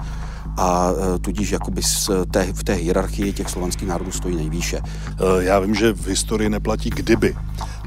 a 0.59 0.91
tudíž 1.21 1.51
jakoby 1.51 1.83
z 1.83 2.11
té, 2.31 2.53
v 2.53 2.65
té 2.65 2.73
hierarchii 2.73 3.33
těch 3.33 3.49
slovanských 3.49 3.89
národů 3.89 4.11
stojí 4.11 4.37
nejvýše. 4.37 4.81
Já 5.39 5.59
vím, 5.59 5.75
že 5.75 5.93
v 5.93 6.07
historii 6.07 6.51
neplatí 6.51 6.91
kdyby, 6.91 7.37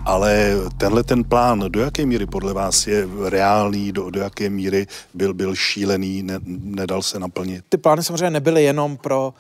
ale 0.06 0.52
tenhle 0.78 1.04
ten 1.04 1.24
plán, 1.24 1.64
do 1.68 1.80
jaké 1.80 2.06
míry 2.06 2.26
podle 2.26 2.54
vás 2.54 2.88
je 2.88 3.08
reálný, 3.30 3.92
do, 3.92 4.10
do 4.10 4.20
jaké 4.20 4.50
míry 4.50 4.88
byl, 5.14 5.34
byl 5.34 5.56
šílený, 5.56 6.24
ne, 6.24 6.40
nedal 6.46 7.02
se 7.02 7.20
naplnit? 7.20 7.64
Ty 7.70 7.78
plány 7.78 8.04
samozřejmě 8.04 8.30
nebyly 8.30 8.64
jenom 8.64 8.98
pro, 8.98 9.34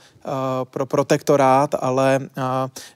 pro 0.64 0.86
protektorát, 0.86 1.76
ale 1.80 2.20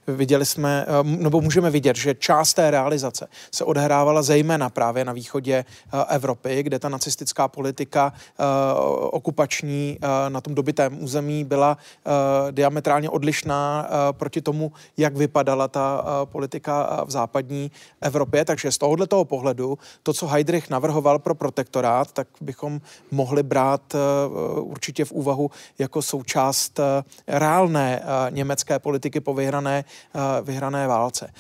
uh, 0.08 0.16
viděli 0.16 0.46
jsme, 0.46 0.86
uh, 1.02 1.08
nebo 1.08 1.42
můžeme 1.42 1.70
vidět, 1.70 1.96
že 1.96 2.16
část 2.16 2.54
té 2.54 2.72
realizace 2.72 3.28
se 3.52 3.64
odehrávala 3.64 4.22
zejména 4.22 4.70
právě 4.70 5.06
na 5.06 5.14
východě 5.14 5.66
Evropy, 6.08 6.64
kde 6.64 6.80
ta 6.80 6.90
nacistická 6.90 7.48
politika 7.48 8.14
okupační 9.12 10.00
na 10.30 10.42
tom 10.42 10.56
dobitém 10.56 11.04
území 11.04 11.44
byla 11.44 11.78
diametrálně 12.52 13.10
odlišná 13.10 13.90
proti 14.12 14.42
tomu, 14.42 14.72
jak 14.98 15.16
vypadala 15.16 15.68
ta 15.68 16.04
politika 16.26 17.04
v 17.06 17.12
západní 17.12 17.72
Evropě, 18.02 18.46
takže 18.46 18.72
z 18.72 18.78
tohohle 18.78 19.08
toho 19.08 19.26
pohledu 19.26 19.78
to, 20.04 20.14
co 20.14 20.28
Heydrich 20.28 20.70
navrhoval 20.70 21.20
pro 21.20 21.36
protektorát, 21.36 22.12
tak 22.12 22.28
bychom 22.42 22.82
mohli 23.12 23.44
brát 23.44 23.96
určitě 24.56 25.06
v 25.06 25.12
úvahu 25.12 25.52
jako 25.80 26.02
součást 26.02 26.80
reálné 27.28 28.04
německé 28.30 28.80
politiky 28.80 29.20
po 29.20 29.34
vyhrané, 29.34 29.86
vyhrané 30.44 30.88
válce. 30.88 31.34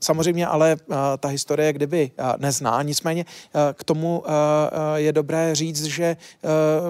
Samozřejmě 0.00 0.46
ale 0.46 0.76
ta 1.18 1.28
historie 1.28 1.72
kdyby 1.72 2.10
nezná, 2.38 2.82
nicméně 2.82 3.24
k 3.72 3.84
tomu 3.84 4.24
je 4.94 5.12
dobré 5.12 5.54
říct, 5.54 5.84
že 5.84 6.16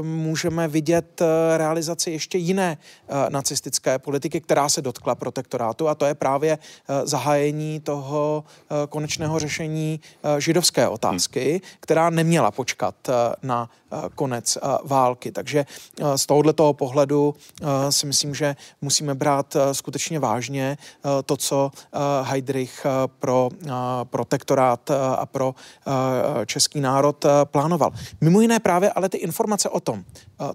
můžeme 0.03 0.69
vidět 0.69 1.23
realizaci 1.57 2.11
ještě 2.11 2.39
jiné 2.39 2.79
nacistické 3.29 3.99
politiky, 3.99 4.41
která 4.41 4.69
se 4.69 4.83
dotkla 4.83 5.15
protektorátu 5.15 5.89
a 5.89 5.95
to 5.95 6.07
je 6.07 6.15
právě 6.15 6.59
zahájení 7.05 7.81
toho 7.81 8.45
konečného 8.89 9.39
řešení 9.39 10.01
židovské 10.39 10.89
otázky, 10.89 11.61
která 11.81 12.11
neměla 12.11 12.51
počkat 12.51 12.95
na 13.43 13.71
konec 14.15 14.59
války. 14.85 15.33
Takže 15.33 15.67
z 16.17 16.27
tohohle 16.27 16.53
toho 16.53 16.73
pohledu 16.73 17.35
si 17.91 18.07
myslím, 18.07 18.18
že 18.35 18.57
musíme 18.81 19.15
brát 19.15 19.57
skutečně 19.73 20.19
vážně 20.19 20.79
to, 21.25 21.37
co 21.37 21.71
Heydrich 22.23 22.87
pro 23.07 23.49
protektorát 24.05 24.91
a 24.91 25.27
pro 25.27 25.55
český 26.47 26.81
národ 26.81 27.25
plánoval. 27.45 27.91
Mimo 28.21 28.41
jiné 28.41 28.61
právě 28.61 28.93
ale 28.93 29.09
ty 29.09 29.19
informace 29.19 29.69
o 29.69 29.81
tom, 29.81 30.05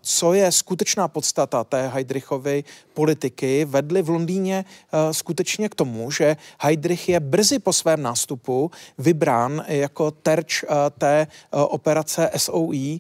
co 0.01 0.33
je 0.33 0.51
skutečná 0.51 1.07
podstata 1.07 1.63
té 1.63 1.87
Heydrichovy 1.87 2.63
politiky, 2.93 3.65
vedly 3.65 4.01
v 4.01 4.09
Londýně 4.09 4.65
skutečně 5.11 5.69
k 5.69 5.75
tomu, 5.75 6.11
že 6.11 6.37
Heydrich 6.61 7.09
je 7.09 7.19
brzy 7.19 7.59
po 7.59 7.73
svém 7.73 8.01
nástupu 8.01 8.71
vybrán 8.97 9.65
jako 9.67 10.11
terč 10.11 10.63
té 10.97 11.27
operace 11.51 12.29
SOE, 12.37 12.99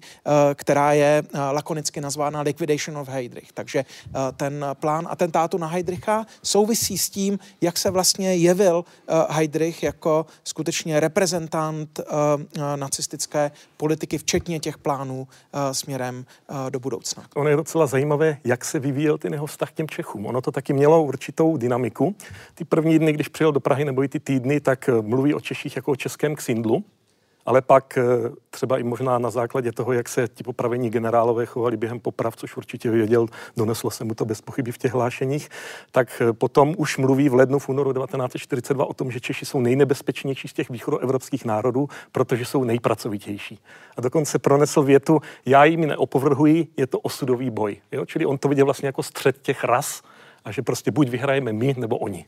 která 0.55 0.93
je 0.93 1.23
lakonicky 1.51 2.01
nazvána 2.01 2.41
Liquidation 2.41 2.97
of 2.97 3.09
Heydrich. 3.09 3.51
Takže 3.51 3.85
ten 4.37 4.65
plán 4.73 5.07
atentátu 5.09 5.57
na 5.57 5.67
Heydricha 5.67 6.25
souvisí 6.43 6.97
s 6.97 7.09
tím, 7.09 7.39
jak 7.61 7.77
se 7.77 7.91
vlastně 7.91 8.35
jevil 8.35 8.85
Heydrich 9.29 9.83
jako 9.83 10.25
skutečně 10.43 10.99
reprezentant 10.99 11.99
nacistické 12.75 13.51
politiky, 13.77 14.17
včetně 14.17 14.59
těch 14.59 14.77
plánů 14.77 15.27
směrem 15.71 16.25
do 16.73 16.79
budoucna. 16.79 17.23
Ono 17.35 17.49
je 17.49 17.55
docela 17.55 17.85
zajímavé, 17.87 18.37
jak 18.43 18.65
se 18.65 18.79
vyvíjel 18.79 19.17
ten 19.17 19.33
jeho 19.33 19.45
vztah 19.45 19.71
k 19.71 19.73
těm 19.73 19.87
Čechům. 19.87 20.25
Ono 20.25 20.41
to 20.41 20.51
taky 20.51 20.73
mělo 20.73 21.03
určitou 21.03 21.57
dynamiku. 21.57 22.15
Ty 22.55 22.65
první 22.65 22.99
dny, 22.99 23.13
když 23.13 23.27
přijel 23.27 23.51
do 23.51 23.59
Prahy, 23.59 23.85
nebo 23.85 24.03
i 24.03 24.07
ty 24.07 24.19
týdny, 24.19 24.59
tak 24.59 24.89
mluví 25.01 25.33
o 25.33 25.39
Češích 25.39 25.75
jako 25.75 25.91
o 25.91 25.95
českém 25.95 26.35
ksindlu 26.35 26.83
ale 27.45 27.61
pak 27.61 27.97
eh, 27.97 28.03
třeba 28.49 28.77
i 28.77 28.83
možná 28.83 29.17
na 29.17 29.29
základě 29.29 29.71
toho, 29.71 29.93
jak 29.93 30.09
se 30.09 30.27
ti 30.27 30.43
popravení 30.43 30.89
generálové 30.89 31.45
chovali 31.45 31.77
během 31.77 31.99
poprav, 31.99 32.35
což 32.35 32.57
určitě 32.57 32.91
věděl, 32.91 33.27
doneslo 33.57 33.91
se 33.91 34.03
mu 34.03 34.13
to 34.13 34.25
bez 34.25 34.41
pochyby 34.41 34.71
v 34.71 34.77
těch 34.77 34.93
hlášeních, 34.93 35.49
tak 35.91 36.21
eh, 36.21 36.33
potom 36.33 36.75
už 36.77 36.97
mluví 36.97 37.29
v 37.29 37.33
lednu 37.33 37.59
v 37.59 37.69
únoru 37.69 37.93
1942 37.93 38.85
o 38.85 38.93
tom, 38.93 39.11
že 39.11 39.19
Češi 39.19 39.45
jsou 39.45 39.59
nejnebezpečnější 39.59 40.47
z 40.47 40.53
těch 40.53 40.69
východoevropských 40.69 41.45
národů, 41.45 41.89
protože 42.11 42.45
jsou 42.45 42.63
nejpracovitější. 42.63 43.59
A 43.97 44.01
dokonce 44.01 44.39
pronesl 44.39 44.83
větu, 44.83 45.21
já 45.45 45.65
jim 45.65 45.87
neopovrhuji, 45.87 46.67
je 46.77 46.87
to 46.87 46.99
osudový 46.99 47.49
boj. 47.49 47.77
Jo? 47.91 48.05
Čili 48.05 48.25
on 48.25 48.37
to 48.37 48.47
viděl 48.47 48.65
vlastně 48.65 48.87
jako 48.87 49.03
střed 49.03 49.41
těch 49.41 49.63
ras 49.63 50.01
a 50.45 50.51
že 50.51 50.61
prostě 50.61 50.91
buď 50.91 51.09
vyhrajeme 51.09 51.53
my, 51.53 51.75
nebo 51.77 51.97
oni. 51.97 52.25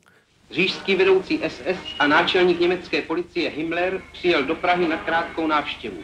Říšský 0.55 0.95
vedoucí 0.95 1.39
SS 1.47 1.79
a 1.99 2.07
náčelník 2.07 2.59
německé 2.59 3.01
policie 3.01 3.49
Himmler 3.49 4.01
přijel 4.11 4.43
do 4.43 4.55
Prahy 4.55 4.87
na 4.87 4.97
krátkou 4.97 5.47
návštěvu. 5.47 5.97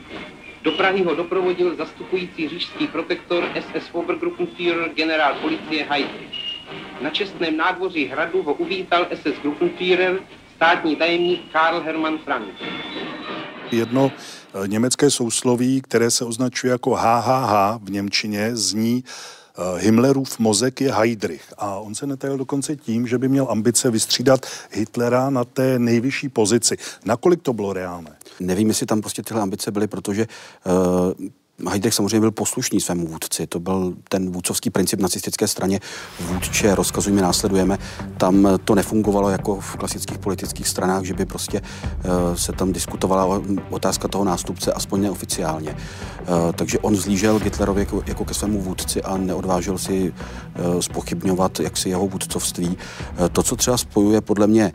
Do 0.63 0.71
Prahy 0.71 1.03
ho 1.03 1.15
doprovodil 1.15 1.75
zastupující 1.75 2.49
říšský 2.49 2.87
protektor 2.87 3.49
SS 3.59 3.89
Obergruppenführer 3.91 4.89
generál 4.89 5.35
policie 5.41 5.85
Heydrich. 5.89 6.59
Na 7.01 7.09
čestném 7.09 7.57
nádvoří 7.57 8.05
hradu 8.05 8.43
ho 8.43 8.53
uvítal 8.53 9.07
SS 9.15 9.41
Gruppenführer 9.41 10.19
státní 10.55 10.95
tajemník 10.95 11.51
Karl 11.51 11.81
Hermann 11.81 12.17
Frank. 12.17 12.53
Jedno 13.71 14.11
eh, 14.11 14.67
německé 14.67 15.11
sousloví, 15.11 15.81
které 15.81 16.11
se 16.11 16.25
označuje 16.25 16.71
jako 16.71 16.95
HHH 16.95 17.79
v 17.83 17.91
Němčině, 17.91 18.55
zní 18.55 19.03
Himmlerův 19.77 20.39
mozek 20.39 20.81
je 20.81 20.93
Heydrich 20.93 21.53
a 21.57 21.79
on 21.79 21.95
se 21.95 22.07
netajil 22.07 22.37
dokonce 22.37 22.75
tím, 22.75 23.07
že 23.07 23.17
by 23.17 23.27
měl 23.27 23.47
ambice 23.49 23.91
vystřídat 23.91 24.45
Hitlera 24.71 25.29
na 25.29 25.43
té 25.43 25.79
nejvyšší 25.79 26.29
pozici. 26.29 26.77
Nakolik 27.05 27.41
to 27.41 27.53
bylo 27.53 27.73
reálné? 27.73 28.17
Nevím, 28.39 28.67
jestli 28.67 28.85
tam 28.85 29.01
prostě 29.01 29.23
tyhle 29.23 29.41
ambice 29.41 29.71
byly, 29.71 29.87
protože 29.87 30.27
uh, 30.65 31.27
Heydrich 31.69 31.93
samozřejmě 31.93 32.19
byl 32.19 32.31
poslušný 32.31 32.81
svému 32.81 33.07
vůdci. 33.07 33.47
To 33.47 33.59
byl 33.59 33.93
ten 34.09 34.31
vůdcovský 34.31 34.69
princip 34.69 34.99
nacistické 34.99 35.47
straně. 35.47 35.79
Vůdče 36.19 36.75
rozkazujeme, 36.75 37.21
následujeme. 37.21 37.77
Tam 38.17 38.47
to 38.65 38.75
nefungovalo 38.75 39.29
jako 39.29 39.59
v 39.59 39.75
klasických 39.75 40.17
politických 40.17 40.67
stranách, 40.67 41.03
že 41.03 41.13
by 41.13 41.25
prostě 41.25 41.61
uh, 41.61 42.35
se 42.35 42.51
tam 42.51 42.71
diskutovala 42.71 43.41
otázka 43.69 44.07
toho 44.07 44.23
nástupce, 44.23 44.73
aspoň 44.73 45.01
neoficiálně. 45.01 45.71
Uh, 45.71 46.51
takže 46.55 46.79
on 46.79 46.95
zlížel 46.95 47.39
Hitlerovi 47.39 47.81
jako, 47.81 48.03
jako 48.05 48.25
ke 48.25 48.33
svému 48.33 48.61
vůdci 48.61 49.01
a 49.03 49.17
neodvážil 49.17 49.77
si 49.77 50.13
spochybňovat 50.79 51.59
jaksi 51.59 51.89
jeho 51.89 52.07
vůdcovství. 52.07 52.77
To, 53.31 53.43
co 53.43 53.55
třeba 53.55 53.77
spojuje 53.77 54.21
podle 54.21 54.47
mě 54.47 54.73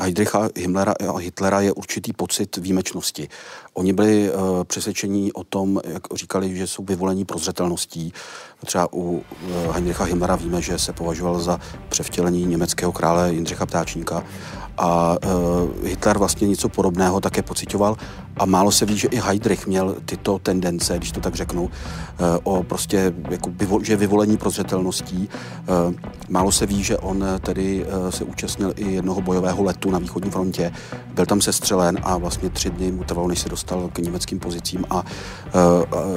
Heidricha 0.00 0.48
Himmlera 0.56 0.94
a 1.14 1.18
Hitlera 1.18 1.60
je 1.60 1.72
určitý 1.72 2.12
pocit 2.12 2.56
výjimečnosti. 2.56 3.28
Oni 3.74 3.92
byli 3.92 4.32
uh, 4.32 4.64
přesvědčení 4.64 5.32
o 5.32 5.44
tom, 5.44 5.80
jak 5.84 6.02
říkali, 6.14 6.56
že 6.56 6.66
jsou 6.66 6.84
vyvolení 6.84 7.24
prozřetelností. 7.24 8.12
Třeba 8.66 8.92
u 8.92 8.98
uh, 8.98 9.22
Heinricha 9.72 10.04
Himmlera 10.04 10.36
víme, 10.36 10.62
že 10.62 10.78
se 10.78 10.92
považoval 10.92 11.40
za 11.40 11.60
převtělení 11.88 12.44
německého 12.44 12.92
krále 12.92 13.32
Jindřicha 13.32 13.66
Ptáčníka 13.66 14.24
a 14.78 15.16
uh, 15.24 15.86
Hitler 15.86 16.18
vlastně 16.18 16.48
něco 16.48 16.68
podobného 16.68 17.20
také 17.20 17.42
pocitoval 17.42 17.96
a 18.38 18.44
málo 18.44 18.70
se 18.70 18.86
ví, 18.86 18.98
že 18.98 19.08
i 19.08 19.16
Heydrich 19.16 19.66
měl 19.66 19.96
tyto 20.04 20.38
tendence, 20.38 20.98
když 20.98 21.12
to 21.12 21.20
tak 21.20 21.34
řeknu, 21.34 21.62
uh, 21.62 21.70
o 22.42 22.62
prostě, 22.62 23.14
jako 23.30 23.50
že 23.82 23.96
vyvolení 23.96 24.36
prozřetelností. 24.36 25.28
Uh, 25.88 25.94
málo 26.28 26.52
se 26.52 26.66
ví, 26.66 26.82
že 26.82 26.98
on 26.98 27.24
tedy 27.40 27.84
uh, 27.84 28.10
se 28.10 28.24
účastnil 28.24 28.72
i 28.76 28.92
jednoho 28.92 29.20
bojového 29.20 29.62
letu 29.62 29.90
na 29.90 29.98
východní 29.98 30.30
frontě, 30.30 30.72
byl 31.14 31.26
tam 31.26 31.40
sestřelen 31.40 31.98
a 32.02 32.16
vlastně 32.16 32.50
tři 32.50 32.70
dny 32.70 32.92
mu 32.92 33.04
trvalo, 33.04 33.28
než 33.28 33.38
se 33.38 33.48
dostal 33.48 33.88
k 33.92 33.98
německým 33.98 34.38
pozicím 34.38 34.84
a 34.90 35.04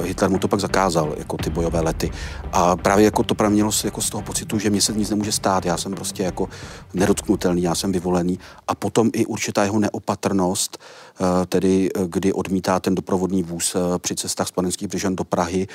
Hitler 0.02 0.30
mu 0.30 0.38
to 0.38 0.48
pak 0.48 0.60
zakázal, 0.60 1.14
jako 1.18 1.36
ty 1.36 1.50
bojové 1.50 1.80
lety. 1.80 2.10
A 2.52 2.76
právě 2.76 3.04
jako 3.04 3.22
to 3.22 3.34
pramělo 3.34 3.70
jako 3.84 4.00
z 4.00 4.10
toho 4.10 4.22
pocitu, 4.22 4.58
že 4.58 4.70
mě 4.70 4.80
se 4.80 4.92
nic 4.92 5.10
nemůže 5.10 5.32
stát, 5.32 5.64
já 5.64 5.76
jsem 5.76 5.92
prostě 5.94 6.22
jako 6.22 6.48
nedotknutelný, 6.94 7.62
já 7.62 7.74
jsem 7.74 7.92
vyvolený 7.92 8.38
a 8.68 8.74
potom 8.74 9.10
i 9.12 9.26
určitá 9.26 9.64
jeho 9.64 9.78
neopatrnost, 9.78 10.78
Eh, 11.20 11.46
tedy 11.46 11.90
eh, 11.94 12.08
kdy 12.12 12.32
odmítá 12.32 12.80
ten 12.80 12.94
doprovodný 12.94 13.42
vůz 13.42 13.74
eh, 13.74 13.98
při 13.98 14.14
cestách 14.14 14.48
z 14.48 14.50
Panenských 14.50 14.88
Břežan 14.88 15.16
do 15.16 15.24
Prahy, 15.24 15.66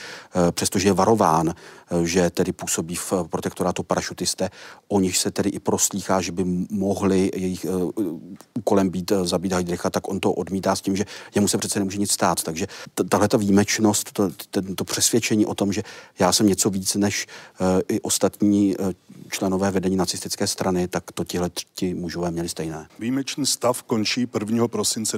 přestože 0.51 0.87
je 0.87 0.93
varován, 0.93 1.53
že 2.03 2.29
tedy 2.29 2.51
působí 2.51 2.95
v 2.95 3.13
protektorátu 3.29 3.83
parašutisté, 3.83 4.49
o 4.87 4.99
nich 4.99 5.17
se 5.17 5.31
tedy 5.31 5.49
i 5.49 5.59
proslýchá, 5.59 6.21
že 6.21 6.31
by 6.31 6.43
mohli 6.69 7.31
jejich 7.35 7.65
úkolem 8.53 8.89
být 8.89 9.11
zabít 9.23 9.53
Heidricha, 9.53 9.89
tak 9.89 10.07
on 10.07 10.19
to 10.19 10.31
odmítá 10.31 10.75
s 10.75 10.81
tím, 10.81 10.95
že 10.95 11.05
jemu 11.35 11.47
se 11.47 11.57
přece 11.57 11.79
nemůže 11.79 11.97
nic 11.97 12.11
stát. 12.11 12.43
Takže 12.43 12.67
tahle 13.09 13.27
ta 13.27 13.37
výjimečnost, 13.37 14.11
to, 14.11 14.29
to 14.75 14.83
přesvědčení 14.83 15.45
o 15.45 15.55
tom, 15.55 15.73
že 15.73 15.83
já 16.19 16.31
jsem 16.31 16.47
něco 16.47 16.69
víc 16.69 16.95
než 16.95 17.27
i 17.89 18.01
ostatní 18.01 18.75
členové 19.29 19.71
vedení 19.71 19.95
nacistické 19.95 20.47
strany, 20.47 20.87
tak 20.87 21.11
to 21.11 21.23
tihle 21.23 21.49
ti 21.73 21.93
mužové 21.93 22.31
měli 22.31 22.49
stejné. 22.49 22.87
Výjimečný 22.99 23.45
stav 23.45 23.83
končí 23.83 24.27
1. 24.39 24.67
prosince 24.67 25.17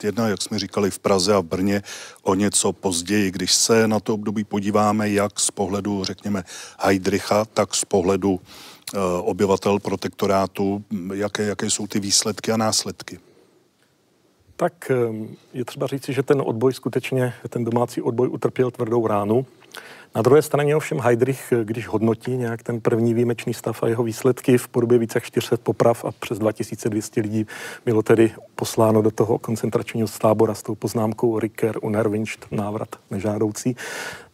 1941, 0.00 0.28
jak 0.28 0.42
jsme 0.42 0.58
říkali 0.58 0.90
v 0.90 0.98
Praze 0.98 1.34
a 1.34 1.40
v 1.40 1.44
Brně, 1.44 1.82
o 2.22 2.34
něco 2.34 2.72
později. 2.72 3.30
Když 3.30 3.54
se 3.54 3.88
na 3.88 4.00
to 4.00 4.14
období 4.14 4.44
podíváme, 4.44 5.10
jak 5.10 5.40
z 5.40 5.50
pohledu, 5.50 6.04
řekněme, 6.04 6.44
Heidricha, 6.80 7.44
tak 7.44 7.74
z 7.74 7.84
pohledu 7.84 8.40
e, 8.40 8.98
obyvatel 9.20 9.78
protektorátu, 9.78 10.84
jaké, 11.14 11.42
jaké 11.42 11.70
jsou 11.70 11.86
ty 11.86 12.00
výsledky 12.00 12.52
a 12.52 12.56
následky? 12.56 13.18
Tak 14.56 14.92
je 15.52 15.64
třeba 15.64 15.86
říci, 15.86 16.12
že 16.12 16.22
ten 16.22 16.42
odboj 16.44 16.72
skutečně, 16.72 17.34
ten 17.48 17.64
domácí 17.64 18.02
odboj 18.02 18.28
utrpěl 18.28 18.70
tvrdou 18.70 19.06
ránu. 19.06 19.46
Na 20.14 20.22
druhé 20.22 20.42
straně 20.42 20.76
ovšem 20.76 21.00
Heidrich, 21.00 21.52
když 21.64 21.88
hodnotí 21.88 22.36
nějak 22.36 22.62
ten 22.62 22.80
první 22.80 23.14
výjimečný 23.14 23.54
stav 23.54 23.82
a 23.82 23.88
jeho 23.88 24.02
výsledky 24.02 24.58
v 24.58 24.68
podobě 24.68 24.98
více 24.98 25.16
jak 25.16 25.24
400 25.24 25.56
poprav 25.56 26.04
a 26.04 26.12
přes 26.12 26.38
2200 26.38 27.20
lidí 27.20 27.46
bylo 27.84 28.02
tedy 28.02 28.32
posláno 28.54 29.02
do 29.02 29.10
toho 29.10 29.38
koncentračního 29.38 30.08
stábora 30.08 30.54
s 30.54 30.62
tou 30.62 30.74
poznámkou 30.74 31.38
Ricker 31.38 31.78
unerwünscht, 31.82 32.46
návrat 32.50 32.88
nežádoucí, 33.10 33.76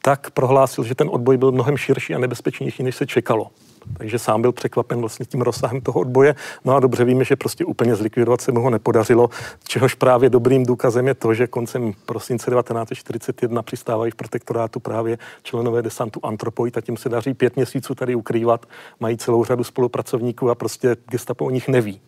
tak 0.03 0.31
prohlásil, 0.31 0.85
že 0.85 0.95
ten 0.95 1.09
odboj 1.13 1.37
byl 1.37 1.53
mnohem 1.53 1.77
širší 1.77 2.15
a 2.15 2.19
nebezpečnější, 2.19 2.83
než 2.83 2.97
se 2.97 3.07
čekalo. 3.07 3.51
Takže 3.99 4.19
sám 4.19 4.43
byl 4.43 4.53
překvapen 4.53 5.01
vlastně 5.01 5.27
tím 5.27 5.41
rozsahem 5.41 5.81
toho 5.81 6.01
odboje. 6.01 6.35
No 6.65 6.77
a 6.77 6.81
dobře 6.81 7.05
víme, 7.05 7.25
že 7.25 7.37
prostě 7.37 7.65
úplně 7.65 7.97
zlikvidovat 7.97 8.41
se 8.41 8.53
mu 8.53 8.61
ho 8.61 8.71
nepodařilo, 8.71 9.31
čehož 9.69 9.95
právě 9.95 10.31
dobrým 10.31 10.67
důkazem 10.67 11.07
je 11.07 11.15
to, 11.15 11.35
že 11.35 11.47
koncem 11.47 11.93
prosince 12.07 12.51
1941 12.51 13.63
přistávají 13.63 14.11
v 14.11 14.15
protektorátu 14.15 14.81
právě 14.81 15.19
členové 15.43 15.83
desantu 15.83 16.21
Antropoid 16.23 16.77
a 16.77 16.81
tím 16.81 16.97
se 16.97 17.09
daří 17.09 17.35
pět 17.35 17.57
měsíců 17.57 17.95
tady 17.95 18.15
ukrývat, 18.15 18.67
mají 19.01 19.17
celou 19.17 19.45
řadu 19.45 19.65
spolupracovníků 19.65 20.51
a 20.51 20.55
prostě 20.55 20.97
gestapo 21.11 21.45
o 21.45 21.51
nich 21.51 21.69
neví. 21.69 22.01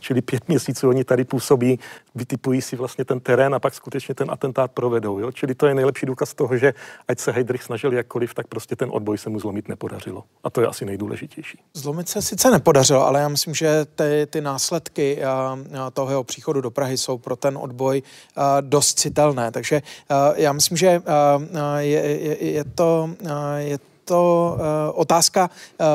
Čili 0.00 0.22
pět 0.22 0.48
měsíců 0.48 0.88
oni 0.88 1.04
tady 1.04 1.24
působí, 1.24 1.78
vytipují 2.14 2.62
si 2.62 2.76
vlastně 2.76 3.04
ten 3.04 3.20
terén 3.20 3.54
a 3.54 3.58
pak 3.58 3.74
skutečně 3.74 4.14
ten 4.14 4.30
atentát 4.30 4.70
provedou. 4.72 5.18
Jo? 5.18 5.32
Čili 5.32 5.54
to 5.54 5.66
je 5.66 5.74
nejlepší 5.74 6.06
důkaz 6.06 6.34
toho, 6.34 6.56
že 6.56 6.74
ať 7.08 7.18
se 7.18 7.32
Heydrich 7.32 7.62
snažil 7.62 7.92
jakkoliv, 7.92 8.34
tak 8.34 8.46
prostě 8.46 8.76
ten 8.76 8.88
odboj 8.92 9.18
se 9.18 9.30
mu 9.30 9.40
zlomit 9.40 9.68
nepodařilo. 9.68 10.24
A 10.44 10.50
to 10.50 10.60
je 10.60 10.66
asi 10.66 10.84
nejdůležitější. 10.84 11.58
Zlomit 11.74 12.08
se 12.08 12.22
sice 12.22 12.50
nepodařilo, 12.50 13.06
ale 13.06 13.20
já 13.20 13.28
myslím, 13.28 13.54
že 13.54 13.84
ty, 13.84 14.26
ty 14.30 14.40
následky 14.40 15.24
a, 15.24 15.58
a 15.80 15.90
toho 15.90 16.10
jeho 16.10 16.24
příchodu 16.24 16.60
do 16.60 16.70
Prahy 16.70 16.98
jsou 16.98 17.18
pro 17.18 17.36
ten 17.36 17.58
odboj 17.58 18.02
a, 18.36 18.60
dost 18.60 18.98
citelné. 18.98 19.50
Takže 19.50 19.82
a, 20.08 20.32
já 20.36 20.52
myslím, 20.52 20.76
že 20.76 21.02
a, 21.06 21.80
je, 21.80 22.00
je, 22.00 22.44
je, 22.44 22.64
to, 22.64 23.10
je 23.56 23.78
to 24.08 24.54
uh, 24.54 25.00
otázka 25.00 25.50
uh, 25.80 25.86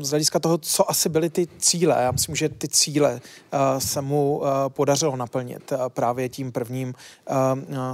z 0.00 0.10
hlediska 0.10 0.38
toho, 0.38 0.58
co 0.58 0.90
asi 0.90 1.08
byly 1.08 1.30
ty 1.30 1.48
cíle. 1.58 1.96
Já 2.02 2.10
myslím, 2.10 2.34
že 2.36 2.48
ty 2.48 2.68
cíle 2.68 3.12
uh, 3.12 3.78
se 3.78 4.00
mu 4.00 4.38
uh, 4.38 4.46
podařilo 4.68 5.16
naplnit 5.16 5.72
uh, 5.72 5.78
právě 5.88 6.28
tím 6.28 6.52
prvním 6.52 6.94
uh, 7.30 7.36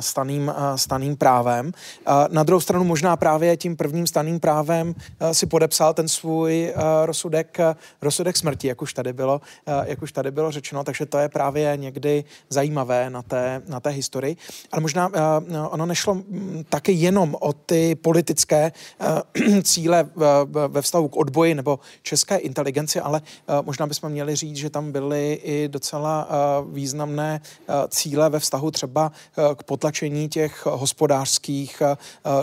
staným, 0.01 0.49
uh, 0.49 0.77
staným 0.77 1.17
právem. 1.17 1.67
Uh, 1.67 2.15
na 2.31 2.43
druhou 2.43 2.61
stranu 2.61 2.85
možná 2.85 3.17
právě 3.17 3.57
tím 3.57 3.77
prvním 3.77 4.07
staným 4.07 4.41
právem 4.41 4.89
uh, 4.95 5.31
si 5.31 5.47
podepsal 5.47 5.95
ten 5.95 6.09
svůj 6.09 6.73
uh, 6.77 6.83
rozsudek, 7.05 7.57
uh, 7.59 7.75
rozsudek 8.03 8.37
smrti, 8.37 8.69
jak 8.69 8.83
už 8.83 8.95
tady 8.95 9.13
bylo, 9.13 9.41
uh, 9.67 9.75
jak 9.85 10.03
už 10.03 10.13
tady 10.13 10.31
bylo 10.31 10.51
řečeno, 10.51 10.85
takže 10.85 11.07
to 11.07 11.19
je 11.19 11.29
právě 11.29 11.77
někdy 11.77 12.25
zajímavé 12.49 13.11
na 13.11 13.23
té, 13.23 13.63
na 13.69 13.81
té 13.81 13.91
historii. 13.91 14.37
Ale 14.73 14.81
možná 14.81 15.09
uh, 15.09 15.15
ono 15.71 15.87
nešlo 15.87 16.23
taky 16.69 16.93
jenom 16.93 17.37
o 17.41 17.53
ty 17.53 17.95
politické 17.95 18.73
uh, 19.01 19.08
cíle 19.63 20.09
ve 20.69 20.83
vztahu 20.83 21.09
k 21.09 21.17
odboji 21.17 21.55
nebo 21.55 21.79
české 22.03 22.37
inteligenci, 22.37 23.01
ale 23.01 23.23
eh, 23.25 23.63
možná 23.63 23.87
bychom 23.87 24.11
měli 24.11 24.37
říct, 24.37 24.57
že 24.57 24.71
tam 24.71 24.93
byly 24.93 25.33
i 25.33 25.69
docela 25.69 26.29
eh, 26.31 26.35
významné 26.73 27.41
cíle 27.89 28.31
ve 28.31 28.39
vztahu 28.39 28.71
třeba 28.71 29.13
k 29.55 29.63
potlačení 29.63 30.29
těch 30.29 30.67
hospodářských 30.67 31.83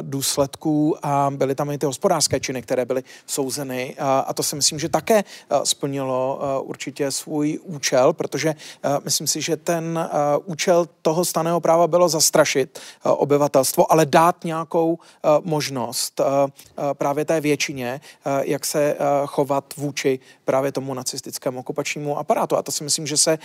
důsledků 0.02 0.98
a 1.06 1.32
byly 1.36 1.56
tam 1.56 1.72
i 1.72 1.78
ty 1.78 1.86
hospodářské 1.86 2.40
činy, 2.40 2.62
které 2.62 2.86
byly 2.86 3.04
souzeny 3.26 3.96
a 4.00 4.34
to 4.34 4.44
si 4.44 4.56
myslím, 4.56 4.80
že 4.80 4.90
také 4.90 5.24
splnilo 5.64 6.40
určitě 6.64 7.12
svůj 7.12 7.60
účel, 7.64 8.14
protože 8.14 8.56
myslím 9.04 9.28
si, 9.28 9.42
že 9.42 9.58
ten 9.58 10.10
účel 10.46 10.88
toho 11.02 11.26
staného 11.26 11.60
práva 11.62 11.88
bylo 11.88 12.10
zastrašit 12.10 12.80
obyvatelstvo, 13.04 13.92
ale 13.92 14.06
dát 14.06 14.44
nějakou 14.44 15.00
možnost 15.44 16.22
Eh, 16.26 16.52
právě 16.94 17.26
té 17.26 17.42
většině, 17.42 18.02
eh, 18.26 18.42
jak 18.46 18.66
se 18.66 18.94
eh, 18.94 18.98
chovat 19.26 19.74
vůči 19.78 20.20
právě 20.46 20.72
tomu 20.72 20.94
nacistickému 20.94 21.60
okupačnímu 21.60 22.18
aparátu. 22.18 22.58
A 22.58 22.62
to 22.62 22.72
si 22.72 22.84
myslím, 22.84 23.08
že 23.08 23.18
se 23.18 23.40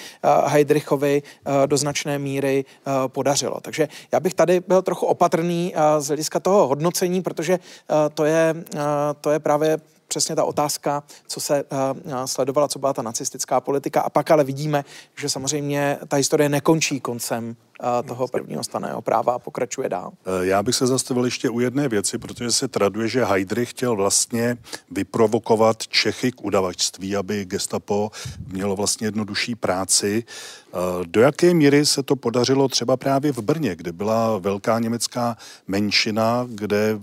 Heidrichovi 0.47 1.23
do 1.67 1.77
značné 1.77 2.19
míry 2.19 2.65
podařilo. 3.07 3.61
Takže 3.61 3.89
já 4.13 4.21
bych 4.21 4.35
tady 4.35 4.61
byl 4.61 4.83
trochu 4.83 5.07
opatrný 5.07 5.75
z 5.99 6.07
hlediska 6.07 6.41
toho 6.41 6.67
hodnocení, 6.67 7.23
protože 7.23 7.59
to 8.15 8.25
je, 8.25 8.55
to 9.21 9.31
je 9.31 9.39
právě 9.39 9.79
přesně 10.11 10.37
ta 10.37 10.45
otázka, 10.45 11.03
co 11.27 11.41
se 11.41 11.65
uh, 11.65 12.25
sledovala, 12.25 12.69
co 12.69 12.79
byla 12.79 12.93
ta 12.93 13.03
nacistická 13.03 13.61
politika. 13.61 14.01
A 14.01 14.11
pak 14.11 14.31
ale 14.31 14.45
vidíme, 14.45 14.85
že 15.17 15.29
samozřejmě 15.29 15.99
ta 16.09 16.17
historie 16.17 16.49
nekončí 16.49 17.01
koncem 17.01 17.57
toho 18.07 18.29
prvního 18.29 18.65
staného 18.65 19.03
práva 19.03 19.33
a 19.33 19.39
pokračuje 19.39 19.89
dál. 19.89 20.13
E, 20.43 20.47
já 20.47 20.63
bych 20.63 20.75
se 20.75 20.87
zastavil 20.87 21.25
ještě 21.25 21.51
u 21.51 21.61
jedné 21.61 21.89
věci, 21.89 22.19
protože 22.19 22.53
se 22.53 22.69
traduje, 22.69 23.09
že 23.09 23.25
Heydrich 23.25 23.71
chtěl 23.71 23.97
vlastně 23.97 24.57
vyprovokovat 24.91 25.87
Čechy 25.87 26.33
k 26.33 26.45
udavačství, 26.45 27.17
aby 27.17 27.45
gestapo 27.45 28.11
mělo 28.47 28.77
vlastně 28.77 29.07
jednodušší 29.07 29.55
práci. 29.55 30.25
Do 31.07 31.21
jaké 31.21 31.55
míry 31.55 31.87
se 31.87 32.03
to 32.03 32.17
podařilo 32.17 32.69
třeba 32.69 32.97
právě 32.97 33.33
v 33.33 33.39
Brně, 33.39 33.77
kde 33.77 33.93
byla 33.93 34.39
velká 34.39 34.79
německá 34.79 35.37
menšina, 35.67 36.47
kde 36.49 36.99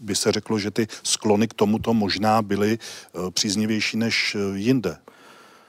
by 0.00 0.14
se 0.14 0.32
řeklo, 0.32 0.58
že 0.58 0.70
ty 0.70 0.86
sklony 1.02 1.48
k 1.48 1.54
tomuto 1.54 1.94
možná 1.94 2.42
byly 2.46 2.78
e, 2.78 3.30
příznivější 3.30 3.96
než 3.96 4.36
jinde? 4.54 4.96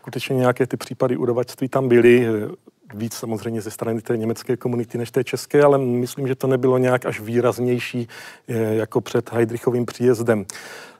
Skutečně 0.01 0.35
nějaké 0.35 0.67
ty 0.67 0.77
případy 0.77 1.17
udavačství 1.17 1.69
tam 1.69 1.87
byly 1.87 2.27
víc 2.93 3.13
samozřejmě 3.13 3.61
ze 3.61 3.71
strany 3.71 4.01
té 4.01 4.17
německé 4.17 4.57
komunity 4.57 4.97
než 4.97 5.11
té 5.11 5.23
české, 5.23 5.63
ale 5.63 5.77
myslím, 5.77 6.27
že 6.27 6.35
to 6.35 6.47
nebylo 6.47 6.77
nějak 6.77 7.05
až 7.05 7.19
výraznější 7.19 8.07
eh, 8.47 8.53
jako 8.53 9.01
před 9.01 9.31
Heidrichovým 9.31 9.85
příjezdem. 9.85 10.45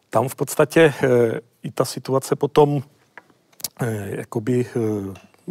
Tam 0.10 0.30
v 0.30 0.36
podstatě 0.36 0.94
eh, 1.04 1.40
i 1.64 1.72
ta 1.72 1.86
situace 1.86 2.36
potom 2.36 2.84
eh, 3.82 4.08
jakoby 4.10 4.66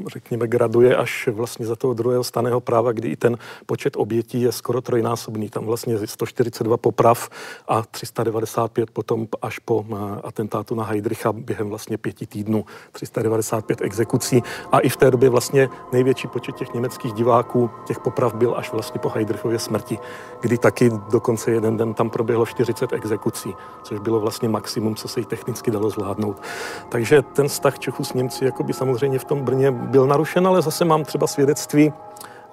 řekněme, 0.06 0.46
graduje 0.46 0.96
až 0.96 1.28
vlastně 1.32 1.66
za 1.66 1.76
toho 1.76 1.94
druhého 1.94 2.24
staného 2.24 2.60
práva, 2.60 2.92
kdy 2.92 3.08
i 3.08 3.16
ten 3.16 3.38
počet 3.66 3.96
obětí 3.96 4.40
je 4.42 4.52
skoro 4.52 4.80
trojnásobný. 4.80 5.48
Tam 5.48 5.66
vlastně 5.66 5.98
142 6.06 6.76
poprav 6.76 7.28
a 7.68 7.82
395 7.82 8.90
potom 8.90 9.28
až 9.42 9.58
po 9.58 9.84
eh, 9.90 9.94
atentátu 10.24 10.74
na 10.74 10.84
Heidricha 10.84 11.32
během 11.32 11.68
vlastně 11.68 11.98
pěti 11.98 12.26
týdnů 12.26 12.64
395 12.92 13.80
exekucí 13.80 14.42
a 14.72 14.78
i 14.78 14.88
v 14.88 14.96
té 14.96 15.10
době 15.10 15.28
vlastně 15.30 15.68
největší 15.92 16.28
počet 16.28 16.56
těch 16.56 16.74
německých 16.74 17.12
diváků 17.12 17.70
těch 17.86 17.98
poprav 18.00 18.34
byl 18.34 18.54
až 18.56 18.72
vlastně 18.72 19.00
po 19.00 19.08
Heidrichově 19.08 19.58
smrti, 19.58 19.98
kdy 20.40 20.58
taky 20.58 20.90
dokonce 21.10 21.50
jeden 21.50 21.76
den 21.76 21.94
tam 21.94 22.10
proběhlo 22.10 22.46
40 22.46 22.92
exekucí, 22.92 23.54
což 23.82 23.98
bylo 23.98 24.20
vlastně 24.20 24.48
maximum, 24.48 24.94
co 24.94 25.08
se 25.08 25.20
jí 25.20 25.26
technicky 25.26 25.70
dalo 25.70 25.90
zvládnout. 25.90 26.42
Takže 26.88 27.22
ten 27.22 27.48
vztah 27.48 27.78
Čechů 27.78 28.04
s 28.04 28.12
Němci 28.12 28.44
jakoby 28.44 28.72
samozřejmě 28.72 29.18
v 29.18 29.24
tom 29.24 29.42
Brně 29.42 29.70
byl 29.86 30.06
narušen, 30.06 30.46
ale 30.46 30.62
zase 30.62 30.84
mám 30.84 31.04
třeba 31.04 31.26
svědectví 31.26 31.92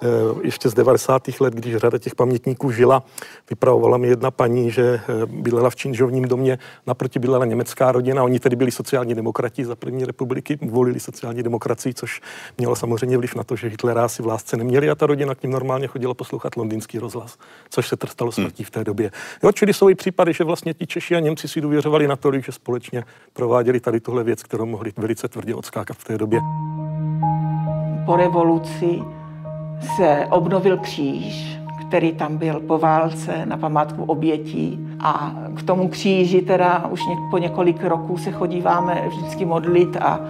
eh, 0.02 0.06
ještě 0.42 0.68
z 0.68 0.74
90. 0.74 1.22
let, 1.40 1.54
když 1.54 1.76
řada 1.76 1.98
těch 1.98 2.14
pamětníků 2.14 2.70
žila, 2.70 3.02
vypravovala 3.50 3.98
mi 3.98 4.08
jedna 4.08 4.30
paní, 4.30 4.70
že 4.70 4.82
eh, 4.82 5.26
bydlela 5.26 5.70
v 5.70 5.76
Činžovním 5.76 6.24
domě, 6.24 6.58
naproti 6.86 7.18
bydlela 7.18 7.44
německá 7.44 7.92
rodina, 7.92 8.22
oni 8.22 8.40
tedy 8.40 8.56
byli 8.56 8.70
sociální 8.70 9.14
demokrati 9.14 9.64
za 9.64 9.76
první 9.76 10.04
republiky, 10.04 10.58
volili 10.62 11.00
sociální 11.00 11.42
demokracii, 11.42 11.94
což 11.94 12.20
mělo 12.58 12.76
samozřejmě 12.76 13.18
vliv 13.18 13.34
na 13.34 13.44
to, 13.44 13.56
že 13.56 13.68
Hitlera 13.68 14.08
si 14.08 14.22
v 14.22 14.26
lásce 14.26 14.56
neměli 14.56 14.90
a 14.90 14.94
ta 14.94 15.06
rodina 15.06 15.34
k 15.34 15.42
ním 15.42 15.52
normálně 15.52 15.86
chodila 15.86 16.14
poslouchat 16.14 16.56
londýnský 16.56 16.98
rozhlas, 16.98 17.38
což 17.70 17.88
se 17.88 17.96
trstalo 17.96 18.30
hmm. 18.36 18.44
smrtí 18.44 18.64
v 18.64 18.70
té 18.70 18.84
době. 18.84 19.10
Jo, 19.42 19.52
čili 19.52 19.74
jsou 19.74 19.88
i 19.88 19.94
případy, 19.94 20.32
že 20.32 20.44
vlastně 20.44 20.74
ti 20.74 20.86
Češi 20.86 21.16
a 21.16 21.20
Němci 21.20 21.48
si 21.48 21.60
důvěřovali 21.60 22.08
natolik, 22.08 22.44
že 22.44 22.52
společně 22.52 23.04
prováděli 23.32 23.80
tady 23.80 24.00
tuhle 24.00 24.24
věc, 24.24 24.42
kterou 24.42 24.66
mohli 24.66 24.92
velice 24.96 25.28
tvrdě 25.28 25.54
odskákat 25.54 25.96
v 25.96 26.04
té 26.04 26.18
době 26.18 26.40
po 28.06 28.16
revoluci 28.16 29.02
se 29.96 30.26
obnovil 30.30 30.76
kříž, 30.76 31.58
který 31.88 32.12
tam 32.12 32.36
byl 32.36 32.60
po 32.60 32.78
válce 32.78 33.46
na 33.46 33.56
památku 33.56 34.04
obětí. 34.04 34.78
A 35.00 35.34
k 35.56 35.62
tomu 35.62 35.88
kříži 35.88 36.42
teda 36.42 36.86
už 36.90 37.00
po 37.30 37.38
několik 37.38 37.84
roků 37.84 38.18
se 38.18 38.32
chodíváme 38.32 39.04
vždycky 39.08 39.44
modlit 39.44 39.96
a, 39.96 40.20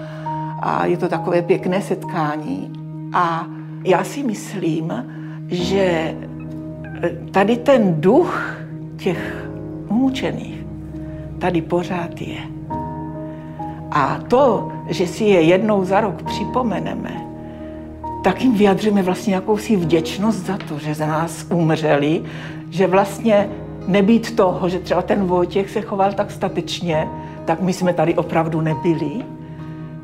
a 0.60 0.86
je 0.86 0.96
to 0.96 1.08
takové 1.08 1.42
pěkné 1.42 1.82
setkání. 1.82 2.72
A 3.12 3.46
já 3.84 4.04
si 4.04 4.22
myslím, 4.22 5.04
že 5.48 6.14
tady 7.30 7.56
ten 7.56 8.00
duch 8.00 8.56
těch 8.96 9.48
umučených 9.88 10.66
tady 11.38 11.62
pořád 11.62 12.20
je. 12.20 12.40
A 13.90 14.18
to, 14.28 14.72
že 14.88 15.06
si 15.06 15.24
je 15.24 15.40
jednou 15.40 15.84
za 15.84 16.00
rok 16.00 16.22
připomeneme, 16.22 17.23
tak 18.24 18.40
jim 18.40 18.54
vyjadřujeme 18.54 19.02
vlastně 19.02 19.34
jakousi 19.34 19.76
vděčnost 19.76 20.46
za 20.46 20.58
to, 20.68 20.78
že 20.78 20.94
za 20.94 21.06
nás 21.06 21.46
umřeli, 21.52 22.22
že 22.70 22.86
vlastně 22.86 23.48
nebýt 23.86 24.36
toho, 24.36 24.68
že 24.68 24.78
třeba 24.78 25.02
ten 25.02 25.24
Vojtěch 25.24 25.70
se 25.70 25.80
choval 25.80 26.12
tak 26.12 26.30
statečně, 26.30 27.08
tak 27.44 27.60
my 27.60 27.72
jsme 27.72 27.92
tady 27.92 28.14
opravdu 28.14 28.60
nebyli, 28.60 29.24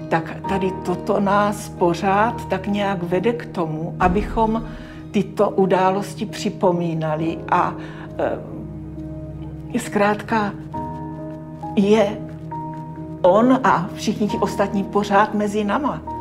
tak 0.08 0.36
tady 0.48 0.72
toto 0.84 1.20
nás 1.20 1.68
pořád 1.68 2.48
tak 2.48 2.66
nějak 2.66 3.02
vede 3.02 3.32
k 3.32 3.46
tomu, 3.46 3.96
abychom 4.00 4.64
tyto 5.10 5.50
události 5.50 6.26
připomínali 6.26 7.38
a 7.50 7.74
e, 9.74 9.78
zkrátka 9.78 10.52
je 11.76 12.18
on 13.22 13.60
a 13.64 13.88
všichni 13.94 14.28
ti 14.28 14.36
ostatní 14.36 14.84
pořád 14.84 15.34
mezi 15.34 15.64
náma. 15.64 16.19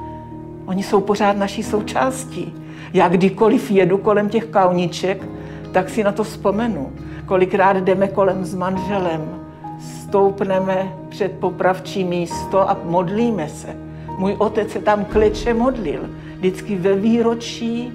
Oni 0.70 0.84
jsou 0.84 1.02
pořád 1.02 1.38
naší 1.38 1.64
součástí. 1.64 2.54
Já 2.94 3.08
kdykoliv 3.08 3.72
jedu 3.72 3.98
kolem 3.98 4.30
těch 4.30 4.46
kauniček, 4.46 5.26
tak 5.72 5.90
si 5.90 6.04
na 6.04 6.12
to 6.12 6.24
vzpomenu. 6.24 6.94
Kolikrát 7.26 7.78
jdeme 7.78 8.08
kolem 8.08 8.46
s 8.46 8.56
manželem, 8.56 9.46
stoupneme 9.80 10.94
před 11.10 11.32
popravčí 11.32 12.04
místo 12.04 12.70
a 12.70 12.78
modlíme 12.84 13.50
se. 13.50 13.76
Můj 14.18 14.36
otec 14.38 14.72
se 14.72 14.80
tam 14.80 15.06
kleče 15.06 15.54
modlil. 15.54 16.10
Vždycky 16.38 16.76
ve 16.76 16.96
výročí, 16.96 17.94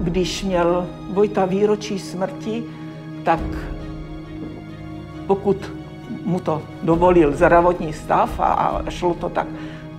když 0.00 0.44
měl 0.44 0.86
Vojta 1.12 1.44
výročí 1.44 1.98
smrti, 1.98 2.64
tak 3.24 3.40
pokud 5.26 5.72
mu 6.24 6.40
to 6.40 6.62
dovolil 6.82 7.32
zdravotní 7.32 7.92
stav 7.92 8.40
a, 8.40 8.44
a 8.44 8.90
šlo 8.90 9.14
to 9.14 9.28
tak, 9.28 9.46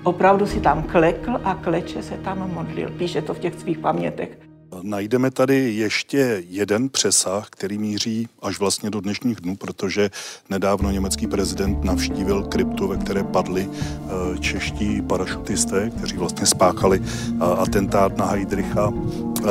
opravdu 0.06 0.47
si 0.47 0.62
tam 0.62 0.84
klekl 0.84 1.32
a 1.43 1.56
kleče 1.56 2.03
se 2.03 2.18
tam 2.18 2.51
modlil. 2.53 2.89
Píše 2.97 3.22
to 3.22 3.34
v 3.34 3.39
těch 3.39 3.60
svých 3.60 3.80
pamětech. 3.80 4.38
Najdeme 4.82 5.32
tady 5.32 5.74
ještě 5.74 6.43
jeden 6.49 6.89
přesah, 6.89 7.49
který 7.49 7.78
míří 7.78 8.28
až 8.41 8.60
vlastně 8.60 8.89
do 8.89 9.01
dnešních 9.01 9.41
dnů, 9.41 9.56
protože 9.56 10.10
nedávno 10.49 10.91
německý 10.91 11.28
prezident 11.28 11.84
navštívil 11.84 12.43
kryptu, 12.43 12.88
ve 12.88 12.97
které 12.97 13.24
padli 13.24 13.70
eh, 13.70 14.38
čeští 14.39 15.01
parašutisté, 15.01 15.89
kteří 15.97 16.18
vlastně 16.18 16.45
spáchali 16.45 17.01
eh, 17.01 17.43
atentát 17.58 18.18
na 18.18 18.26
Heidricha. 18.26 18.93
Eh, 18.93 19.43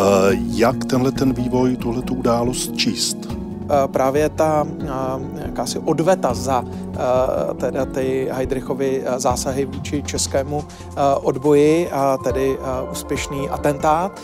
jak 0.55 0.85
tenhle 0.85 1.13
ten 1.13 1.33
vývoj, 1.33 1.77
tuhle 1.77 2.03
událost 2.11 2.77
číst? 2.77 3.17
právě 3.87 4.29
ta 4.29 4.67
jakási 5.45 5.79
odveta 5.79 6.35
za 6.35 6.65
teda 7.61 7.85
ty 7.85 8.29
Heidrichovy 8.33 9.05
zásahy 9.17 9.65
vůči 9.65 10.03
českému 10.03 10.65
odboji, 11.23 11.91
a 11.91 12.19
tedy 12.25 12.59
úspěšný 12.93 13.49
atentát, 13.49 14.21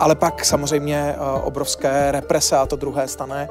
ale 0.00 0.14
pak 0.14 0.44
samozřejmě 0.44 1.14
obrovské 1.44 2.12
represe 2.12 2.56
a 2.56 2.66
to 2.66 2.76
druhé 2.76 3.08
stané 3.08 3.48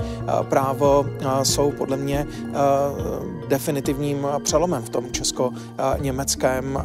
právo 0.49 1.05
jsou 1.43 1.71
podle 1.71 1.97
mě 1.97 2.27
definitivním 3.47 4.27
přelomem 4.43 4.83
v 4.83 4.89
tom 4.89 5.11
česko-německém 5.11 6.83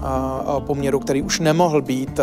poměru, 0.58 0.98
který 0.98 1.22
už 1.22 1.40
nemohl 1.40 1.82
být 1.82 2.20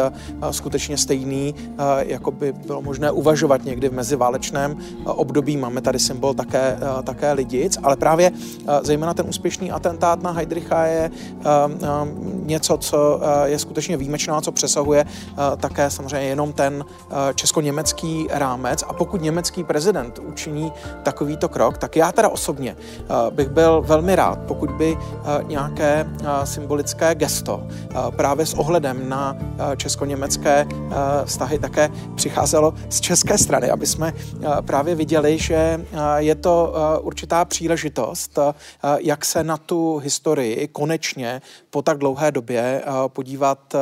skutečně 0.51 0.97
stejný, 0.97 1.55
jako 1.97 2.31
by 2.31 2.53
bylo 2.53 2.81
možné 2.81 3.11
uvažovat 3.11 3.65
někdy 3.65 3.89
v 3.89 3.93
meziválečném 3.93 4.77
období. 5.05 5.57
Máme 5.57 5.81
tady 5.81 5.99
symbol 5.99 6.33
také, 6.33 6.77
také 7.03 7.31
lidic, 7.31 7.77
ale 7.83 7.95
právě 7.95 8.31
zejména 8.81 9.13
ten 9.13 9.29
úspěšný 9.45 9.71
atentát 9.71 10.23
na 10.23 10.31
Heidricha 10.31 10.85
je 10.85 11.11
něco, 12.43 12.77
co 12.77 13.19
je 13.45 13.59
skutečně 13.59 13.97
výjimečná, 13.97 14.41
co 14.41 14.51
přesahuje 14.51 15.05
také 15.57 15.89
samozřejmě 15.89 16.27
jenom 16.27 16.53
ten 16.53 16.85
česko-německý 17.35 18.27
rámec. 18.31 18.83
A 18.87 18.93
pokud 18.93 19.21
německý 19.21 19.63
prezident 19.63 20.19
učiní 20.19 20.71
takovýto 21.03 21.49
krok, 21.49 21.77
tak 21.77 21.95
já 21.95 22.11
teda 22.11 22.29
osobně 22.29 22.75
bych 23.29 23.49
byl 23.49 23.81
velmi 23.85 24.15
rád, 24.15 24.39
pokud 24.47 24.71
by 24.71 24.97
nějaké 25.47 26.07
symbolické 26.43 27.15
gesto 27.15 27.67
právě 28.09 28.45
s 28.45 28.53
ohledem 28.53 29.09
na 29.09 29.37
česko-německé 29.77 30.67
vztahy 31.25 31.59
také 31.59 31.89
přicházelo 32.15 32.73
z 32.89 32.99
české 33.01 33.37
strany, 33.37 33.69
aby 33.69 33.85
jsme 33.85 34.13
právě 34.61 34.95
viděli, 34.95 35.37
že 35.37 35.85
je 36.17 36.35
to 36.35 36.73
určitá 37.01 37.45
příležitost, 37.45 38.39
jak 38.97 39.25
se 39.25 39.34
na 39.43 39.57
tu 39.57 39.97
historii 39.97 40.67
konečně 40.67 41.41
po 41.69 41.81
tak 41.81 41.97
dlouhé 41.97 42.31
době 42.31 42.83
podívat 43.07 43.75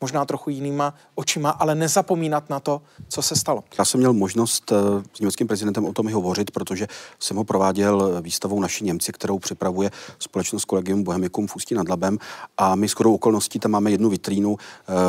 možná 0.00 0.24
trochu 0.24 0.50
jinýma 0.50 0.94
očima, 1.14 1.50
ale 1.50 1.74
nezapomínat 1.74 2.50
na 2.50 2.60
to, 2.60 2.82
co 3.08 3.22
se 3.22 3.36
stalo. 3.36 3.64
Já 3.78 3.84
jsem 3.84 4.00
měl 4.00 4.12
možnost 4.12 4.72
s 5.14 5.20
německým 5.20 5.46
prezidentem 5.46 5.84
o 5.84 5.92
tom 5.92 6.12
hovořit, 6.12 6.50
protože 6.50 6.86
jsem 7.20 7.36
ho 7.36 7.44
prováděl 7.44 8.22
výstavou 8.22 8.60
Naši 8.60 8.84
Němci, 8.84 9.12
kterou 9.12 9.38
připravuje 9.38 9.90
společnost 10.18 10.64
Collegium 10.64 11.02
Bohemicum 11.02 11.46
v 11.46 11.56
Ústí 11.56 11.74
nad 11.74 11.88
Labem 11.88 12.18
a 12.58 12.74
my 12.74 12.88
skoro 12.88 13.12
okolností 13.12 13.58
tam 13.58 13.70
máme 13.70 13.90
jednu 13.90 14.08
vitrínu, 14.08 14.56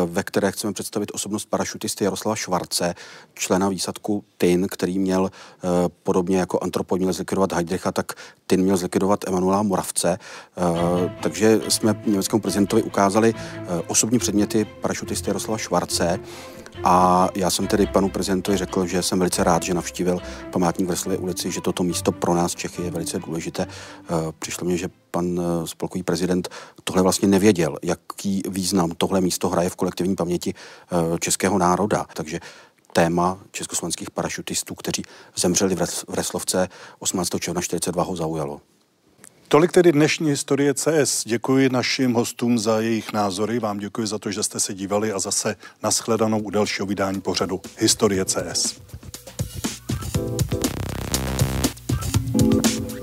ve 0.05 0.23
které 0.23 0.51
chceme 0.51 0.73
představit 0.73 1.11
osobnost 1.13 1.45
parašutisty 1.45 2.03
Jaroslava 2.03 2.35
Švarce, 2.35 2.95
člena 3.33 3.69
výsadku 3.69 4.23
TIN, 4.37 4.67
který 4.71 4.99
měl 4.99 5.31
podobně 6.03 6.37
jako 6.37 6.59
antropod 6.61 6.99
měl 6.99 7.13
zlikvidovat 7.13 7.53
Heidricha, 7.53 7.91
tak 7.91 8.13
TIN 8.47 8.63
měl 8.63 8.77
zlikvidovat 8.77 9.27
Emanuela 9.27 9.63
Moravce. 9.63 9.88
Takže 11.23 11.59
jsme 11.69 12.01
německému 12.05 12.41
prezidentovi 12.41 12.83
ukázali 12.83 13.33
osobní 13.87 14.19
předměty 14.19 14.65
parašutisty 14.65 15.29
Jaroslava 15.29 15.57
Švarce, 15.57 16.19
a 16.83 17.27
já 17.35 17.49
jsem 17.49 17.67
tedy 17.67 17.87
panu 17.87 18.09
prezidentovi 18.09 18.57
řekl, 18.57 18.85
že 18.85 19.03
jsem 19.03 19.19
velice 19.19 19.43
rád, 19.43 19.63
že 19.63 19.73
navštívil 19.73 20.19
památník 20.51 20.87
v 20.87 20.91
Reslově 20.91 21.17
ulici, 21.17 21.51
že 21.51 21.61
toto 21.61 21.83
místo 21.83 22.11
pro 22.11 22.33
nás 22.33 22.55
Čechy 22.55 22.81
je 22.81 22.91
velice 22.91 23.19
důležité. 23.19 23.67
Eh, 23.69 24.07
přišlo 24.39 24.67
mě, 24.67 24.77
že 24.77 24.89
pan 25.11 25.39
eh, 25.39 25.67
spolkový 25.67 26.03
prezident 26.03 26.49
tohle 26.83 27.01
vlastně 27.01 27.27
nevěděl, 27.27 27.77
jaký 27.83 28.41
význam 28.49 28.91
tohle 28.97 29.21
místo 29.21 29.49
hraje 29.49 29.69
v 29.69 29.75
kolektivní 29.75 30.15
paměti 30.15 30.53
eh, 30.53 31.19
českého 31.19 31.57
národa. 31.57 32.05
Takže 32.13 32.39
téma 32.93 33.39
československých 33.51 34.11
parašutistů, 34.11 34.75
kteří 34.75 35.03
zemřeli 35.35 35.75
v 35.75 36.13
Reslovce 36.13 36.67
18. 36.99 37.29
června 37.39 37.61
42 37.61 38.03
ho 38.03 38.15
zaujalo. 38.15 38.61
Tolik 39.51 39.71
tedy 39.71 39.91
dnešní 39.91 40.29
historie 40.29 40.73
CS. 40.73 41.23
Děkuji 41.25 41.69
našim 41.69 42.13
hostům 42.13 42.59
za 42.59 42.79
jejich 42.79 43.13
názory, 43.13 43.59
vám 43.59 43.77
děkuji 43.77 44.07
za 44.07 44.19
to, 44.19 44.31
že 44.31 44.43
jste 44.43 44.59
se 44.59 44.73
dívali 44.73 45.11
a 45.13 45.19
zase 45.19 45.55
nashledanou 45.83 46.39
u 46.39 46.49
dalšího 46.49 46.85
vydání 46.85 47.21
pořadu 47.21 47.61
Historie 47.77 48.25
CS. 48.25 48.79
thank 52.37 52.91
you 52.93 52.98